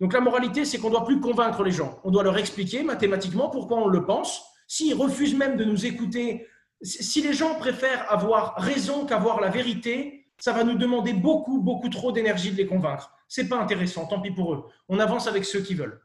Donc 0.00 0.14
la 0.14 0.20
moralité, 0.20 0.64
c'est 0.64 0.78
qu'on 0.78 0.88
ne 0.88 0.94
doit 0.94 1.04
plus 1.04 1.20
convaincre 1.20 1.62
les 1.62 1.70
gens. 1.70 2.00
On 2.04 2.10
doit 2.10 2.22
leur 2.22 2.38
expliquer 2.38 2.82
mathématiquement 2.82 3.50
pourquoi 3.50 3.78
on 3.78 3.88
le 3.88 4.04
pense. 4.06 4.42
S'ils 4.66 4.94
refusent 4.94 5.36
même 5.36 5.56
de 5.56 5.64
nous 5.64 5.84
écouter, 5.84 6.46
si 6.82 7.20
les 7.20 7.34
gens 7.34 7.54
préfèrent 7.56 8.10
avoir 8.10 8.54
raison 8.56 9.04
qu'avoir 9.04 9.40
la 9.40 9.50
vérité, 9.50 10.19
ça 10.40 10.52
va 10.52 10.64
nous 10.64 10.74
demander 10.76 11.12
beaucoup, 11.12 11.60
beaucoup 11.60 11.88
trop 11.88 12.12
d'énergie 12.12 12.50
de 12.50 12.56
les 12.56 12.66
convaincre. 12.66 13.12
C'est 13.28 13.48
pas 13.48 13.58
intéressant, 13.60 14.06
tant 14.06 14.20
pis 14.20 14.30
pour 14.32 14.54
eux. 14.54 14.64
On 14.88 14.98
avance 14.98 15.26
avec 15.28 15.44
ceux 15.44 15.60
qui 15.60 15.74
veulent. 15.74 16.00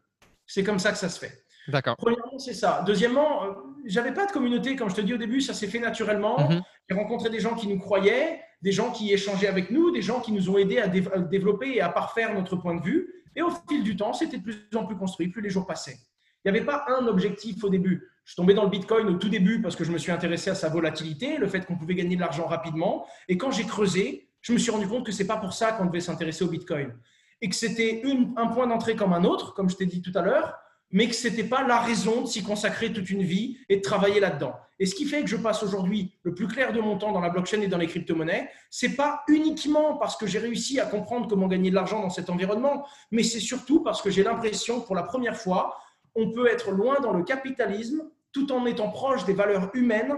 C'est 0.46 0.64
comme 0.64 0.78
ça 0.80 0.92
que 0.92 0.98
ça 0.98 1.10
se 1.10 1.18
fait. 1.20 1.44
D'accord. 1.68 1.96
Premièrement, 1.98 2.38
c'est 2.38 2.54
ça. 2.54 2.84
Deuxièmement, 2.86 3.44
euh, 3.44 3.48
j'avais 3.86 4.14
pas 4.14 4.28
de 4.28 4.32
communauté, 4.32 4.76
comme 4.76 4.90
je 4.92 4.96
te 4.96 5.02
dis 5.02 5.14
au 5.14 5.18
début, 5.18 5.42
ça 5.42 5.56
s'est 5.56 5.68
fait 5.68 5.80
naturellement. 5.80 6.38
Mhm. 6.50 6.62
J'ai 6.88 6.96
rencontré 6.96 7.32
des 7.32 7.40
gens 7.40 7.56
qui 7.56 7.68
nous 7.68 7.80
croyaient, 7.80 8.40
des 8.62 8.72
gens 8.72 8.92
qui 8.92 9.12
échangeaient 9.12 9.48
avec 9.48 9.72
nous, 9.72 9.90
des 9.90 10.04
gens 10.04 10.20
qui 10.20 10.32
nous 10.32 10.50
ont 10.52 10.58
aidés 10.60 10.78
à, 10.78 10.88
dé- 10.88 11.04
à 11.12 11.18
développer 11.20 11.76
et 11.76 11.82
à 11.82 11.90
parfaire 11.90 12.34
notre 12.36 12.56
point 12.56 12.76
de 12.76 12.84
vue. 12.84 13.10
Et 13.36 13.42
au 13.42 13.50
fil 13.68 13.84
du 13.84 13.96
temps, 13.98 14.14
c'était 14.14 14.38
de 14.38 14.44
plus 14.44 14.68
en 14.76 14.86
plus 14.86 14.96
construit, 14.96 15.30
plus 15.30 15.42
les 15.42 15.50
jours 15.50 15.66
passaient. 15.66 15.98
Il 16.44 16.52
n'y 16.52 16.58
avait 16.58 16.66
pas 16.66 16.86
un 16.88 17.08
objectif 17.08 17.64
au 17.64 17.70
début. 17.70 18.08
Je 18.24 18.32
suis 18.34 18.36
tombé 18.36 18.54
dans 18.54 18.64
le 18.64 18.70
Bitcoin 18.70 19.08
au 19.10 19.16
tout 19.16 19.30
début 19.30 19.62
parce 19.62 19.76
que 19.76 19.84
je 19.84 19.92
me 19.92 19.98
suis 19.98 20.12
intéressé 20.12 20.52
à 20.52 20.56
sa 20.56 20.70
volatilité, 20.70 21.38
le 21.38 21.48
fait 21.48 21.66
qu'on 21.66 21.76
pouvait 21.76 21.96
gagner 21.96 22.16
de 22.16 22.22
l'argent 22.22 22.46
rapidement. 22.46 23.08
Et 23.28 23.38
quand 23.38 23.50
j'ai 23.50 23.64
creusé, 23.66 24.25
je 24.46 24.54
me 24.54 24.60
suis 24.60 24.70
rendu 24.70 24.88
compte 24.88 25.04
que 25.04 25.12
c'est 25.12 25.26
pas 25.26 25.38
pour 25.38 25.54
ça 25.54 25.72
qu'on 25.72 25.86
devait 25.86 26.00
s'intéresser 26.00 26.44
au 26.44 26.48
Bitcoin. 26.48 26.96
Et 27.42 27.50
que 27.50 27.56
c'était 27.56 28.04
un 28.38 28.48
point 28.48 28.68
d'entrée 28.68 28.96
comme 28.96 29.12
un 29.12 29.24
autre, 29.24 29.56
comme 29.56 29.72
je 29.72 29.76
t'ai 29.76 29.88
dit 29.88 30.04
tout 30.04 30.12
à 30.14 30.22
l'heure, 30.22 30.54
mais 30.92 31.08
que 31.08 31.16
ce 31.16 31.28
n'était 31.28 31.46
pas 31.46 31.66
la 31.66 31.80
raison 31.80 32.22
de 32.22 32.28
s'y 32.28 32.44
consacrer 32.44 32.94
toute 32.94 33.10
une 33.10 33.24
vie 33.24 33.58
et 33.70 33.78
de 33.78 33.82
travailler 33.82 34.20
là-dedans. 34.20 34.54
Et 34.78 34.86
ce 34.86 34.94
qui 34.94 35.06
fait 35.06 35.22
que 35.22 35.28
je 35.28 35.36
passe 35.36 35.64
aujourd'hui 35.64 36.14
le 36.22 36.36
plus 36.36 36.48
clair 36.48 36.74
de 36.74 36.80
mon 36.80 36.96
temps 36.96 37.12
dans 37.12 37.22
la 37.22 37.32
blockchain 37.32 37.60
et 37.62 37.68
dans 37.68 37.80
les 37.80 37.88
crypto-monnaies, 37.88 38.52
c'est 38.70 38.96
pas 38.96 39.24
uniquement 39.28 39.98
parce 39.98 40.16
que 40.16 40.28
j'ai 40.28 40.38
réussi 40.38 40.80
à 40.80 40.86
comprendre 40.86 41.28
comment 41.28 41.48
gagner 41.48 41.72
de 41.72 41.76
l'argent 41.76 42.00
dans 42.00 42.12
cet 42.12 42.30
environnement, 42.30 42.86
mais 43.10 43.24
c'est 43.24 43.40
surtout 43.40 43.82
parce 43.82 44.04
que 44.04 44.12
j'ai 44.12 44.24
l'impression 44.24 44.80
que 44.80 44.86
pour 44.86 44.96
la 44.96 45.04
première 45.04 45.38
fois, 45.38 45.76
on 46.14 46.30
peut 46.30 46.46
être 46.48 46.70
loin 46.70 47.00
dans 47.00 47.14
le 47.14 47.24
capitalisme 47.24 48.04
tout 48.32 48.52
en 48.52 48.68
étant 48.68 48.92
proche 48.92 49.26
des 49.26 49.34
valeurs 49.34 49.72
humaines 49.74 50.14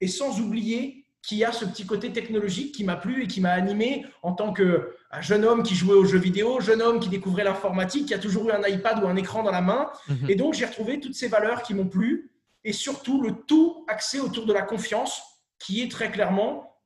et 0.00 0.06
sans 0.06 0.40
oublier 0.40 1.01
qu'il 1.22 1.38
y 1.38 1.44
a 1.44 1.52
ce 1.52 1.64
petit 1.64 1.86
côté 1.86 2.12
technologique 2.12 2.74
qui 2.74 2.84
m'a 2.84 2.96
plu 2.96 3.22
et 3.22 3.26
qui 3.26 3.40
m'a 3.40 3.52
animé 3.52 4.04
en 4.22 4.32
tant 4.32 4.52
que 4.52 4.96
un 5.10 5.20
jeune 5.20 5.44
homme 5.44 5.62
qui 5.62 5.74
jouait 5.74 5.94
aux 5.94 6.04
jeux 6.04 6.18
vidéo, 6.18 6.60
jeune 6.60 6.82
homme 6.82 6.98
qui 6.98 7.08
découvrait 7.08 7.44
l'informatique, 7.44 8.06
qui 8.06 8.14
a 8.14 8.18
toujours 8.18 8.48
eu 8.48 8.52
un 8.52 8.66
iPad 8.66 9.02
ou 9.02 9.06
un 9.06 9.16
écran 9.16 9.42
dans 9.42 9.52
la 9.52 9.60
main. 9.60 9.90
Mhm. 10.08 10.30
Et 10.30 10.34
donc, 10.34 10.54
j'ai 10.54 10.64
retrouvé 10.64 10.98
toutes 10.98 11.14
ces 11.14 11.28
valeurs 11.28 11.62
qui 11.62 11.74
m'ont 11.74 11.86
plu 11.86 12.32
et 12.64 12.72
surtout 12.72 13.22
le 13.22 13.32
tout 13.46 13.84
axé 13.88 14.20
autour 14.20 14.46
de 14.46 14.52
la 14.52 14.62
confiance 14.62 15.22
qui 15.58 15.82
est 15.82 15.90
très 15.90 16.10
clairement 16.10 16.80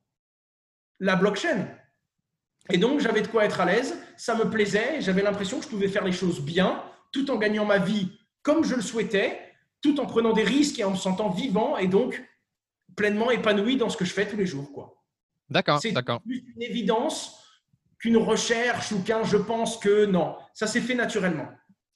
la 1.00 1.16
blockchain. 1.16 1.68
Et 2.68 2.78
donc, 2.78 3.00
j'avais 3.00 3.22
de 3.22 3.28
quoi 3.28 3.44
être 3.44 3.60
à 3.60 3.64
l'aise, 3.64 3.96
ça 4.16 4.34
me 4.34 4.50
plaisait, 4.50 5.00
j'avais 5.00 5.22
l'impression 5.22 5.58
que 5.58 5.64
je 5.64 5.70
pouvais 5.70 5.88
faire 5.88 6.04
les 6.04 6.12
choses 6.12 6.40
bien, 6.40 6.82
tout 7.12 7.30
en 7.30 7.36
gagnant 7.36 7.64
ma 7.64 7.78
vie 7.78 8.10
comme 8.42 8.64
je 8.64 8.74
le 8.74 8.82
souhaitais, 8.82 9.40
tout 9.82 9.98
en 10.00 10.06
prenant 10.06 10.32
des 10.32 10.42
risques 10.42 10.78
et 10.78 10.84
en 10.84 10.92
me 10.92 10.96
sentant 10.96 11.30
vivant 11.30 11.76
et 11.76 11.88
donc 11.88 12.22
pleinement 12.96 13.30
épanoui 13.30 13.76
dans 13.76 13.88
ce 13.90 13.96
que 13.96 14.04
je 14.04 14.12
fais 14.12 14.26
tous 14.26 14.36
les 14.36 14.46
jours. 14.46 14.72
quoi. 14.72 15.02
D'accord, 15.50 15.80
C'est 15.80 15.92
d'accord. 15.92 16.20
plus 16.22 16.44
une 16.56 16.62
évidence 16.62 17.42
qu'une 17.98 18.16
recherche 18.16 18.90
ou 18.92 19.02
qu'un 19.02 19.22
je 19.22 19.36
pense 19.36 19.76
que 19.78 20.06
non. 20.06 20.34
Ça 20.54 20.66
s'est 20.66 20.80
fait 20.80 20.94
naturellement. 20.94 21.48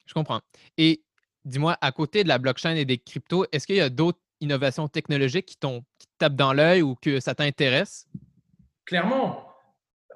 Je 0.07 0.15
comprends. 0.15 0.41
Et 0.79 1.03
dis-moi, 1.45 1.77
à 1.81 1.91
côté 1.93 2.23
de 2.23 2.29
la 2.29 2.39
blockchain 2.39 2.75
et 2.77 2.85
des 2.85 2.99
cryptos, 2.99 3.47
est-ce 3.53 3.67
qu'il 3.67 3.77
y 3.77 3.81
a 3.81 3.89
d'autres 3.91 4.19
innovations 4.41 4.89
technologiques 4.89 5.47
qui, 5.47 5.57
t'ont- 5.57 5.83
qui 5.99 6.07
te 6.07 6.13
tapent 6.19 6.37
dans 6.37 6.53
l'œil 6.53 6.83
ou 6.83 6.95
que 6.95 7.21
ça 7.21 7.35
t'intéresse? 7.35 8.07
Clairement, 8.85 9.47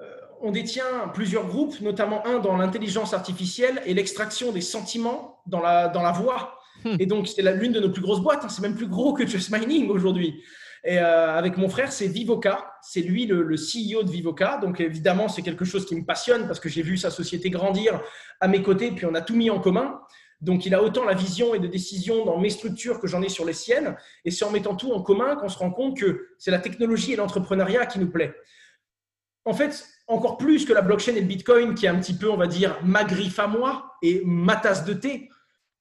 euh, 0.01 0.05
on 0.41 0.51
détient 0.51 1.07
plusieurs 1.13 1.47
groupes, 1.47 1.79
notamment 1.81 2.25
un 2.25 2.39
dans 2.39 2.57
l'intelligence 2.57 3.13
artificielle 3.13 3.81
et 3.85 3.93
l'extraction 3.93 4.51
des 4.51 4.61
sentiments 4.61 5.39
dans 5.45 5.61
la, 5.61 5.87
dans 5.87 6.01
la 6.01 6.11
voix. 6.11 6.59
Hmm. 6.83 6.95
Et 6.99 7.05
donc, 7.05 7.27
c'est 7.27 7.41
la- 7.41 7.53
l'une 7.53 7.71
de 7.71 7.79
nos 7.79 7.91
plus 7.91 8.01
grosses 8.01 8.19
boîtes. 8.21 8.43
hein. 8.43 8.49
C'est 8.49 8.61
même 8.61 8.75
plus 8.75 8.87
gros 8.87 9.13
que 9.13 9.25
Just 9.25 9.49
Mining 9.51 9.89
aujourd'hui. 9.89 10.43
Et 10.87 10.99
euh, 10.99 11.35
avec 11.35 11.57
mon 11.57 11.67
frère, 11.67 11.91
c'est 11.91 12.07
Vivoca. 12.07 12.71
C'est 12.83 13.01
lui 13.01 13.25
le, 13.25 13.55
CEO 13.55 14.03
de 14.03 14.11
Vivoca. 14.11 14.57
Donc, 14.57 14.79
évidemment, 14.79 15.27
c'est 15.27 15.41
quelque 15.41 15.65
chose 15.65 15.85
qui 15.85 15.95
me 15.95 16.05
passionne 16.05 16.45
parce 16.45 16.59
que 16.59 16.69
j'ai 16.69 16.83
vu 16.83 16.95
sa 16.95 17.09
société 17.09 17.49
grandir 17.49 17.99
à 18.39 18.47
mes 18.47 18.61
côtés, 18.61 18.91
puis 18.91 19.07
on 19.07 19.15
a 19.15 19.21
tout 19.21 19.35
mis 19.35 19.49
en 19.49 19.59
commun. 19.59 19.99
Donc, 20.41 20.67
il 20.67 20.75
a 20.75 20.83
autant 20.83 21.03
la 21.03 21.15
vision 21.15 21.55
et 21.55 21.59
de 21.59 21.65
décision 21.65 22.23
dans 22.23 22.37
mes 22.37 22.51
structures 22.51 22.99
que 22.99 23.07
j'en 23.07 23.23
ai 23.23 23.29
sur 23.29 23.45
les 23.45 23.53
siennes. 23.53 23.95
Et 24.25 24.31
c'est 24.31 24.45
en 24.45 24.51
mettant 24.51 24.75
tout 24.75 24.91
en 24.91 25.01
commun 25.01 25.35
qu'on 25.35 25.49
se 25.49 25.57
rend 25.57 25.71
compte 25.71 25.97
que 25.97 26.27
c'est 26.37 26.51
la 26.51 26.59
technologie 26.59 27.13
et 27.13 27.15
l'entrepreneuriat 27.15 27.87
qui 27.87 27.97
nous 27.97 28.11
plaît. 28.11 28.35
En 29.43 29.53
fait, 29.53 29.87
encore 30.07 30.37
plus 30.37 30.65
que 30.65 30.73
la 30.73 30.81
blockchain 30.81 31.15
et 31.15 31.21
le 31.21 31.27
Bitcoin, 31.27 31.73
qui 31.73 31.87
est 31.87 31.89
un 31.89 31.99
petit 31.99 32.15
peu, 32.15 32.29
on 32.29 32.37
va 32.37 32.47
dire, 32.47 32.77
ma 32.83 33.03
griffe 33.03 33.39
à 33.39 33.47
moi 33.47 33.95
et 34.03 34.21
ma 34.23 34.55
tasse 34.55 34.85
de 34.85 34.93
thé, 34.93 35.29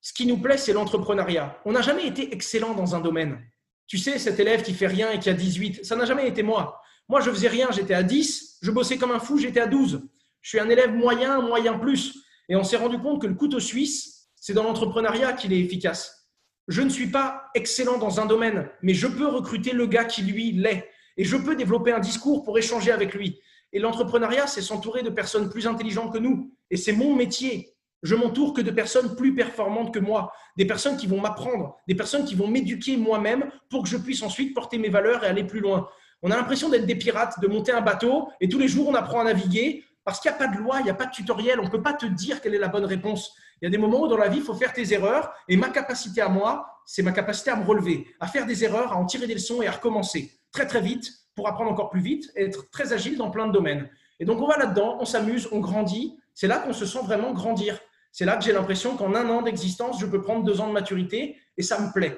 ce 0.00 0.14
qui 0.14 0.26
nous 0.26 0.38
plaît, 0.38 0.56
c'est 0.56 0.72
l'entrepreneuriat. 0.72 1.58
On 1.66 1.72
n'a 1.72 1.82
jamais 1.82 2.06
été 2.06 2.32
excellent 2.32 2.72
dans 2.74 2.94
un 2.94 3.00
domaine. 3.00 3.38
Tu 3.86 3.98
sais, 3.98 4.18
cet 4.18 4.40
élève 4.40 4.62
qui 4.62 4.72
fait 4.72 4.86
rien 4.86 5.10
et 5.10 5.18
qui 5.18 5.28
a 5.28 5.34
18, 5.34 5.84
ça 5.84 5.96
n'a 5.96 6.04
jamais 6.04 6.26
été 6.26 6.42
moi. 6.42 6.80
Moi, 7.08 7.20
je 7.20 7.30
faisais 7.30 7.48
rien, 7.48 7.68
j'étais 7.70 7.94
à 7.94 8.02
10, 8.02 8.58
je 8.62 8.70
bossais 8.70 8.96
comme 8.96 9.10
un 9.10 9.18
fou, 9.18 9.38
j'étais 9.38 9.60
à 9.60 9.66
12. 9.66 10.08
Je 10.40 10.48
suis 10.48 10.58
un 10.58 10.68
élève 10.68 10.94
moyen, 10.94 11.40
moyen 11.40 11.78
plus. 11.78 12.18
Et 12.48 12.56
on 12.56 12.64
s'est 12.64 12.76
rendu 12.76 12.98
compte 12.98 13.22
que 13.22 13.26
le 13.26 13.34
couteau 13.34 13.60
suisse, 13.60 14.28
c'est 14.36 14.52
dans 14.52 14.62
l'entrepreneuriat 14.62 15.32
qu'il 15.34 15.52
est 15.52 15.60
efficace. 15.60 16.28
Je 16.68 16.80
ne 16.82 16.88
suis 16.88 17.08
pas 17.08 17.44
excellent 17.54 17.98
dans 17.98 18.20
un 18.20 18.26
domaine, 18.26 18.68
mais 18.82 18.94
je 18.94 19.06
peux 19.06 19.26
recruter 19.26 19.72
le 19.72 19.86
gars 19.86 20.04
qui 20.04 20.22
lui 20.22 20.52
l'est. 20.52 20.88
Et 21.16 21.24
je 21.24 21.36
peux 21.36 21.56
développer 21.56 21.92
un 21.92 22.00
discours 22.00 22.42
pour 22.42 22.58
échanger 22.58 22.90
avec 22.90 23.14
lui. 23.14 23.38
Et 23.72 23.78
l'entrepreneuriat, 23.78 24.46
c'est 24.46 24.62
s'entourer 24.62 25.02
de 25.02 25.10
personnes 25.10 25.50
plus 25.50 25.66
intelligentes 25.66 26.12
que 26.12 26.18
nous. 26.18 26.54
Et 26.70 26.76
c'est 26.76 26.92
mon 26.92 27.14
métier. 27.14 27.73
Je 28.04 28.14
m'entoure 28.14 28.52
que 28.52 28.60
de 28.60 28.70
personnes 28.70 29.16
plus 29.16 29.34
performantes 29.34 29.92
que 29.92 29.98
moi, 29.98 30.30
des 30.58 30.66
personnes 30.66 30.98
qui 30.98 31.06
vont 31.06 31.22
m'apprendre, 31.22 31.78
des 31.88 31.94
personnes 31.94 32.26
qui 32.26 32.34
vont 32.34 32.46
m'éduquer 32.46 32.98
moi-même 32.98 33.50
pour 33.70 33.82
que 33.82 33.88
je 33.88 33.96
puisse 33.96 34.22
ensuite 34.22 34.54
porter 34.54 34.76
mes 34.76 34.90
valeurs 34.90 35.24
et 35.24 35.26
aller 35.26 35.42
plus 35.42 35.60
loin. 35.60 35.88
On 36.22 36.30
a 36.30 36.36
l'impression 36.36 36.68
d'être 36.68 36.84
des 36.84 36.96
pirates, 36.96 37.40
de 37.40 37.48
monter 37.48 37.72
un 37.72 37.80
bateau 37.80 38.28
et 38.42 38.48
tous 38.48 38.58
les 38.58 38.68
jours 38.68 38.88
on 38.88 38.94
apprend 38.94 39.20
à 39.20 39.24
naviguer 39.24 39.84
parce 40.04 40.20
qu'il 40.20 40.30
n'y 40.30 40.36
a 40.36 40.38
pas 40.38 40.48
de 40.48 40.58
loi, 40.58 40.80
il 40.80 40.84
n'y 40.84 40.90
a 40.90 40.94
pas 40.94 41.06
de 41.06 41.12
tutoriel, 41.12 41.58
on 41.58 41.64
ne 41.64 41.70
peut 41.70 41.82
pas 41.82 41.94
te 41.94 42.04
dire 42.04 42.42
quelle 42.42 42.54
est 42.54 42.58
la 42.58 42.68
bonne 42.68 42.84
réponse. 42.84 43.34
Il 43.62 43.64
y 43.64 43.68
a 43.68 43.70
des 43.70 43.78
moments 43.78 44.02
où 44.02 44.06
dans 44.06 44.18
la 44.18 44.28
vie, 44.28 44.36
il 44.36 44.44
faut 44.44 44.52
faire 44.52 44.74
tes 44.74 44.92
erreurs 44.92 45.32
et 45.48 45.56
ma 45.56 45.70
capacité 45.70 46.20
à 46.20 46.28
moi, 46.28 46.66
c'est 46.84 47.02
ma 47.02 47.12
capacité 47.12 47.52
à 47.52 47.56
me 47.56 47.64
relever, 47.64 48.06
à 48.20 48.26
faire 48.26 48.44
des 48.44 48.64
erreurs, 48.64 48.92
à 48.92 48.96
en 48.96 49.06
tirer 49.06 49.26
des 49.26 49.32
leçons 49.32 49.62
et 49.62 49.66
à 49.66 49.70
recommencer 49.70 50.30
très 50.52 50.66
très 50.66 50.82
vite 50.82 51.10
pour 51.34 51.48
apprendre 51.48 51.70
encore 51.70 51.88
plus 51.88 52.02
vite 52.02 52.30
et 52.36 52.44
être 52.44 52.70
très 52.70 52.92
agile 52.92 53.16
dans 53.16 53.30
plein 53.30 53.46
de 53.46 53.52
domaines. 53.52 53.88
Et 54.20 54.26
donc 54.26 54.42
on 54.42 54.46
va 54.46 54.58
là-dedans, 54.58 54.98
on 55.00 55.06
s'amuse, 55.06 55.48
on 55.52 55.60
grandit. 55.60 56.18
C'est 56.34 56.48
là 56.48 56.58
qu'on 56.58 56.74
se 56.74 56.84
sent 56.84 57.00
vraiment 57.02 57.32
grandir. 57.32 57.80
C'est 58.14 58.24
là 58.24 58.36
que 58.36 58.44
j'ai 58.44 58.52
l'impression 58.52 58.96
qu'en 58.96 59.12
un 59.16 59.28
an 59.28 59.42
d'existence, 59.42 59.98
je 60.00 60.06
peux 60.06 60.22
prendre 60.22 60.44
deux 60.44 60.60
ans 60.60 60.68
de 60.68 60.72
maturité 60.72 61.36
et 61.56 61.62
ça 61.64 61.80
me 61.80 61.92
plaît. 61.92 62.16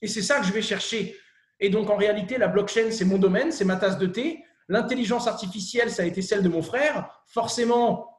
Et 0.00 0.08
c'est 0.08 0.22
ça 0.22 0.40
que 0.40 0.46
je 0.46 0.52
vais 0.52 0.62
chercher. 0.62 1.14
Et 1.60 1.68
donc 1.68 1.90
en 1.90 1.96
réalité, 1.96 2.38
la 2.38 2.48
blockchain, 2.48 2.90
c'est 2.90 3.04
mon 3.04 3.18
domaine, 3.18 3.52
c'est 3.52 3.66
ma 3.66 3.76
tasse 3.76 3.98
de 3.98 4.06
thé. 4.06 4.42
L'intelligence 4.70 5.26
artificielle, 5.26 5.90
ça 5.90 6.04
a 6.04 6.06
été 6.06 6.22
celle 6.22 6.42
de 6.42 6.48
mon 6.48 6.62
frère. 6.62 7.22
Forcément, 7.26 8.18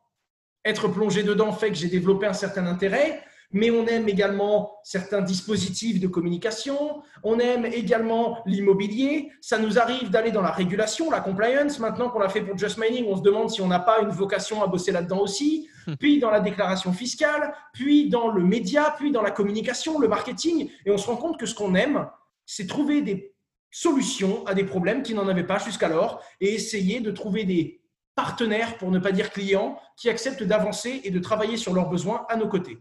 être 0.63 0.89
plongé 0.89 1.23
dedans 1.23 1.51
fait 1.51 1.69
que 1.69 1.75
j'ai 1.75 1.87
développé 1.87 2.27
un 2.27 2.33
certain 2.33 2.67
intérêt 2.67 3.23
mais 3.51 3.71
on 3.71 3.85
aime 3.87 4.09
également 4.09 4.77
certains 4.83 5.21
dispositifs 5.21 5.99
de 5.99 6.07
communication, 6.07 7.01
on 7.23 7.39
aime 7.39 7.65
également 7.65 8.39
l'immobilier, 8.45 9.31
ça 9.41 9.57
nous 9.57 9.79
arrive 9.79 10.09
d'aller 10.09 10.31
dans 10.31 10.41
la 10.41 10.51
régulation, 10.51 11.09
la 11.09 11.21
compliance, 11.21 11.79
maintenant 11.79 12.09
qu'on 12.09 12.19
l'a 12.19 12.29
fait 12.29 12.41
pour 12.41 12.57
Just 12.57 12.77
Mining, 12.77 13.05
on 13.07 13.15
se 13.15 13.21
demande 13.21 13.49
si 13.49 13.61
on 13.61 13.67
n'a 13.67 13.79
pas 13.79 14.01
une 14.01 14.09
vocation 14.09 14.61
à 14.63 14.67
bosser 14.67 14.91
là-dedans 14.91 15.19
aussi, 15.19 15.69
puis 15.99 16.19
dans 16.19 16.29
la 16.29 16.41
déclaration 16.41 16.91
fiscale, 16.91 17.53
puis 17.73 18.09
dans 18.09 18.27
le 18.29 18.43
média, 18.43 18.93
puis 18.97 19.11
dans 19.11 19.21
la 19.21 19.31
communication, 19.31 19.99
le 19.99 20.07
marketing, 20.07 20.69
et 20.85 20.91
on 20.91 20.97
se 20.97 21.07
rend 21.07 21.15
compte 21.15 21.39
que 21.39 21.45
ce 21.45 21.55
qu'on 21.55 21.75
aime, 21.75 22.07
c'est 22.45 22.67
trouver 22.67 23.01
des 23.01 23.33
solutions 23.71 24.45
à 24.45 24.53
des 24.53 24.63
problèmes 24.63 25.03
qui 25.03 25.13
n'en 25.13 25.27
avaient 25.27 25.45
pas 25.45 25.59
jusqu'alors 25.59 26.21
et 26.41 26.53
essayer 26.53 26.99
de 26.99 27.11
trouver 27.11 27.43
des 27.43 27.81
partenaires, 28.15 28.77
pour 28.77 28.89
ne 28.89 28.99
pas 28.99 29.11
dire 29.11 29.31
clients, 29.31 29.79
qui 29.95 30.09
acceptent 30.09 30.43
d'avancer 30.43 31.01
et 31.03 31.11
de 31.11 31.19
travailler 31.19 31.55
sur 31.55 31.73
leurs 31.73 31.87
besoins 31.87 32.25
à 32.29 32.35
nos 32.35 32.47
côtés. 32.47 32.79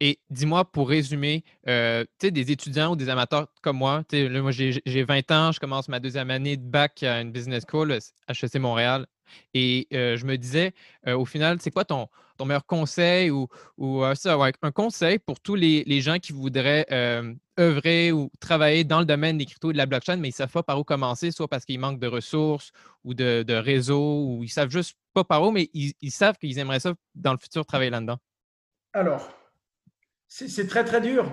Et 0.00 0.18
dis-moi, 0.30 0.64
pour 0.64 0.88
résumer, 0.88 1.44
euh, 1.68 2.04
tu 2.18 2.26
sais, 2.26 2.30
des 2.30 2.50
étudiants 2.50 2.92
ou 2.92 2.96
des 2.96 3.10
amateurs 3.10 3.48
comme 3.62 3.76
moi, 3.76 4.02
tu 4.08 4.16
sais, 4.16 4.28
là, 4.28 4.40
moi 4.40 4.50
j'ai 4.50 4.80
j'ai 4.84 5.04
20 5.04 5.30
ans, 5.30 5.52
je 5.52 5.60
commence 5.60 5.88
ma 5.88 6.00
deuxième 6.00 6.30
année 6.30 6.56
de 6.56 6.64
bac 6.64 7.02
à 7.02 7.20
une 7.20 7.32
business 7.32 7.64
school, 7.68 7.92
HEC 7.92 8.56
Montréal, 8.56 9.06
et 9.54 9.88
euh, 9.92 10.16
je 10.16 10.24
me 10.26 10.36
disais, 10.36 10.72
euh, 11.06 11.16
au 11.16 11.24
final, 11.24 11.58
c'est 11.60 11.70
quoi 11.70 11.84
ton, 11.84 12.08
meilleur 12.44 12.64
conseil 12.64 13.30
ou, 13.30 13.48
ou 13.76 14.02
euh, 14.02 14.14
ça, 14.14 14.38
un 14.62 14.70
conseil 14.70 15.18
pour 15.18 15.40
tous 15.40 15.54
les, 15.54 15.84
les 15.84 16.00
gens 16.00 16.18
qui 16.18 16.32
voudraient 16.32 16.86
euh, 16.90 17.34
œuvrer 17.58 18.12
ou 18.12 18.30
travailler 18.40 18.82
dans 18.82 19.00
le 19.00 19.04
domaine 19.04 19.36
des 19.36 19.44
cryptos 19.44 19.70
et 19.70 19.72
de 19.74 19.78
la 19.78 19.84
blockchain, 19.84 20.16
mais 20.16 20.28
ils 20.28 20.32
ne 20.32 20.36
savent 20.36 20.50
pas 20.50 20.62
par 20.62 20.78
où 20.78 20.84
commencer, 20.84 21.32
soit 21.32 21.48
parce 21.48 21.66
qu'ils 21.66 21.78
manquent 21.78 22.00
de 22.00 22.06
ressources 22.06 22.72
ou 23.04 23.12
de, 23.12 23.42
de 23.42 23.54
réseau, 23.54 24.24
ou 24.24 24.42
ils 24.42 24.48
savent 24.48 24.70
juste 24.70 24.96
pas 25.12 25.24
par 25.24 25.42
où, 25.42 25.50
mais 25.50 25.68
ils, 25.74 25.92
ils 26.00 26.10
savent 26.10 26.38
qu'ils 26.38 26.58
aimeraient 26.58 26.80
ça 26.80 26.94
dans 27.14 27.32
le 27.32 27.38
futur 27.38 27.66
travailler 27.66 27.90
là-dedans. 27.90 28.16
Alors, 28.94 29.28
c'est 30.30 30.68
très 30.68 30.84
très 30.84 31.00
dur. 31.00 31.30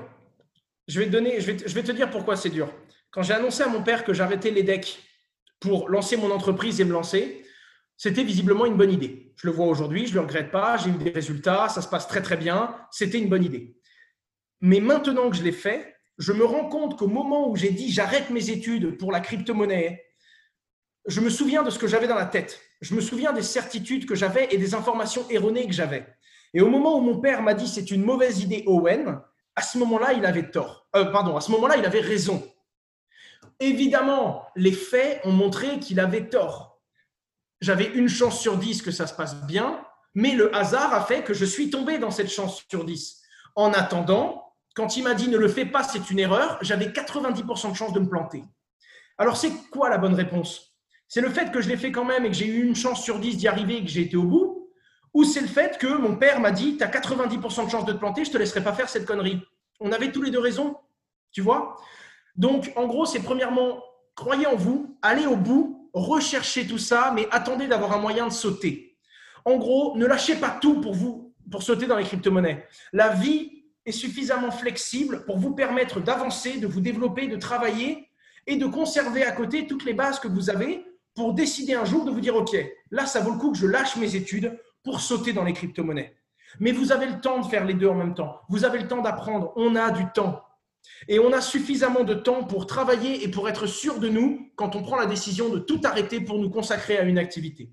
Je 0.87 0.99
vais, 0.99 1.05
te 1.05 1.11
donner, 1.11 1.39
je 1.39 1.51
vais 1.51 1.83
te 1.83 1.91
dire 1.91 2.09
pourquoi 2.09 2.35
c'est 2.35 2.49
dur. 2.49 2.73
Quand 3.11 3.21
j'ai 3.21 3.33
annoncé 3.33 3.63
à 3.63 3.67
mon 3.67 3.83
père 3.83 4.03
que 4.03 4.13
j'arrêtais 4.13 4.51
les 4.51 4.63
decks 4.63 4.99
pour 5.59 5.89
lancer 5.89 6.17
mon 6.17 6.31
entreprise 6.31 6.81
et 6.81 6.85
me 6.85 6.93
lancer, 6.93 7.45
c'était 7.95 8.23
visiblement 8.23 8.65
une 8.65 8.75
bonne 8.75 8.91
idée. 8.91 9.33
Je 9.37 9.47
le 9.47 9.53
vois 9.53 9.67
aujourd'hui, 9.67 10.05
je 10.05 10.11
ne 10.11 10.15
le 10.15 10.21
regrette 10.21 10.51
pas, 10.51 10.77
j'ai 10.77 10.89
eu 10.89 10.93
des 10.93 11.11
résultats, 11.11 11.69
ça 11.69 11.81
se 11.81 11.87
passe 11.87 12.07
très 12.07 12.21
très 12.21 12.37
bien, 12.37 12.75
c'était 12.91 13.19
une 13.19 13.29
bonne 13.29 13.43
idée. 13.43 13.77
Mais 14.61 14.79
maintenant 14.79 15.29
que 15.29 15.35
je 15.35 15.43
l'ai 15.43 15.51
fait, 15.51 15.95
je 16.17 16.33
me 16.33 16.43
rends 16.43 16.67
compte 16.67 16.97
qu'au 16.97 17.07
moment 17.07 17.49
où 17.49 17.55
j'ai 17.55 17.69
dit 17.69 17.91
j'arrête 17.91 18.29
mes 18.29 18.49
études 18.49 18.97
pour 18.97 19.11
la 19.11 19.19
crypto-monnaie, 19.19 20.03
je 21.05 21.21
me 21.21 21.29
souviens 21.29 21.63
de 21.63 21.69
ce 21.69 21.79
que 21.79 21.87
j'avais 21.87 22.07
dans 22.07 22.15
la 22.15 22.25
tête. 22.25 22.59
je 22.81 22.93
me 22.95 23.01
souviens 23.01 23.31
des 23.31 23.43
certitudes 23.43 24.05
que 24.05 24.15
j'avais 24.15 24.47
et 24.51 24.57
des 24.57 24.73
informations 24.73 25.27
erronées 25.29 25.67
que 25.67 25.73
j'avais. 25.73 26.05
Et 26.53 26.61
au 26.61 26.69
moment 26.69 26.97
où 26.97 27.01
mon 27.01 27.19
père 27.19 27.41
m'a 27.41 27.53
dit 27.53 27.67
c'est 27.67 27.91
une 27.91 28.03
mauvaise 28.03 28.41
idée, 28.41 28.63
Owen, 28.67 29.19
à 29.55 29.61
ce 29.61 29.77
moment-là, 29.79 30.13
il 30.13 30.25
avait 30.25 30.51
tort. 30.51 30.87
Euh, 30.95 31.05
pardon, 31.05 31.35
à 31.35 31.41
ce 31.41 31.51
moment-là, 31.51 31.77
il 31.77 31.85
avait 31.85 31.99
raison. 31.99 32.43
Évidemment, 33.59 34.45
les 34.55 34.71
faits 34.71 35.19
ont 35.23 35.31
montré 35.31 35.79
qu'il 35.79 35.99
avait 35.99 36.29
tort. 36.29 36.79
J'avais 37.59 37.87
une 37.87 38.07
chance 38.07 38.39
sur 38.39 38.57
dix 38.57 38.83
que 38.83 38.91
ça 38.91 39.07
se 39.07 39.15
passe 39.15 39.35
bien, 39.45 39.83
mais 40.13 40.33
le 40.33 40.55
hasard 40.55 40.93
a 40.93 41.01
fait 41.01 41.23
que 41.23 41.33
je 41.33 41.45
suis 41.45 41.71
tombé 41.71 41.97
dans 41.97 42.11
cette 42.11 42.29
chance 42.29 42.63
sur 42.69 42.85
dix. 42.85 43.21
En 43.55 43.73
attendant, 43.73 44.53
quand 44.75 44.95
il 44.95 45.03
m'a 45.03 45.15
dit 45.15 45.27
ne 45.27 45.37
le 45.37 45.47
fais 45.47 45.65
pas, 45.65 45.83
c'est 45.83 46.11
une 46.11 46.19
erreur, 46.19 46.59
j'avais 46.61 46.87
90% 46.87 47.71
de 47.71 47.75
chance 47.75 47.93
de 47.93 47.99
me 47.99 48.07
planter. 48.07 48.43
Alors, 49.17 49.37
c'est 49.37 49.51
quoi 49.71 49.89
la 49.89 49.97
bonne 49.97 50.13
réponse? 50.13 50.75
C'est 51.07 51.21
le 51.21 51.29
fait 51.29 51.51
que 51.51 51.61
je 51.61 51.69
l'ai 51.69 51.77
fait 51.77 51.91
quand 51.91 52.05
même 52.05 52.25
et 52.25 52.29
que 52.29 52.35
j'ai 52.35 52.45
eu 52.45 52.63
une 52.63 52.75
chance 52.75 53.03
sur 53.03 53.17
10 53.17 53.37
d'y 53.37 53.47
arriver 53.47 53.77
et 53.77 53.83
que 53.83 53.89
j'ai 53.89 54.01
été 54.01 54.17
au 54.17 54.23
bout 54.23 54.56
Ou 55.17 55.23
c'est 55.23 55.41
le 55.41 55.47
fait 55.47 55.79
que 55.79 55.87
mon 55.87 56.15
père 56.15 56.39
m'a 56.39 56.51
dit 56.51 56.77
tu 56.77 56.83
as 56.83 56.87
90% 56.87 57.65
de 57.65 57.71
chance 57.71 57.85
de 57.85 57.91
te 57.91 57.97
planter, 57.97 58.23
je 58.23 58.29
ne 58.29 58.33
te 58.33 58.37
laisserai 58.37 58.63
pas 58.63 58.71
faire 58.71 58.87
cette 58.87 59.07
connerie 59.07 59.41
On 59.79 59.91
avait 59.91 60.11
tous 60.11 60.21
les 60.21 60.29
deux 60.29 60.37
raison, 60.37 60.77
tu 61.31 61.41
vois? 61.41 61.75
Donc, 62.35 62.71
en 62.75 62.85
gros, 62.85 63.07
c'est 63.07 63.21
premièrement, 63.21 63.83
croyez 64.13 64.45
en 64.45 64.55
vous, 64.55 64.95
allez 65.01 65.25
au 65.25 65.35
bout, 65.35 65.89
recherchez 65.91 66.67
tout 66.67 66.77
ça, 66.77 67.11
mais 67.15 67.27
attendez 67.31 67.65
d'avoir 67.65 67.93
un 67.93 67.97
moyen 67.97 68.27
de 68.27 68.31
sauter. 68.31 68.95
En 69.43 69.57
gros, 69.57 69.97
ne 69.97 70.05
lâchez 70.05 70.35
pas 70.35 70.51
tout 70.51 70.81
pour 70.81 70.93
vous, 70.93 71.33
pour 71.49 71.63
sauter 71.63 71.87
dans 71.87 71.97
les 71.97 72.03
crypto-monnaies. 72.03 72.67
La 72.93 73.09
vie 73.09 73.63
est 73.87 73.91
suffisamment 73.91 74.51
flexible 74.51 75.25
pour 75.25 75.39
vous 75.39 75.55
permettre 75.55 75.99
d'avancer, 75.99 76.59
de 76.59 76.67
vous 76.67 76.81
développer, 76.81 77.27
de 77.27 77.37
travailler 77.37 78.07
et 78.45 78.57
de 78.57 78.67
conserver 78.67 79.23
à 79.23 79.31
côté 79.31 79.65
toutes 79.65 79.83
les 79.83 79.93
bases 79.93 80.19
que 80.19 80.27
vous 80.27 80.51
avez 80.51 80.85
pour 81.15 81.33
décider 81.33 81.73
un 81.73 81.85
jour 81.85 82.05
de 82.05 82.11
vous 82.11 82.21
dire, 82.21 82.35
OK, 82.35 82.55
là, 82.91 83.07
ça 83.07 83.19
vaut 83.19 83.31
le 83.31 83.39
coup 83.39 83.51
que 83.51 83.57
je 83.57 83.65
lâche 83.65 83.95
mes 83.95 84.15
études 84.15 84.55
pour 84.83 85.01
sauter 85.01 85.33
dans 85.33 85.43
les 85.43 85.53
crypto-monnaies. 85.53 86.15
Mais 86.59 86.71
vous 86.71 86.91
avez 86.91 87.05
le 87.05 87.19
temps 87.19 87.41
de 87.41 87.45
faire 87.45 87.65
les 87.65 87.73
deux 87.73 87.87
en 87.87 87.95
même 87.95 88.13
temps. 88.13 88.41
Vous 88.49 88.65
avez 88.65 88.79
le 88.79 88.87
temps 88.87 89.01
d'apprendre. 89.01 89.51
On 89.55 89.75
a 89.75 89.91
du 89.91 90.05
temps. 90.13 90.43
Et 91.07 91.19
on 91.19 91.33
a 91.33 91.41
suffisamment 91.41 92.03
de 92.03 92.13
temps 92.13 92.43
pour 92.43 92.65
travailler 92.65 93.23
et 93.23 93.27
pour 93.29 93.49
être 93.49 93.67
sûr 93.67 93.99
de 93.99 94.09
nous 94.09 94.49
quand 94.55 94.75
on 94.75 94.81
prend 94.81 94.95
la 94.95 95.05
décision 95.05 95.49
de 95.49 95.59
tout 95.59 95.81
arrêter 95.83 96.21
pour 96.21 96.39
nous 96.39 96.49
consacrer 96.49 96.97
à 96.97 97.03
une 97.03 97.17
activité. 97.17 97.71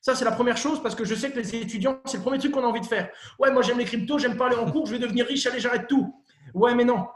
Ça, 0.00 0.14
c'est 0.14 0.24
la 0.24 0.32
première 0.32 0.56
chose 0.56 0.82
parce 0.82 0.94
que 0.94 1.04
je 1.04 1.14
sais 1.14 1.30
que 1.30 1.38
les 1.38 1.56
étudiants, 1.56 2.00
c'est 2.04 2.18
le 2.18 2.22
premier 2.22 2.38
truc 2.38 2.52
qu'on 2.52 2.62
a 2.62 2.66
envie 2.66 2.80
de 2.80 2.86
faire. 2.86 3.10
Ouais, 3.38 3.50
moi 3.50 3.62
j'aime 3.62 3.78
les 3.78 3.84
cryptos, 3.84 4.18
j'aime 4.18 4.36
pas 4.36 4.46
aller 4.46 4.56
en 4.56 4.70
cours, 4.70 4.86
je 4.86 4.92
vais 4.92 4.98
devenir 4.98 5.26
riche, 5.26 5.46
allez, 5.46 5.60
j'arrête 5.60 5.88
tout. 5.88 6.14
Ouais, 6.54 6.74
mais 6.74 6.84
non. 6.84 7.06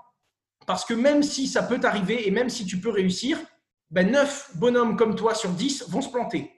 Parce 0.67 0.85
que 0.85 0.95
même 0.95 1.23
si 1.23 1.47
ça 1.47 1.63
peut 1.63 1.81
arriver 1.83 2.27
et 2.27 2.31
même 2.31 2.49
si 2.49 2.67
tu 2.67 2.79
peux 2.79 2.91
réussir, 2.91 3.39
ben 3.91 4.11
9 4.11 4.57
bonhommes 4.57 4.97
comme 4.97 5.15
toi 5.15 5.35
sur 5.35 5.51
10 5.51 5.89
vont 5.89 6.03
se 6.03 6.09
planter. 6.09 6.51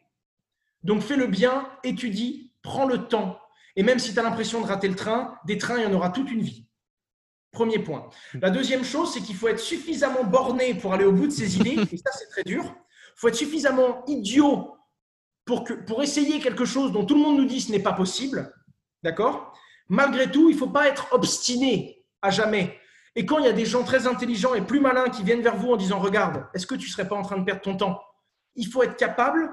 Donc 0.83 1.03
fais 1.03 1.17
le 1.17 1.27
bien, 1.27 1.69
étudie, 1.83 2.44
prends 2.65 2.87
le 2.87 3.07
temps. 3.07 3.39
Et 3.77 3.85
même 3.85 4.01
si 4.01 4.13
tu 4.13 4.19
as 4.19 4.23
l'impression 4.25 4.61
de 4.61 4.67
rater 4.67 4.89
le 4.89 4.97
train, 4.97 5.39
des 5.47 5.59
trains, 5.59 5.79
il 5.79 5.85
y 5.85 5.87
en 5.87 5.93
aura 5.93 6.11
toute 6.11 6.33
une 6.33 6.43
vie. 6.43 6.67
Premier 7.53 7.79
point. 7.79 8.09
La 8.41 8.51
deuxième 8.51 8.83
chose, 8.83 9.13
c'est 9.13 9.21
qu'il 9.21 9.37
faut 9.37 9.47
être 9.47 9.61
suffisamment 9.61 10.25
borné 10.25 10.75
pour 10.75 10.93
aller 10.93 11.05
au 11.05 11.13
bout 11.13 11.29
de 11.29 11.33
ses 11.33 11.57
idées, 11.61 11.79
et 11.93 11.97
ça 11.97 12.11
c'est 12.13 12.29
très 12.29 12.43
dur. 12.43 12.65
Il 12.65 13.21
faut 13.21 13.29
être 13.29 13.37
suffisamment 13.37 14.05
idiot 14.07 14.77
pour, 15.45 15.63
que, 15.63 15.75
pour 15.75 16.03
essayer 16.03 16.41
quelque 16.41 16.65
chose 16.65 16.91
dont 16.91 17.05
tout 17.05 17.15
le 17.15 17.21
monde 17.21 17.37
nous 17.37 17.45
dit 17.45 17.61
ce 17.61 17.71
n'est 17.71 17.83
pas 17.83 17.93
possible. 17.93 18.53
D'accord? 19.05 19.57
Malgré 19.89 20.31
tout, 20.31 20.49
il 20.49 20.55
ne 20.55 20.59
faut 20.59 20.71
pas 20.71 20.89
être 20.89 21.13
obstiné 21.13 22.03
à 22.23 22.31
jamais. 22.31 22.81
Et 23.15 23.27
quand 23.27 23.39
il 23.39 23.45
y 23.45 23.49
a 23.49 23.53
des 23.53 23.67
gens 23.67 23.85
très 23.85 24.07
intelligents 24.07 24.55
et 24.55 24.63
plus 24.63 24.81
malins 24.81 25.11
qui 25.11 25.23
viennent 25.23 25.43
vers 25.43 25.57
vous 25.57 25.73
en 25.73 25.77
disant 25.77 26.01
Regarde, 26.01 26.47
est-ce 26.55 26.67
que 26.67 26.75
tu 26.75 26.87
ne 26.87 26.91
serais 26.91 27.07
pas 27.07 27.15
en 27.15 27.23
train 27.23 27.37
de 27.37 27.45
perdre 27.45 27.61
ton 27.61 27.77
temps? 27.77 28.01
Il 28.57 28.67
faut 28.67 28.83
être 28.83 28.97
capable 28.97 29.51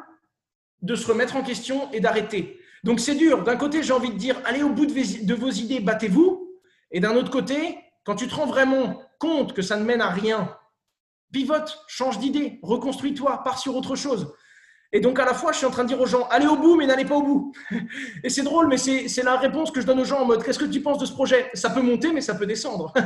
de 0.81 0.95
se 0.95 1.05
remettre 1.05 1.35
en 1.35 1.43
question 1.43 1.91
et 1.91 1.99
d'arrêter. 1.99 2.60
Donc 2.83 2.99
c'est 2.99 3.15
dur. 3.15 3.43
D'un 3.43 3.57
côté, 3.57 3.83
j'ai 3.83 3.93
envie 3.93 4.11
de 4.11 4.17
dire 4.17 4.35
Allez 4.45 4.63
au 4.63 4.69
bout 4.69 4.85
de 4.85 5.33
vos 5.33 5.49
idées, 5.49 5.79
battez-vous. 5.79 6.49
Et 6.91 6.99
d'un 6.99 7.15
autre 7.15 7.31
côté, 7.31 7.77
quand 8.03 8.15
tu 8.15 8.27
te 8.27 8.35
rends 8.35 8.47
vraiment 8.47 9.01
compte 9.19 9.53
que 9.53 9.61
ça 9.61 9.77
ne 9.77 9.83
mène 9.83 10.01
à 10.01 10.09
rien, 10.09 10.55
pivote, 11.31 11.83
change 11.87 12.19
d'idée, 12.19 12.59
reconstruis-toi, 12.63 13.43
pars 13.43 13.59
sur 13.59 13.75
autre 13.75 13.95
chose. 13.95 14.33
Et 14.93 14.99
donc, 14.99 15.19
à 15.19 15.25
la 15.25 15.33
fois, 15.33 15.53
je 15.53 15.57
suis 15.57 15.65
en 15.65 15.71
train 15.71 15.83
de 15.83 15.87
dire 15.87 16.01
aux 16.01 16.05
gens, 16.05 16.27
allez 16.29 16.47
au 16.47 16.57
bout, 16.57 16.75
mais 16.75 16.85
n'allez 16.85 17.05
pas 17.05 17.15
au 17.15 17.23
bout. 17.23 17.53
Et 18.23 18.29
c'est 18.29 18.43
drôle, 18.43 18.67
mais 18.67 18.77
c'est 18.77 19.23
la 19.23 19.37
réponse 19.37 19.71
que 19.71 19.79
je 19.79 19.85
donne 19.85 20.01
aux 20.01 20.05
gens 20.05 20.19
en 20.19 20.25
mode, 20.25 20.43
qu'est-ce 20.43 20.59
que 20.59 20.65
tu 20.65 20.81
penses 20.81 20.97
de 20.97 21.05
ce 21.05 21.13
projet? 21.13 21.49
Ça 21.53 21.69
peut 21.69 21.81
monter, 21.81 22.11
mais 22.11 22.19
ça 22.19 22.35
peut 22.35 22.45
descendre. 22.45 22.93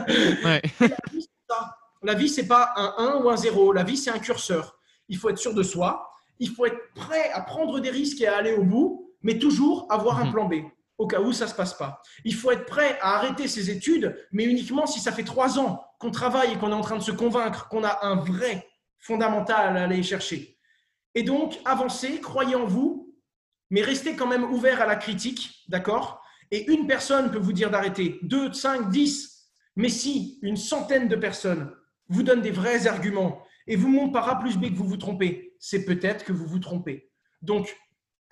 La 2.02 2.14
vie, 2.14 2.30
c'est 2.30 2.48
pas 2.48 2.74
un 2.76 2.94
1 2.98 3.24
ou 3.24 3.30
un 3.30 3.38
0. 3.38 3.74
La 3.74 3.84
vie, 3.84 3.98
c'est 3.98 4.12
un 4.12 4.20
curseur. 4.20 4.78
Il 5.10 5.18
faut 5.18 5.30
être 5.30 5.40
sûr 5.40 5.54
de 5.54 5.64
soi. 5.64 6.08
Il 6.40 6.50
faut 6.50 6.66
être 6.66 6.94
prêt 6.94 7.32
à 7.34 7.42
prendre 7.42 7.80
des 7.80 7.90
risques 7.90 8.22
et 8.22 8.28
à 8.28 8.38
aller 8.38 8.54
au 8.54 8.64
bout, 8.64 9.05
mais 9.26 9.40
toujours 9.40 9.88
avoir 9.90 10.20
un 10.20 10.26
mhm. 10.26 10.32
plan 10.32 10.46
B 10.46 10.54
au 11.00 11.08
cas 11.08 11.20
où 11.20 11.34
ça 11.34 11.46
ne 11.46 11.50
se 11.50 11.56
passe 11.56 11.74
pas. 11.74 12.02
Il 12.24 12.36
faut 12.36 12.52
être 12.52 12.66
prêt 12.66 12.98
à 13.02 13.16
arrêter 13.16 13.48
ses 13.48 13.70
études, 13.72 14.16
mais 14.32 14.46
uniquement 14.46 14.86
si 14.86 15.00
ça 15.00 15.12
fait 15.12 15.24
trois 15.24 15.60
ans 15.60 15.84
qu'on 16.00 16.12
travaille 16.12 16.54
et 16.54 16.58
qu'on 16.58 16.70
est 16.70 16.76
en 16.76 16.82
train 16.82 16.96
de 16.96 17.04
se 17.04 17.12
convaincre 17.12 17.68
qu'on 17.68 17.84
a 17.84 18.06
un 18.06 18.16
vrai 18.16 18.66
fondamental 19.00 19.76
à 19.76 19.84
aller 19.84 20.04
chercher. 20.04 20.58
Et 21.16 21.24
donc, 21.24 21.60
avancez, 21.66 22.22
croyez 22.22 22.56
en 22.56 22.68
vous, 22.68 23.14
mais 23.72 23.82
restez 23.82 24.16
quand 24.16 24.28
même 24.28 24.44
ouvert 24.44 24.80
à 24.80 24.86
la 24.86 24.96
critique, 24.96 25.66
d'accord? 25.68 26.22
Et 26.52 26.72
une 26.72 26.86
personne 26.86 27.32
peut 27.32 27.40
vous 27.40 27.54
dire 27.54 27.72
d'arrêter, 27.72 28.20
deux, 28.22 28.54
cinq, 28.54 28.90
dix, 28.90 29.50
mais 29.76 29.90
si 29.90 30.40
une 30.44 30.56
centaine 30.56 31.08
de 31.08 31.16
personnes 31.16 31.72
vous 32.08 32.22
donnent 32.22 32.44
des 32.44 32.52
vrais 32.52 32.86
arguments 32.86 33.42
et 33.66 33.76
vous 33.76 33.90
montrent 33.90 34.14
par 34.14 34.30
A 34.30 34.40
plus 34.40 34.56
B 34.56 34.70
que 34.70 34.78
vous 34.78 34.88
vous 34.88 34.98
trompez, 34.98 35.56
c'est 35.60 35.84
peut-être 35.84 36.24
que 36.24 36.32
vous 36.32 36.46
vous 36.46 36.60
trompez. 36.60 37.10
Donc, 37.42 37.76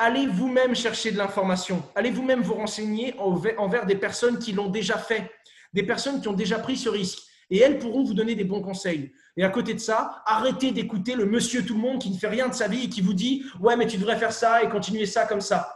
allez 0.04 0.28
vous-même 0.28 0.76
chercher 0.76 1.12
de 1.12 1.18
l'information, 1.18 1.82
allez 1.96 2.12
vous-même 2.12 2.42
vous 2.42 2.56
renseigner 2.56 3.16
envers 3.18 3.86
des 3.86 3.96
personnes 3.96 4.38
qui 4.38 4.52
l'ont 4.52 4.70
déjà 4.70 4.98
fait, 4.98 5.32
des 5.72 5.84
personnes 5.84 6.20
qui 6.20 6.28
ont 6.28 6.34
déjà 6.34 6.60
pris 6.60 6.76
ce 6.76 6.90
risque, 6.90 7.20
et 7.50 7.60
elles 7.60 7.80
pourront 7.80 8.04
vous 8.04 8.14
donner 8.14 8.36
des 8.36 8.44
bons 8.44 8.62
conseils. 8.62 9.14
Et 9.38 9.44
à 9.44 9.50
côté 9.50 9.74
de 9.74 9.80
ça, 9.80 10.22
arrêtez 10.26 10.72
d'écouter 10.72 11.16
le 11.16 11.26
monsieur 11.26 11.66
tout 11.66 11.76
le 11.76 11.80
monde 11.80 12.02
qui 12.02 12.10
ne 12.10 12.18
fait 12.18 12.28
rien 12.28 12.50
de 12.50 12.54
sa 12.54 12.68
vie 12.68 12.86
et 12.86 12.90
qui 12.90 13.02
vous 13.02 13.14
dit 13.14 13.46
Ouais, 13.60 13.78
mais 13.78 13.88
tu 13.88 13.98
devrais 13.98 14.18
faire 14.18 14.34
ça 14.34 14.64
et 14.64 14.70
continuer 14.70 15.06
ça 15.06 15.26
comme 15.26 15.42
ça. 15.42 15.74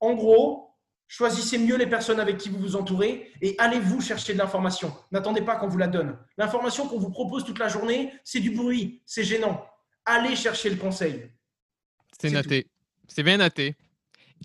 En 0.00 0.14
gros, 0.14 0.74
choisissez 1.06 1.58
mieux 1.58 1.76
les 1.76 1.86
personnes 1.86 2.20
avec 2.20 2.38
qui 2.38 2.48
vous 2.48 2.58
vous 2.58 2.76
entourez 2.76 3.30
et 3.40 3.54
allez-vous 3.58 4.00
chercher 4.00 4.32
de 4.32 4.38
l'information. 4.38 4.94
N'attendez 5.10 5.42
pas 5.42 5.56
qu'on 5.56 5.68
vous 5.68 5.78
la 5.78 5.88
donne. 5.88 6.16
L'information 6.38 6.88
qu'on 6.88 6.98
vous 6.98 7.10
propose 7.10 7.44
toute 7.44 7.58
la 7.58 7.68
journée, 7.68 8.12
c'est 8.24 8.40
du 8.40 8.50
bruit, 8.50 9.02
c'est 9.04 9.24
gênant. 9.24 9.66
Allez 10.04 10.36
chercher 10.36 10.70
le 10.70 10.76
conseil. 10.76 11.30
C'est 12.18 12.30
noté. 12.30 12.71
C'est 13.14 13.22
bien 13.22 13.36
noté. 13.36 13.76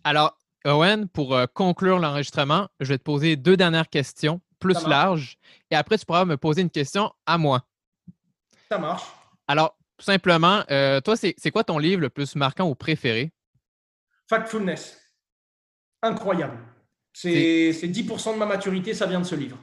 Alors, 0.04 0.38
Owen, 0.66 1.08
pour 1.08 1.34
euh, 1.34 1.46
conclure 1.46 2.00
l'enregistrement, 2.00 2.68
je 2.82 2.90
vais 2.90 2.98
te 2.98 3.04
poser 3.04 3.38
deux 3.38 3.56
dernières 3.56 3.88
questions 3.88 4.42
plus 4.60 4.86
larges 4.86 5.38
et 5.72 5.76
après, 5.76 5.98
tu 5.98 6.06
pourras 6.06 6.26
me 6.26 6.36
poser 6.36 6.64
une 6.64 6.70
question 6.70 7.14
à 7.26 7.38
moi. 7.38 7.66
Ça 8.70 8.78
marche. 8.78 9.06
Alors, 9.48 9.78
tout 9.98 10.04
simplement, 10.04 10.64
euh, 10.70 11.00
toi, 11.00 11.16
c'est 11.16 11.52
quoi 11.52 11.64
ton 11.64 11.78
livre 11.78 12.02
le 12.02 12.10
plus 12.10 12.36
marquant 12.36 12.68
ou 12.68 12.76
préféré? 12.76 13.32
Factfulness. 14.30 15.00
Incroyable. 16.02 16.58
C'est 17.14 17.72
10% 17.72 18.34
de 18.34 18.38
ma 18.38 18.46
maturité, 18.46 18.94
ça 18.94 19.06
vient 19.06 19.22
de 19.22 19.26
ce 19.26 19.36
livre. 19.36 19.58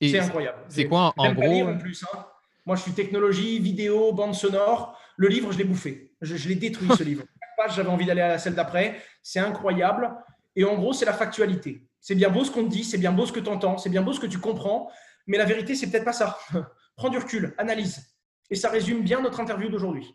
C'est 0.00 0.20
incroyable. 0.20 0.58
C'est 0.68 0.86
quoi 0.86 1.12
en, 1.16 1.32
gros? 1.32 1.66
en 1.66 1.78
plus, 1.78 2.04
hein. 2.04 2.24
Moi, 2.64 2.74
je 2.74 2.82
suis 2.82 2.92
technologie, 2.92 3.60
vidéo, 3.60 4.12
bande 4.12 4.34
sonore. 4.34 4.98
Le 5.16 5.28
livre, 5.28 5.52
je 5.52 5.58
l'ai 5.58 5.64
bouffé. 5.64 6.12
Je, 6.20 6.48
l'ai 6.48 6.56
détruit, 6.56 6.88
ce 6.96 7.02
livre. 7.04 7.24
J'avais 7.68 7.88
envie 7.88 8.06
d'aller 8.06 8.20
à 8.20 8.28
la 8.28 8.38
celle 8.38 8.54
d'après. 8.54 9.00
C'est 9.22 9.40
incroyable. 9.40 10.14
Et 10.54 10.64
en 10.64 10.74
gros, 10.76 10.92
c'est 10.92 11.04
la 11.04 11.12
factualité. 11.12 11.86
C'est 12.00 12.14
bien 12.14 12.30
beau 12.30 12.44
ce 12.44 12.50
qu'on 12.50 12.64
te 12.64 12.70
dit, 12.70 12.84
c'est 12.84 12.98
bien 12.98 13.12
beau 13.12 13.26
ce 13.26 13.32
que 13.32 13.40
tu 13.40 13.50
entends, 13.50 13.78
c'est 13.78 13.90
bien 13.90 14.02
beau 14.02 14.12
ce 14.12 14.20
que 14.20 14.26
tu 14.26 14.38
comprends, 14.38 14.90
mais 15.26 15.38
la 15.38 15.44
vérité, 15.44 15.74
c'est 15.74 15.90
peut-être 15.90 16.04
pas 16.04 16.12
ça. 16.12 16.38
Prends 16.96 17.08
du 17.08 17.18
recul, 17.18 17.52
analyse. 17.58 18.14
Et 18.48 18.54
ça 18.54 18.70
résume 18.70 19.02
bien 19.02 19.20
notre 19.20 19.40
interview 19.40 19.68
d'aujourd'hui. 19.68 20.14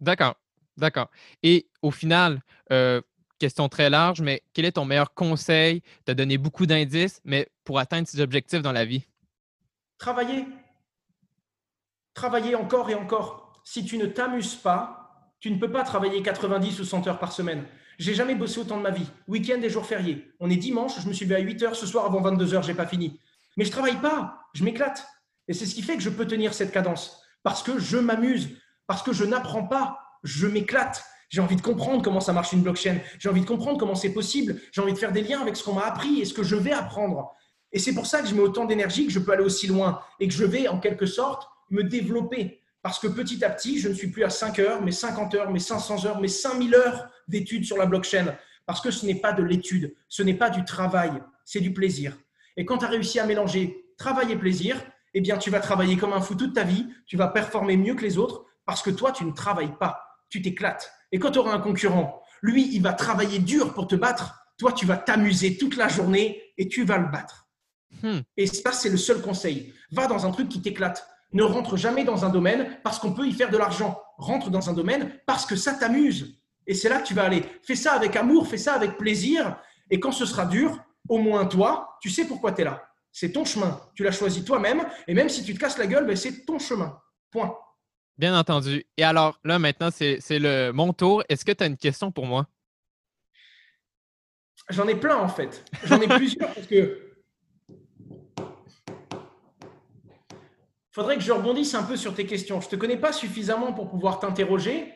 D'accord, 0.00 0.36
d'accord. 0.76 1.10
Et 1.42 1.68
au 1.80 1.90
final, 1.90 2.42
euh, 2.70 3.00
question 3.38 3.68
très 3.68 3.88
large, 3.88 4.20
mais 4.20 4.42
quel 4.52 4.66
est 4.66 4.72
ton 4.72 4.84
meilleur 4.84 5.14
conseil? 5.14 5.80
Tu 6.04 6.12
as 6.12 6.14
donné 6.14 6.36
beaucoup 6.36 6.66
d'indices, 6.66 7.20
mais 7.24 7.48
pour 7.64 7.78
atteindre 7.78 8.06
ces 8.06 8.20
objectifs 8.20 8.62
dans 8.62 8.72
la 8.72 8.84
vie? 8.84 9.06
Travailler. 9.98 10.46
Travailler 12.14 12.54
encore 12.54 12.90
et 12.90 12.94
encore. 12.94 13.62
Si 13.64 13.84
tu 13.84 13.96
ne 13.96 14.06
t'amuses 14.06 14.56
pas, 14.56 14.99
tu 15.40 15.50
ne 15.50 15.58
peux 15.58 15.70
pas 15.70 15.82
travailler 15.82 16.22
90 16.22 16.80
ou 16.80 16.84
100 16.84 17.06
heures 17.08 17.18
par 17.18 17.32
semaine. 17.32 17.64
J'ai 17.98 18.14
jamais 18.14 18.34
bossé 18.34 18.60
autant 18.60 18.76
de 18.76 18.82
ma 18.82 18.90
vie. 18.90 19.06
Week-end 19.26 19.60
et 19.62 19.70
jours 19.70 19.86
fériés. 19.86 20.30
On 20.38 20.50
est 20.50 20.56
dimanche, 20.56 21.00
je 21.00 21.08
me 21.08 21.12
suis 21.12 21.24
levé 21.24 21.36
à 21.36 21.44
8 21.44 21.62
heures 21.62 21.76
ce 21.76 21.86
soir 21.86 22.04
avant 22.04 22.20
22 22.20 22.54
heures, 22.54 22.62
j'ai 22.62 22.74
pas 22.74 22.86
fini. 22.86 23.20
Mais 23.56 23.64
je 23.64 23.70
travaille 23.70 24.00
pas, 24.00 24.46
je 24.54 24.64
m'éclate. 24.64 25.06
Et 25.48 25.52
c'est 25.52 25.66
ce 25.66 25.74
qui 25.74 25.82
fait 25.82 25.96
que 25.96 26.02
je 26.02 26.10
peux 26.10 26.26
tenir 26.26 26.54
cette 26.54 26.72
cadence 26.72 27.22
parce 27.42 27.62
que 27.62 27.78
je 27.78 27.96
m'amuse, 27.96 28.50
parce 28.86 29.02
que 29.02 29.12
je 29.12 29.24
n'apprends 29.24 29.64
pas, 29.64 29.98
je 30.22 30.46
m'éclate. 30.46 31.04
J'ai 31.30 31.40
envie 31.40 31.56
de 31.56 31.62
comprendre 31.62 32.02
comment 32.02 32.20
ça 32.20 32.32
marche 32.32 32.52
une 32.52 32.62
blockchain. 32.62 32.98
J'ai 33.18 33.28
envie 33.28 33.40
de 33.40 33.46
comprendre 33.46 33.78
comment 33.78 33.94
c'est 33.94 34.12
possible. 34.12 34.60
J'ai 34.72 34.82
envie 34.82 34.92
de 34.92 34.98
faire 34.98 35.12
des 35.12 35.22
liens 35.22 35.40
avec 35.40 35.56
ce 35.56 35.64
qu'on 35.64 35.74
m'a 35.74 35.86
appris 35.86 36.20
et 36.20 36.24
ce 36.24 36.34
que 36.34 36.42
je 36.42 36.56
vais 36.56 36.72
apprendre. 36.72 37.32
Et 37.72 37.78
c'est 37.78 37.94
pour 37.94 38.06
ça 38.06 38.20
que 38.20 38.28
je 38.28 38.34
mets 38.34 38.40
autant 38.40 38.64
d'énergie, 38.64 39.06
que 39.06 39.12
je 39.12 39.20
peux 39.20 39.32
aller 39.32 39.44
aussi 39.44 39.68
loin 39.68 40.00
et 40.18 40.26
que 40.26 40.34
je 40.34 40.44
vais 40.44 40.66
en 40.66 40.80
quelque 40.80 41.06
sorte 41.06 41.48
me 41.70 41.84
développer. 41.84 42.59
Parce 42.82 42.98
que 42.98 43.08
petit 43.08 43.44
à 43.44 43.50
petit, 43.50 43.78
je 43.78 43.88
ne 43.88 43.94
suis 43.94 44.08
plus 44.08 44.24
à 44.24 44.30
5 44.30 44.58
heures, 44.58 44.82
mais 44.82 44.92
50 44.92 45.34
heures, 45.34 45.50
mais 45.50 45.58
500 45.58 46.06
heures, 46.06 46.20
mais 46.20 46.28
5000 46.28 46.74
heures 46.74 47.10
d'études 47.28 47.64
sur 47.64 47.76
la 47.76 47.86
blockchain 47.86 48.34
parce 48.70 48.80
que 48.80 48.92
ce 48.92 49.04
n'est 49.04 49.16
pas 49.16 49.32
de 49.32 49.42
l'étude, 49.42 49.96
ce 50.08 50.22
n'est 50.22 50.34
pas 50.34 50.48
du 50.48 50.64
travail, 50.64 51.10
c'est 51.44 51.60
du 51.60 51.72
plaisir. 51.72 52.16
Et 52.56 52.64
quand 52.64 52.78
tu 52.78 52.84
as 52.84 52.88
réussi 52.88 53.18
à 53.18 53.26
mélanger 53.26 53.84
travail 53.98 54.30
et 54.30 54.36
plaisir, 54.36 54.80
eh 55.12 55.20
bien, 55.20 55.38
tu 55.38 55.50
vas 55.50 55.58
travailler 55.58 55.96
comme 55.96 56.12
un 56.12 56.20
fou 56.20 56.36
toute 56.36 56.54
ta 56.54 56.62
vie, 56.62 56.86
tu 57.04 57.16
vas 57.16 57.26
performer 57.26 57.76
mieux 57.76 57.96
que 57.96 58.02
les 58.02 58.16
autres 58.16 58.44
parce 58.64 58.80
que 58.80 58.90
toi, 58.90 59.10
tu 59.10 59.24
ne 59.24 59.32
travailles 59.32 59.76
pas, 59.80 60.00
tu 60.28 60.40
t'éclates. 60.40 60.92
Et 61.10 61.18
quand 61.18 61.32
tu 61.32 61.40
auras 61.40 61.52
un 61.52 61.58
concurrent, 61.58 62.22
lui, 62.42 62.72
il 62.72 62.80
va 62.80 62.92
travailler 62.92 63.40
dur 63.40 63.74
pour 63.74 63.88
te 63.88 63.96
battre, 63.96 64.40
toi, 64.56 64.70
tu 64.70 64.86
vas 64.86 64.96
t'amuser 64.96 65.56
toute 65.58 65.76
la 65.76 65.88
journée 65.88 66.40
et 66.56 66.68
tu 66.68 66.84
vas 66.84 66.98
le 66.98 67.08
battre. 67.08 67.48
Hmm. 68.02 68.20
Et 68.36 68.46
ça, 68.46 68.70
c'est 68.70 68.88
le 68.88 68.98
seul 68.98 69.20
conseil. 69.20 69.74
Va 69.90 70.06
dans 70.06 70.26
un 70.26 70.30
truc 70.30 70.48
qui 70.48 70.62
t'éclate. 70.62 71.04
Ne 71.32 71.42
rentre 71.42 71.76
jamais 71.76 72.04
dans 72.04 72.24
un 72.24 72.28
domaine 72.28 72.78
parce 72.82 72.98
qu'on 72.98 73.12
peut 73.12 73.26
y 73.26 73.32
faire 73.32 73.50
de 73.50 73.56
l'argent. 73.56 74.00
Rentre 74.18 74.50
dans 74.50 74.68
un 74.68 74.72
domaine 74.72 75.12
parce 75.26 75.46
que 75.46 75.56
ça 75.56 75.74
t'amuse. 75.74 76.40
Et 76.66 76.74
c'est 76.74 76.88
là 76.88 77.00
que 77.00 77.06
tu 77.06 77.14
vas 77.14 77.24
aller. 77.24 77.42
Fais 77.62 77.76
ça 77.76 77.92
avec 77.92 78.16
amour, 78.16 78.46
fais 78.46 78.58
ça 78.58 78.74
avec 78.74 78.96
plaisir. 78.96 79.56
Et 79.90 80.00
quand 80.00 80.12
ce 80.12 80.26
sera 80.26 80.46
dur, 80.46 80.78
au 81.08 81.18
moins 81.18 81.46
toi, 81.46 81.96
tu 82.00 82.10
sais 82.10 82.26
pourquoi 82.26 82.52
tu 82.52 82.62
es 82.62 82.64
là. 82.64 82.82
C'est 83.12 83.32
ton 83.32 83.44
chemin. 83.44 83.80
Tu 83.94 84.04
l'as 84.04 84.12
choisi 84.12 84.44
toi-même. 84.44 84.86
Et 85.08 85.14
même 85.14 85.28
si 85.28 85.44
tu 85.44 85.54
te 85.54 85.58
casses 85.58 85.78
la 85.78 85.86
gueule, 85.86 86.06
ben, 86.06 86.16
c'est 86.16 86.44
ton 86.44 86.58
chemin. 86.58 86.98
Point. 87.30 87.56
Bien 88.16 88.38
entendu. 88.38 88.84
Et 88.96 89.02
alors, 89.02 89.38
là, 89.44 89.58
maintenant, 89.58 89.90
c'est 89.90 90.20
le 90.30 90.72
mon 90.72 90.92
tour. 90.92 91.24
Est-ce 91.28 91.44
que 91.44 91.52
tu 91.52 91.64
as 91.64 91.66
une 91.66 91.76
question 91.76 92.12
pour 92.12 92.26
moi? 92.26 92.46
J'en 94.68 94.86
ai 94.86 94.94
plein, 94.94 95.16
en 95.16 95.28
fait. 95.28 95.64
J'en 95.84 96.00
ai 96.00 96.08
plusieurs 96.16 96.52
parce 96.54 96.66
que. 96.66 97.09
Faudrait 100.92 101.16
que 101.16 101.22
je 101.22 101.32
rebondisse 101.32 101.74
un 101.74 101.82
peu 101.82 101.96
sur 101.96 102.14
tes 102.14 102.26
questions. 102.26 102.60
Je 102.60 102.66
ne 102.66 102.70
te 102.70 102.76
connais 102.76 102.96
pas 102.96 103.12
suffisamment 103.12 103.72
pour 103.72 103.88
pouvoir 103.88 104.18
t'interroger, 104.18 104.92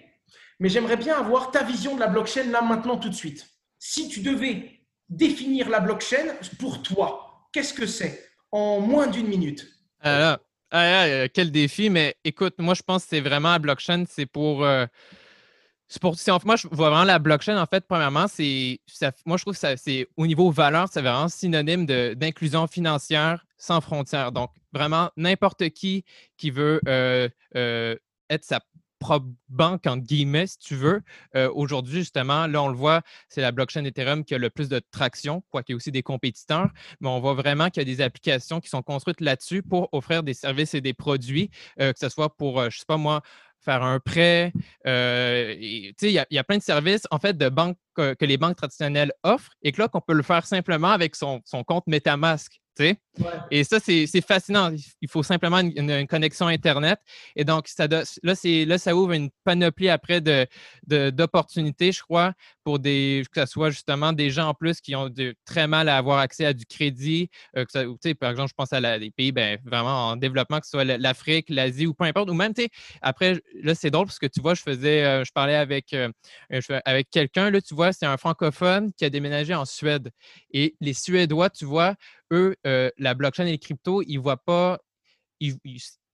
mais 0.58 0.68
j'aimerais 0.68 0.96
bien 0.96 1.16
avoir 1.16 1.50
ta 1.50 1.62
vision 1.62 1.94
de 1.94 2.00
la 2.00 2.08
blockchain 2.08 2.50
là, 2.50 2.62
maintenant, 2.62 2.98
tout 2.98 3.08
de 3.08 3.14
suite. 3.14 3.46
Si 3.78 4.08
tu 4.08 4.20
devais 4.20 4.80
définir 5.08 5.68
la 5.68 5.80
blockchain 5.80 6.34
pour 6.58 6.82
toi, 6.82 7.48
qu'est-ce 7.52 7.74
que 7.74 7.86
c'est 7.86 8.28
en 8.50 8.80
moins 8.80 9.06
d'une 9.06 9.28
minute? 9.28 9.68
Ah, 10.00 10.38
ah, 10.70 11.28
quel 11.32 11.52
défi, 11.52 11.90
mais 11.90 12.16
écoute, 12.24 12.54
moi, 12.58 12.74
je 12.74 12.82
pense 12.82 13.04
que 13.04 13.10
c'est 13.10 13.20
vraiment 13.20 13.52
la 13.52 13.58
blockchain, 13.58 14.04
c'est 14.08 14.26
pour. 14.26 14.64
Euh, 14.64 14.86
pour 16.00 16.16
moi, 16.44 16.56
je 16.56 16.66
vois 16.70 16.90
vraiment 16.90 17.04
la 17.04 17.18
blockchain, 17.18 17.60
en 17.60 17.66
fait, 17.66 17.84
premièrement, 17.86 18.26
c'est. 18.28 18.80
Moi, 19.26 19.36
je 19.36 19.42
trouve 19.42 19.58
que 19.58 19.76
c'est 19.76 20.06
au 20.16 20.26
niveau 20.26 20.50
valeur, 20.50 20.88
c'est 20.90 21.02
vraiment 21.02 21.28
synonyme 21.28 21.86
d'inclusion 21.86 22.66
financière 22.66 23.44
sans 23.58 23.80
frontières. 23.80 24.32
Donc, 24.32 24.50
vraiment, 24.72 25.10
n'importe 25.16 25.68
qui 25.70 26.04
qui 26.36 26.50
veut 26.50 26.80
euh, 26.88 27.28
euh, 27.56 27.96
être 28.30 28.44
sa 28.44 28.60
banque, 29.50 29.86
entre 29.86 30.02
guillemets, 30.02 30.46
si 30.46 30.58
tu 30.58 30.74
veux. 30.74 31.02
Euh, 31.36 31.50
aujourd'hui, 31.54 31.98
justement, 31.98 32.46
là, 32.46 32.62
on 32.62 32.68
le 32.68 32.74
voit, 32.74 33.02
c'est 33.28 33.42
la 33.42 33.52
blockchain 33.52 33.84
Ethereum 33.84 34.24
qui 34.24 34.34
a 34.34 34.38
le 34.38 34.48
plus 34.48 34.70
de 34.70 34.80
traction, 34.90 35.42
quoiqu'il 35.50 35.72
y 35.72 35.74
ait 35.74 35.76
aussi 35.76 35.92
des 35.92 36.02
compétiteurs, 36.02 36.70
mais 37.00 37.08
on 37.08 37.20
voit 37.20 37.34
vraiment 37.34 37.68
qu'il 37.68 37.82
y 37.82 37.92
a 37.92 37.96
des 37.96 38.00
applications 38.00 38.60
qui 38.60 38.70
sont 38.70 38.82
construites 38.82 39.20
là-dessus 39.20 39.62
pour 39.62 39.90
offrir 39.92 40.22
des 40.22 40.32
services 40.32 40.72
et 40.72 40.80
des 40.80 40.94
produits, 40.94 41.50
que 41.78 41.92
ce 41.94 42.08
soit 42.08 42.34
pour, 42.34 42.60
je 42.60 42.66
ne 42.66 42.70
sais 42.70 42.86
pas 42.88 42.96
moi, 42.96 43.20
faire 43.64 43.82
un 43.82 44.00
prêt. 44.00 44.52
il 44.84 45.94
y, 46.02 46.24
y, 46.30 46.38
a 46.38 46.44
plein 46.44 46.58
de 46.58 46.62
services, 46.62 47.06
en 47.10 47.18
fait, 47.18 47.36
de 47.36 47.48
banques 47.48 47.78
que, 47.94 48.24
les 48.24 48.36
banques 48.36 48.56
traditionnelles 48.56 49.12
offrent 49.22 49.52
et 49.62 49.72
que 49.72 49.80
là, 49.80 49.88
qu'on 49.88 50.00
peut 50.00 50.14
le 50.14 50.22
faire 50.22 50.46
simplement 50.46 50.90
avec 50.90 51.16
son, 51.16 51.40
son 51.44 51.64
compte 51.64 51.86
MetaMask. 51.86 52.60
Et 53.50 53.64
ça, 53.64 53.78
c'est 53.80 54.26
fascinant. 54.26 54.72
Il 55.00 55.08
faut 55.08 55.22
simplement 55.22 55.58
une, 55.58 56.06
connexion 56.06 56.46
Internet. 56.46 56.98
Et 57.36 57.44
donc, 57.44 57.68
ça 57.68 57.86
là, 57.86 58.02
là, 58.22 58.78
ça 58.78 58.96
ouvre 58.96 59.12
une 59.12 59.30
panoplie 59.44 59.88
après 59.88 60.20
d'opportunités, 60.20 61.88
de, 61.88 61.92
je 61.92 62.02
crois, 62.02 62.32
pour 62.64 62.78
des, 62.78 63.24
que 63.32 63.40
ce 63.40 63.46
soit 63.46 63.70
justement 63.70 64.12
des 64.12 64.30
gens 64.30 64.48
en 64.48 64.54
plus 64.54 64.80
qui 64.80 64.96
ont 64.96 65.10
très 65.44 65.66
mal 65.66 65.88
à 65.88 65.96
avoir 65.96 66.18
accès 66.18 66.46
à 66.46 66.52
du 66.52 66.66
crédit. 66.66 67.30
Euh, 67.56 67.64
par 68.18 68.30
exemple, 68.30 68.48
je 68.48 68.54
pense 68.54 68.72
à 68.72 68.98
des 68.98 69.10
pays 69.10 69.32
ben, 69.32 69.58
vraiment 69.64 70.08
en 70.08 70.16
développement, 70.16 70.60
que 70.60 70.66
ce 70.66 70.70
soit 70.70 70.84
l'Afrique, 70.84 71.46
l'Asie 71.50 71.86
ou 71.86 71.94
peu 71.94 72.04
importe. 72.04 72.30
Ou 72.30 72.34
même, 72.34 72.52
après, 73.02 73.40
là, 73.62 73.74
c'est 73.74 73.90
drôle 73.90 74.06
parce 74.06 74.18
que 74.18 74.26
tu 74.26 74.40
vois, 74.40 74.54
je 74.54 74.62
faisais, 74.62 75.04
euh, 75.04 75.24
je 75.24 75.32
parlais 75.32 75.56
avec, 75.56 75.92
euh, 75.92 76.10
avec 76.84 77.10
quelqu'un, 77.10 77.50
là, 77.50 77.60
tu 77.60 77.74
vois, 77.74 77.92
c'est 77.92 78.06
un 78.06 78.16
francophone 78.16 78.92
qui 78.96 79.04
a 79.04 79.10
déménagé 79.10 79.54
en 79.54 79.64
Suède. 79.64 80.10
Et 80.52 80.74
les 80.80 80.94
Suédois, 80.94 81.50
tu 81.50 81.64
vois, 81.64 81.94
euh, 82.66 82.90
la 82.98 83.14
blockchain 83.14 83.46
et 83.46 83.52
les 83.52 83.58
cryptos, 83.58 84.02
ils 84.02 84.16
ne 84.16 84.22
voient 84.22 84.42
pas, 84.42 84.78
ils, 85.40 85.56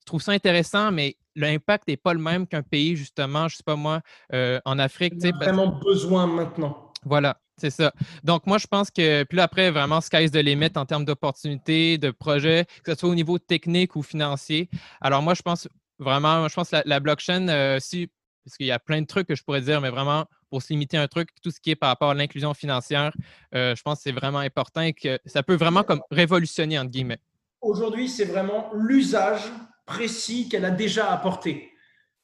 trouvent 0.06 0.22
ça 0.22 0.32
intéressant, 0.32 0.90
mais 0.90 1.16
l'impact 1.36 1.88
n'est 1.88 1.96
pas 1.96 2.14
le 2.14 2.20
même 2.20 2.46
qu'un 2.46 2.62
pays, 2.62 2.96
justement, 2.96 3.48
je 3.48 3.54
ne 3.54 3.56
sais 3.58 3.62
pas 3.64 3.76
moi, 3.76 4.00
euh, 4.32 4.60
en 4.64 4.78
Afrique. 4.78 5.14
Il 5.18 5.26
a 5.28 5.32
vraiment 5.32 5.68
besoin 5.68 6.26
maintenant. 6.26 6.92
Voilà, 7.04 7.38
c'est 7.56 7.70
ça. 7.70 7.92
Donc, 8.24 8.46
moi, 8.46 8.58
je 8.58 8.66
pense 8.66 8.90
que, 8.90 9.22
puis 9.24 9.36
là, 9.36 9.44
après, 9.44 9.70
vraiment, 9.70 10.00
sky's 10.00 10.30
the 10.30 10.36
limit 10.36 10.72
en 10.76 10.84
termes 10.84 11.04
d'opportunités, 11.04 11.98
de 11.98 12.10
projets, 12.10 12.66
que 12.84 12.92
ce 12.92 13.00
soit 13.00 13.08
au 13.08 13.14
niveau 13.14 13.38
technique 13.38 13.96
ou 13.96 14.02
financier. 14.02 14.68
Alors, 15.00 15.22
moi, 15.22 15.34
je 15.34 15.42
pense 15.42 15.68
vraiment, 15.98 16.48
je 16.48 16.54
pense 16.54 16.70
que 16.70 16.76
la, 16.84 17.00
blockchain, 17.00 17.48
euh, 17.48 17.78
si, 17.78 18.10
parce 18.44 18.56
qu'il 18.56 18.66
y 18.66 18.72
a 18.72 18.78
plein 18.78 19.00
de 19.00 19.06
trucs 19.06 19.26
que 19.28 19.34
je 19.34 19.42
pourrais 19.42 19.60
dire, 19.60 19.80
mais 19.80 19.90
vraiment, 19.90 20.26
pour 20.48 20.62
se 20.62 20.72
limiter 20.72 20.96
à 20.96 21.02
un 21.02 21.08
truc, 21.08 21.28
tout 21.42 21.50
ce 21.50 21.60
qui 21.60 21.70
est 21.70 21.76
par 21.76 21.90
rapport 21.90 22.10
à 22.10 22.14
l'inclusion 22.14 22.54
financière, 22.54 23.12
euh, 23.54 23.74
je 23.74 23.82
pense 23.82 23.98
que 23.98 24.02
c'est 24.04 24.12
vraiment 24.12 24.38
important 24.38 24.80
et 24.80 24.92
que 24.92 25.18
ça 25.26 25.42
peut 25.42 25.54
vraiment 25.54 25.82
comme 25.82 26.02
révolutionner, 26.10 26.78
entre 26.78 26.90
guillemets. 26.90 27.20
Aujourd'hui, 27.60 28.08
c'est 28.08 28.24
vraiment 28.24 28.70
l'usage 28.74 29.42
précis 29.84 30.48
qu'elle 30.48 30.64
a 30.64 30.70
déjà 30.70 31.12
apporté. 31.12 31.70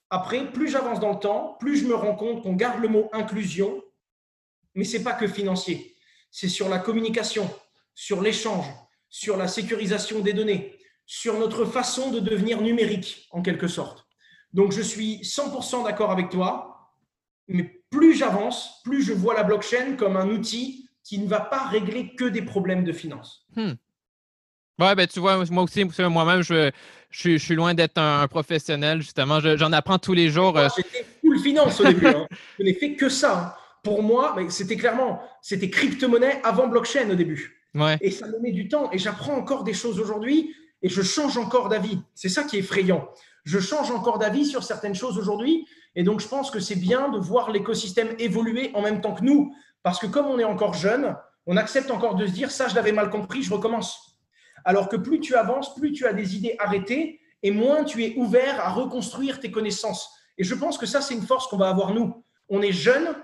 Après, 0.08 0.50
plus 0.52 0.68
j'avance 0.68 1.00
dans 1.00 1.12
le 1.12 1.18
temps, 1.18 1.56
plus 1.60 1.78
je 1.78 1.86
me 1.86 1.94
rends 1.94 2.14
compte 2.14 2.42
qu'on 2.42 2.54
garde 2.54 2.80
le 2.80 2.88
mot 2.88 3.10
inclusion, 3.12 3.82
mais 4.74 4.84
ce 4.84 4.96
n'est 4.96 5.04
pas 5.04 5.14
que 5.14 5.26
financier. 5.26 5.96
C'est 6.30 6.48
sur 6.48 6.68
la 6.68 6.78
communication, 6.78 7.50
sur 7.94 8.22
l'échange, 8.22 8.66
sur 9.08 9.36
la 9.36 9.48
sécurisation 9.48 10.20
des 10.20 10.32
données, 10.32 10.78
sur 11.06 11.38
notre 11.38 11.64
façon 11.64 12.10
de 12.10 12.20
devenir 12.20 12.60
numérique, 12.60 13.28
en 13.30 13.42
quelque 13.42 13.68
sorte. 13.68 14.05
Donc, 14.56 14.72
je 14.72 14.80
suis 14.80 15.20
100% 15.20 15.84
d'accord 15.84 16.10
avec 16.10 16.30
toi, 16.30 16.90
mais 17.46 17.82
plus 17.90 18.14
j'avance, 18.14 18.80
plus 18.84 19.02
je 19.02 19.12
vois 19.12 19.34
la 19.34 19.42
blockchain 19.42 19.96
comme 19.98 20.16
un 20.16 20.30
outil 20.30 20.88
qui 21.04 21.18
ne 21.18 21.28
va 21.28 21.40
pas 21.40 21.68
régler 21.68 22.14
que 22.16 22.24
des 22.24 22.40
problèmes 22.40 22.82
de 22.82 22.92
finance. 22.92 23.46
Hmm. 23.54 23.72
Ouais, 24.78 24.94
ben 24.94 25.06
tu 25.06 25.20
vois, 25.20 25.44
moi 25.50 25.62
aussi, 25.62 25.84
moi-même, 25.84 26.40
je, 26.40 26.70
je, 27.10 27.36
suis 27.36 27.54
loin 27.54 27.74
d'être 27.74 27.98
un, 27.98 28.26
professionnel, 28.28 29.02
justement. 29.02 29.40
J'en 29.40 29.72
apprends 29.72 29.98
tous 29.98 30.14
les 30.14 30.30
jours. 30.30 30.56
Euh. 30.56 30.68
J'étais 30.74 31.04
full 31.20 31.38
finance 31.38 31.78
au 31.80 31.84
début. 31.92 32.06
Hein. 32.06 32.26
Je 32.58 32.64
n'ai 32.64 32.72
fait 32.72 32.94
que 32.94 33.10
ça. 33.10 33.58
Pour 33.82 34.02
moi, 34.02 34.34
c'était 34.48 34.76
clairement, 34.76 35.22
c'était 35.42 35.68
crypto-monnaie 35.68 36.40
avant 36.44 36.66
blockchain 36.66 37.10
au 37.10 37.14
début. 37.14 37.62
Ouais. 37.74 37.98
Et 38.00 38.10
ça 38.10 38.26
me 38.26 38.38
met 38.40 38.52
du 38.52 38.68
temps. 38.68 38.90
Et 38.90 38.96
j'apprends 38.96 39.34
encore 39.34 39.64
des 39.64 39.74
choses 39.74 40.00
aujourd'hui 40.00 40.54
et 40.80 40.88
je 40.88 41.02
change 41.02 41.36
encore 41.36 41.68
d'avis. 41.68 41.98
C'est 42.14 42.30
ça 42.30 42.42
qui 42.42 42.56
est 42.56 42.60
effrayant. 42.60 43.06
Je 43.46 43.58
change 43.58 43.90
encore 43.90 44.18
d'avis 44.18 44.44
sur 44.44 44.62
certaines 44.62 44.94
choses 44.94 45.18
aujourd'hui 45.18 45.66
et 45.96 46.02
donc, 46.02 46.20
je 46.20 46.28
pense 46.28 46.50
que 46.50 46.60
c'est 46.60 46.76
bien 46.76 47.08
de 47.08 47.18
voir 47.18 47.50
l'écosystème 47.50 48.14
évoluer 48.18 48.70
en 48.74 48.82
même 48.82 49.00
temps 49.00 49.14
que 49.14 49.24
nous, 49.24 49.54
parce 49.82 49.98
que 49.98 50.06
comme 50.06 50.26
on 50.26 50.38
est 50.38 50.44
encore 50.44 50.74
jeune, 50.74 51.16
on 51.46 51.56
accepte 51.56 51.90
encore 51.90 52.16
de 52.16 52.26
se 52.26 52.32
dire, 52.32 52.50
ça, 52.50 52.68
je 52.68 52.74
l'avais 52.74 52.92
mal 52.92 53.08
compris, 53.08 53.42
je 53.42 53.52
recommence. 53.52 54.18
Alors 54.66 54.90
que 54.90 54.96
plus 54.96 55.20
tu 55.20 55.34
avances, 55.34 55.74
plus 55.74 55.92
tu 55.92 56.06
as 56.06 56.12
des 56.12 56.36
idées 56.36 56.54
arrêtées, 56.58 57.20
et 57.42 57.50
moins 57.50 57.82
tu 57.82 58.04
es 58.04 58.14
ouvert 58.18 58.60
à 58.60 58.70
reconstruire 58.70 59.40
tes 59.40 59.50
connaissances. 59.50 60.12
Et 60.36 60.44
je 60.44 60.54
pense 60.54 60.76
que 60.76 60.84
ça, 60.84 61.00
c'est 61.00 61.14
une 61.14 61.22
force 61.22 61.46
qu'on 61.46 61.56
va 61.56 61.70
avoir 61.70 61.94
nous. 61.94 62.22
On 62.50 62.60
est 62.60 62.72
jeune 62.72 63.14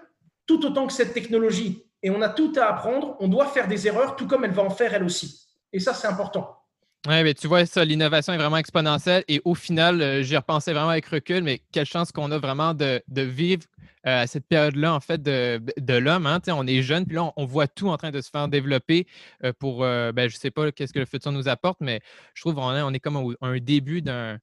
tout 0.46 0.64
autant 0.64 0.86
que 0.86 0.94
cette 0.94 1.12
technologie, 1.12 1.84
et 2.02 2.08
on 2.08 2.22
a 2.22 2.30
tout 2.30 2.54
à 2.56 2.64
apprendre, 2.64 3.16
on 3.20 3.28
doit 3.28 3.46
faire 3.46 3.68
des 3.68 3.86
erreurs, 3.86 4.16
tout 4.16 4.26
comme 4.26 4.46
elle 4.46 4.52
va 4.52 4.62
en 4.62 4.70
faire 4.70 4.94
elle 4.94 5.04
aussi. 5.04 5.46
Et 5.74 5.78
ça, 5.78 5.92
c'est 5.92 6.08
important. 6.08 6.61
Oui, 7.08 7.20
mais 7.24 7.34
tu 7.34 7.48
vois, 7.48 7.66
ça, 7.66 7.84
l'innovation 7.84 8.32
est 8.32 8.36
vraiment 8.36 8.58
exponentielle 8.58 9.24
et 9.26 9.40
au 9.44 9.56
final, 9.56 10.00
euh, 10.00 10.22
j'y 10.22 10.36
repensais 10.36 10.72
vraiment 10.72 10.90
avec 10.90 11.06
recul, 11.06 11.42
mais 11.42 11.60
quelle 11.72 11.84
chance 11.84 12.12
qu'on 12.12 12.30
a 12.30 12.38
vraiment 12.38 12.74
de, 12.74 13.02
vivre 13.08 13.64
euh, 14.06 14.22
à 14.22 14.26
cette 14.28 14.46
période-là, 14.46 14.94
en 14.94 15.00
fait, 15.00 15.20
de, 15.20 15.60
de 15.78 15.94
l'homme. 15.94 16.26
Hein, 16.26 16.38
on 16.46 16.64
est 16.64 16.80
jeune, 16.82 17.04
puis 17.04 17.16
là, 17.16 17.32
on, 17.36 17.44
voit 17.44 17.66
tout 17.66 17.88
en 17.88 17.96
train 17.96 18.12
de 18.12 18.20
se 18.20 18.30
faire 18.30 18.46
développer 18.46 19.08
euh, 19.42 19.52
pour, 19.58 19.80
ben, 19.80 20.28
je 20.28 20.36
ne 20.36 20.38
sais 20.38 20.52
pas 20.52 20.70
qu'est-ce 20.70 20.92
que 20.92 21.00
le 21.00 21.06
futur 21.06 21.32
nous 21.32 21.48
apporte, 21.48 21.80
mais 21.80 22.00
je 22.34 22.42
trouve 22.42 22.54
qu'on 22.54 22.72
est, 22.72 22.82
on 22.82 22.92
est 22.92 23.00
comme 23.00 23.34
un 23.40 23.58
début 23.58 24.00
d'un, 24.00 24.38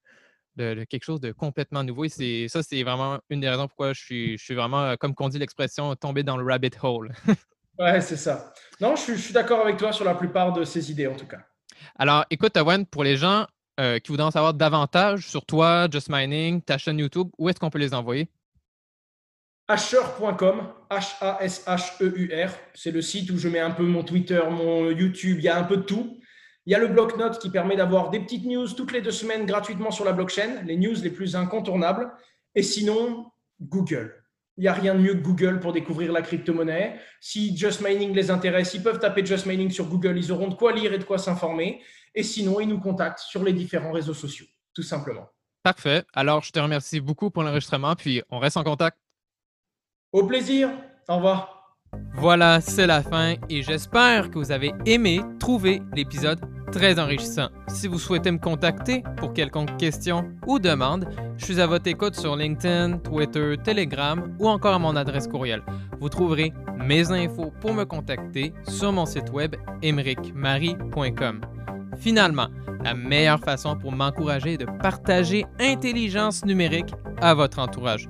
de, 0.57 0.83
quelque 0.83 1.05
chose 1.05 1.21
de 1.21 1.31
complètement 1.31 1.85
nouveau. 1.85 2.05
Et 2.19 2.49
ça, 2.49 2.61
c'est 2.61 2.83
vraiment 2.83 3.19
une 3.29 3.39
des 3.39 3.49
raisons 3.49 3.67
pourquoi 3.69 3.93
je 3.93 4.01
suis, 4.01 4.37
je 4.37 4.43
suis 4.43 4.55
vraiment, 4.55 4.97
comme 4.97 5.15
qu'on 5.15 5.29
dit 5.29 5.39
l'expression, 5.39 5.95
tombé 5.95 6.23
dans 6.23 6.35
le 6.35 6.43
rabbit 6.45 6.71
hole. 6.83 7.13
ouais, 7.79 8.01
c'est 8.01 8.17
ça. 8.17 8.53
Non, 8.81 8.97
je 8.97 9.13
suis 9.13 9.33
d'accord 9.33 9.61
avec 9.61 9.77
toi 9.77 9.93
sur 9.93 10.03
la 10.03 10.15
plupart 10.15 10.51
de 10.51 10.65
ces 10.65 10.91
idées, 10.91 11.07
en 11.07 11.15
tout 11.15 11.27
cas. 11.27 11.39
Alors, 11.97 12.25
écoute, 12.29 12.55
Owen, 12.57 12.85
pour 12.85 13.03
les 13.03 13.17
gens 13.17 13.45
euh, 13.79 13.99
qui 13.99 14.09
voudraient 14.09 14.25
en 14.25 14.31
savoir 14.31 14.53
davantage 14.53 15.27
sur 15.27 15.45
toi, 15.45 15.87
Just 15.89 16.09
Mining, 16.09 16.61
ta 16.61 16.77
chaîne 16.77 16.99
YouTube, 16.99 17.29
où 17.37 17.49
est-ce 17.49 17.59
qu'on 17.59 17.69
peut 17.69 17.79
les 17.79 17.93
envoyer? 17.93 18.29
Hasher.com, 19.67 20.73
H-A-S-H-E-U-R. 20.89 22.49
C'est 22.73 22.91
le 22.91 23.01
site 23.01 23.29
où 23.29 23.37
je 23.37 23.47
mets 23.47 23.59
un 23.59 23.71
peu 23.71 23.83
mon 23.83 24.03
Twitter, 24.03 24.41
mon 24.49 24.89
YouTube, 24.89 25.37
il 25.39 25.43
y 25.43 25.47
a 25.47 25.57
un 25.57 25.63
peu 25.63 25.77
de 25.77 25.83
tout. 25.83 26.19
Il 26.65 26.71
y 26.71 26.75
a 26.75 26.79
le 26.79 26.87
bloc-notes 26.87 27.39
qui 27.39 27.49
permet 27.49 27.75
d'avoir 27.75 28.09
des 28.09 28.19
petites 28.19 28.45
news 28.45 28.67
toutes 28.67 28.91
les 28.91 29.01
deux 29.01 29.11
semaines 29.11 29.45
gratuitement 29.45 29.91
sur 29.91 30.05
la 30.05 30.13
blockchain, 30.13 30.63
les 30.65 30.75
news 30.75 30.95
les 31.01 31.09
plus 31.09 31.35
incontournables. 31.35 32.11
Et 32.55 32.63
sinon, 32.63 33.31
Google. 33.61 34.18
Il 34.59 34.63
n'y 34.63 34.67
a 34.67 34.73
rien 34.73 34.93
de 34.93 34.99
mieux 34.99 35.13
que 35.13 35.21
Google 35.21 35.61
pour 35.61 35.71
découvrir 35.71 36.11
la 36.11 36.21
crypto-monnaie. 36.21 36.99
Si 37.21 37.55
Just 37.55 37.81
Mining 37.81 38.13
les 38.13 38.29
intéresse, 38.29 38.73
ils 38.73 38.83
peuvent 38.83 38.99
taper 38.99 39.25
Just 39.25 39.45
Mining 39.45 39.71
sur 39.71 39.85
Google. 39.85 40.17
Ils 40.17 40.33
auront 40.33 40.49
de 40.49 40.55
quoi 40.55 40.73
lire 40.73 40.91
et 40.91 40.97
de 40.97 41.05
quoi 41.05 41.17
s'informer. 41.17 41.81
Et 42.13 42.23
sinon, 42.23 42.59
ils 42.59 42.67
nous 42.67 42.81
contactent 42.81 43.19
sur 43.19 43.41
les 43.41 43.53
différents 43.53 43.93
réseaux 43.93 44.13
sociaux, 44.13 44.47
tout 44.75 44.83
simplement. 44.83 45.29
Parfait. 45.63 46.03
Alors, 46.13 46.43
je 46.43 46.51
te 46.51 46.59
remercie 46.59 46.99
beaucoup 46.99 47.31
pour 47.31 47.43
l'enregistrement, 47.43 47.95
puis 47.95 48.21
on 48.29 48.37
reste 48.37 48.57
en 48.57 48.65
contact. 48.65 48.97
Au 50.11 50.25
plaisir. 50.25 50.71
Au 51.07 51.15
revoir. 51.15 51.77
Voilà, 52.15 52.59
c'est 52.59 52.85
la 52.85 53.01
fin 53.01 53.35
et 53.47 53.63
j'espère 53.63 54.29
que 54.29 54.39
vous 54.39 54.51
avez 54.51 54.73
aimé 54.85 55.21
trouver 55.39 55.81
l'épisode 55.93 56.41
très 56.71 56.99
enrichissant. 56.99 57.49
Si 57.67 57.87
vous 57.87 57.99
souhaitez 57.99 58.31
me 58.31 58.37
contacter 58.37 59.03
pour 59.17 59.33
quelconque 59.33 59.77
question 59.77 60.29
ou 60.47 60.59
demande, 60.59 61.07
je 61.37 61.45
suis 61.45 61.59
à 61.59 61.67
votre 61.67 61.87
écoute 61.87 62.15
sur 62.15 62.35
LinkedIn, 62.35 62.99
Twitter, 62.99 63.55
Telegram 63.63 64.35
ou 64.39 64.47
encore 64.47 64.75
à 64.75 64.79
mon 64.79 64.95
adresse 64.95 65.27
courriel. 65.27 65.61
Vous 65.99 66.09
trouverez 66.09 66.53
mes 66.77 67.11
infos 67.11 67.51
pour 67.59 67.73
me 67.73 67.83
contacter 67.83 68.53
sur 68.67 68.91
mon 68.91 69.05
site 69.05 69.31
web 69.31 69.55
emericmarie.com. 69.81 71.41
Finalement, 71.97 72.47
la 72.83 72.93
meilleure 72.93 73.39
façon 73.39 73.77
pour 73.77 73.91
m'encourager 73.91 74.53
est 74.53 74.57
de 74.57 74.65
partager 74.65 75.45
intelligence 75.59 76.45
numérique 76.45 76.93
à 77.21 77.33
votre 77.33 77.59
entourage. 77.59 78.09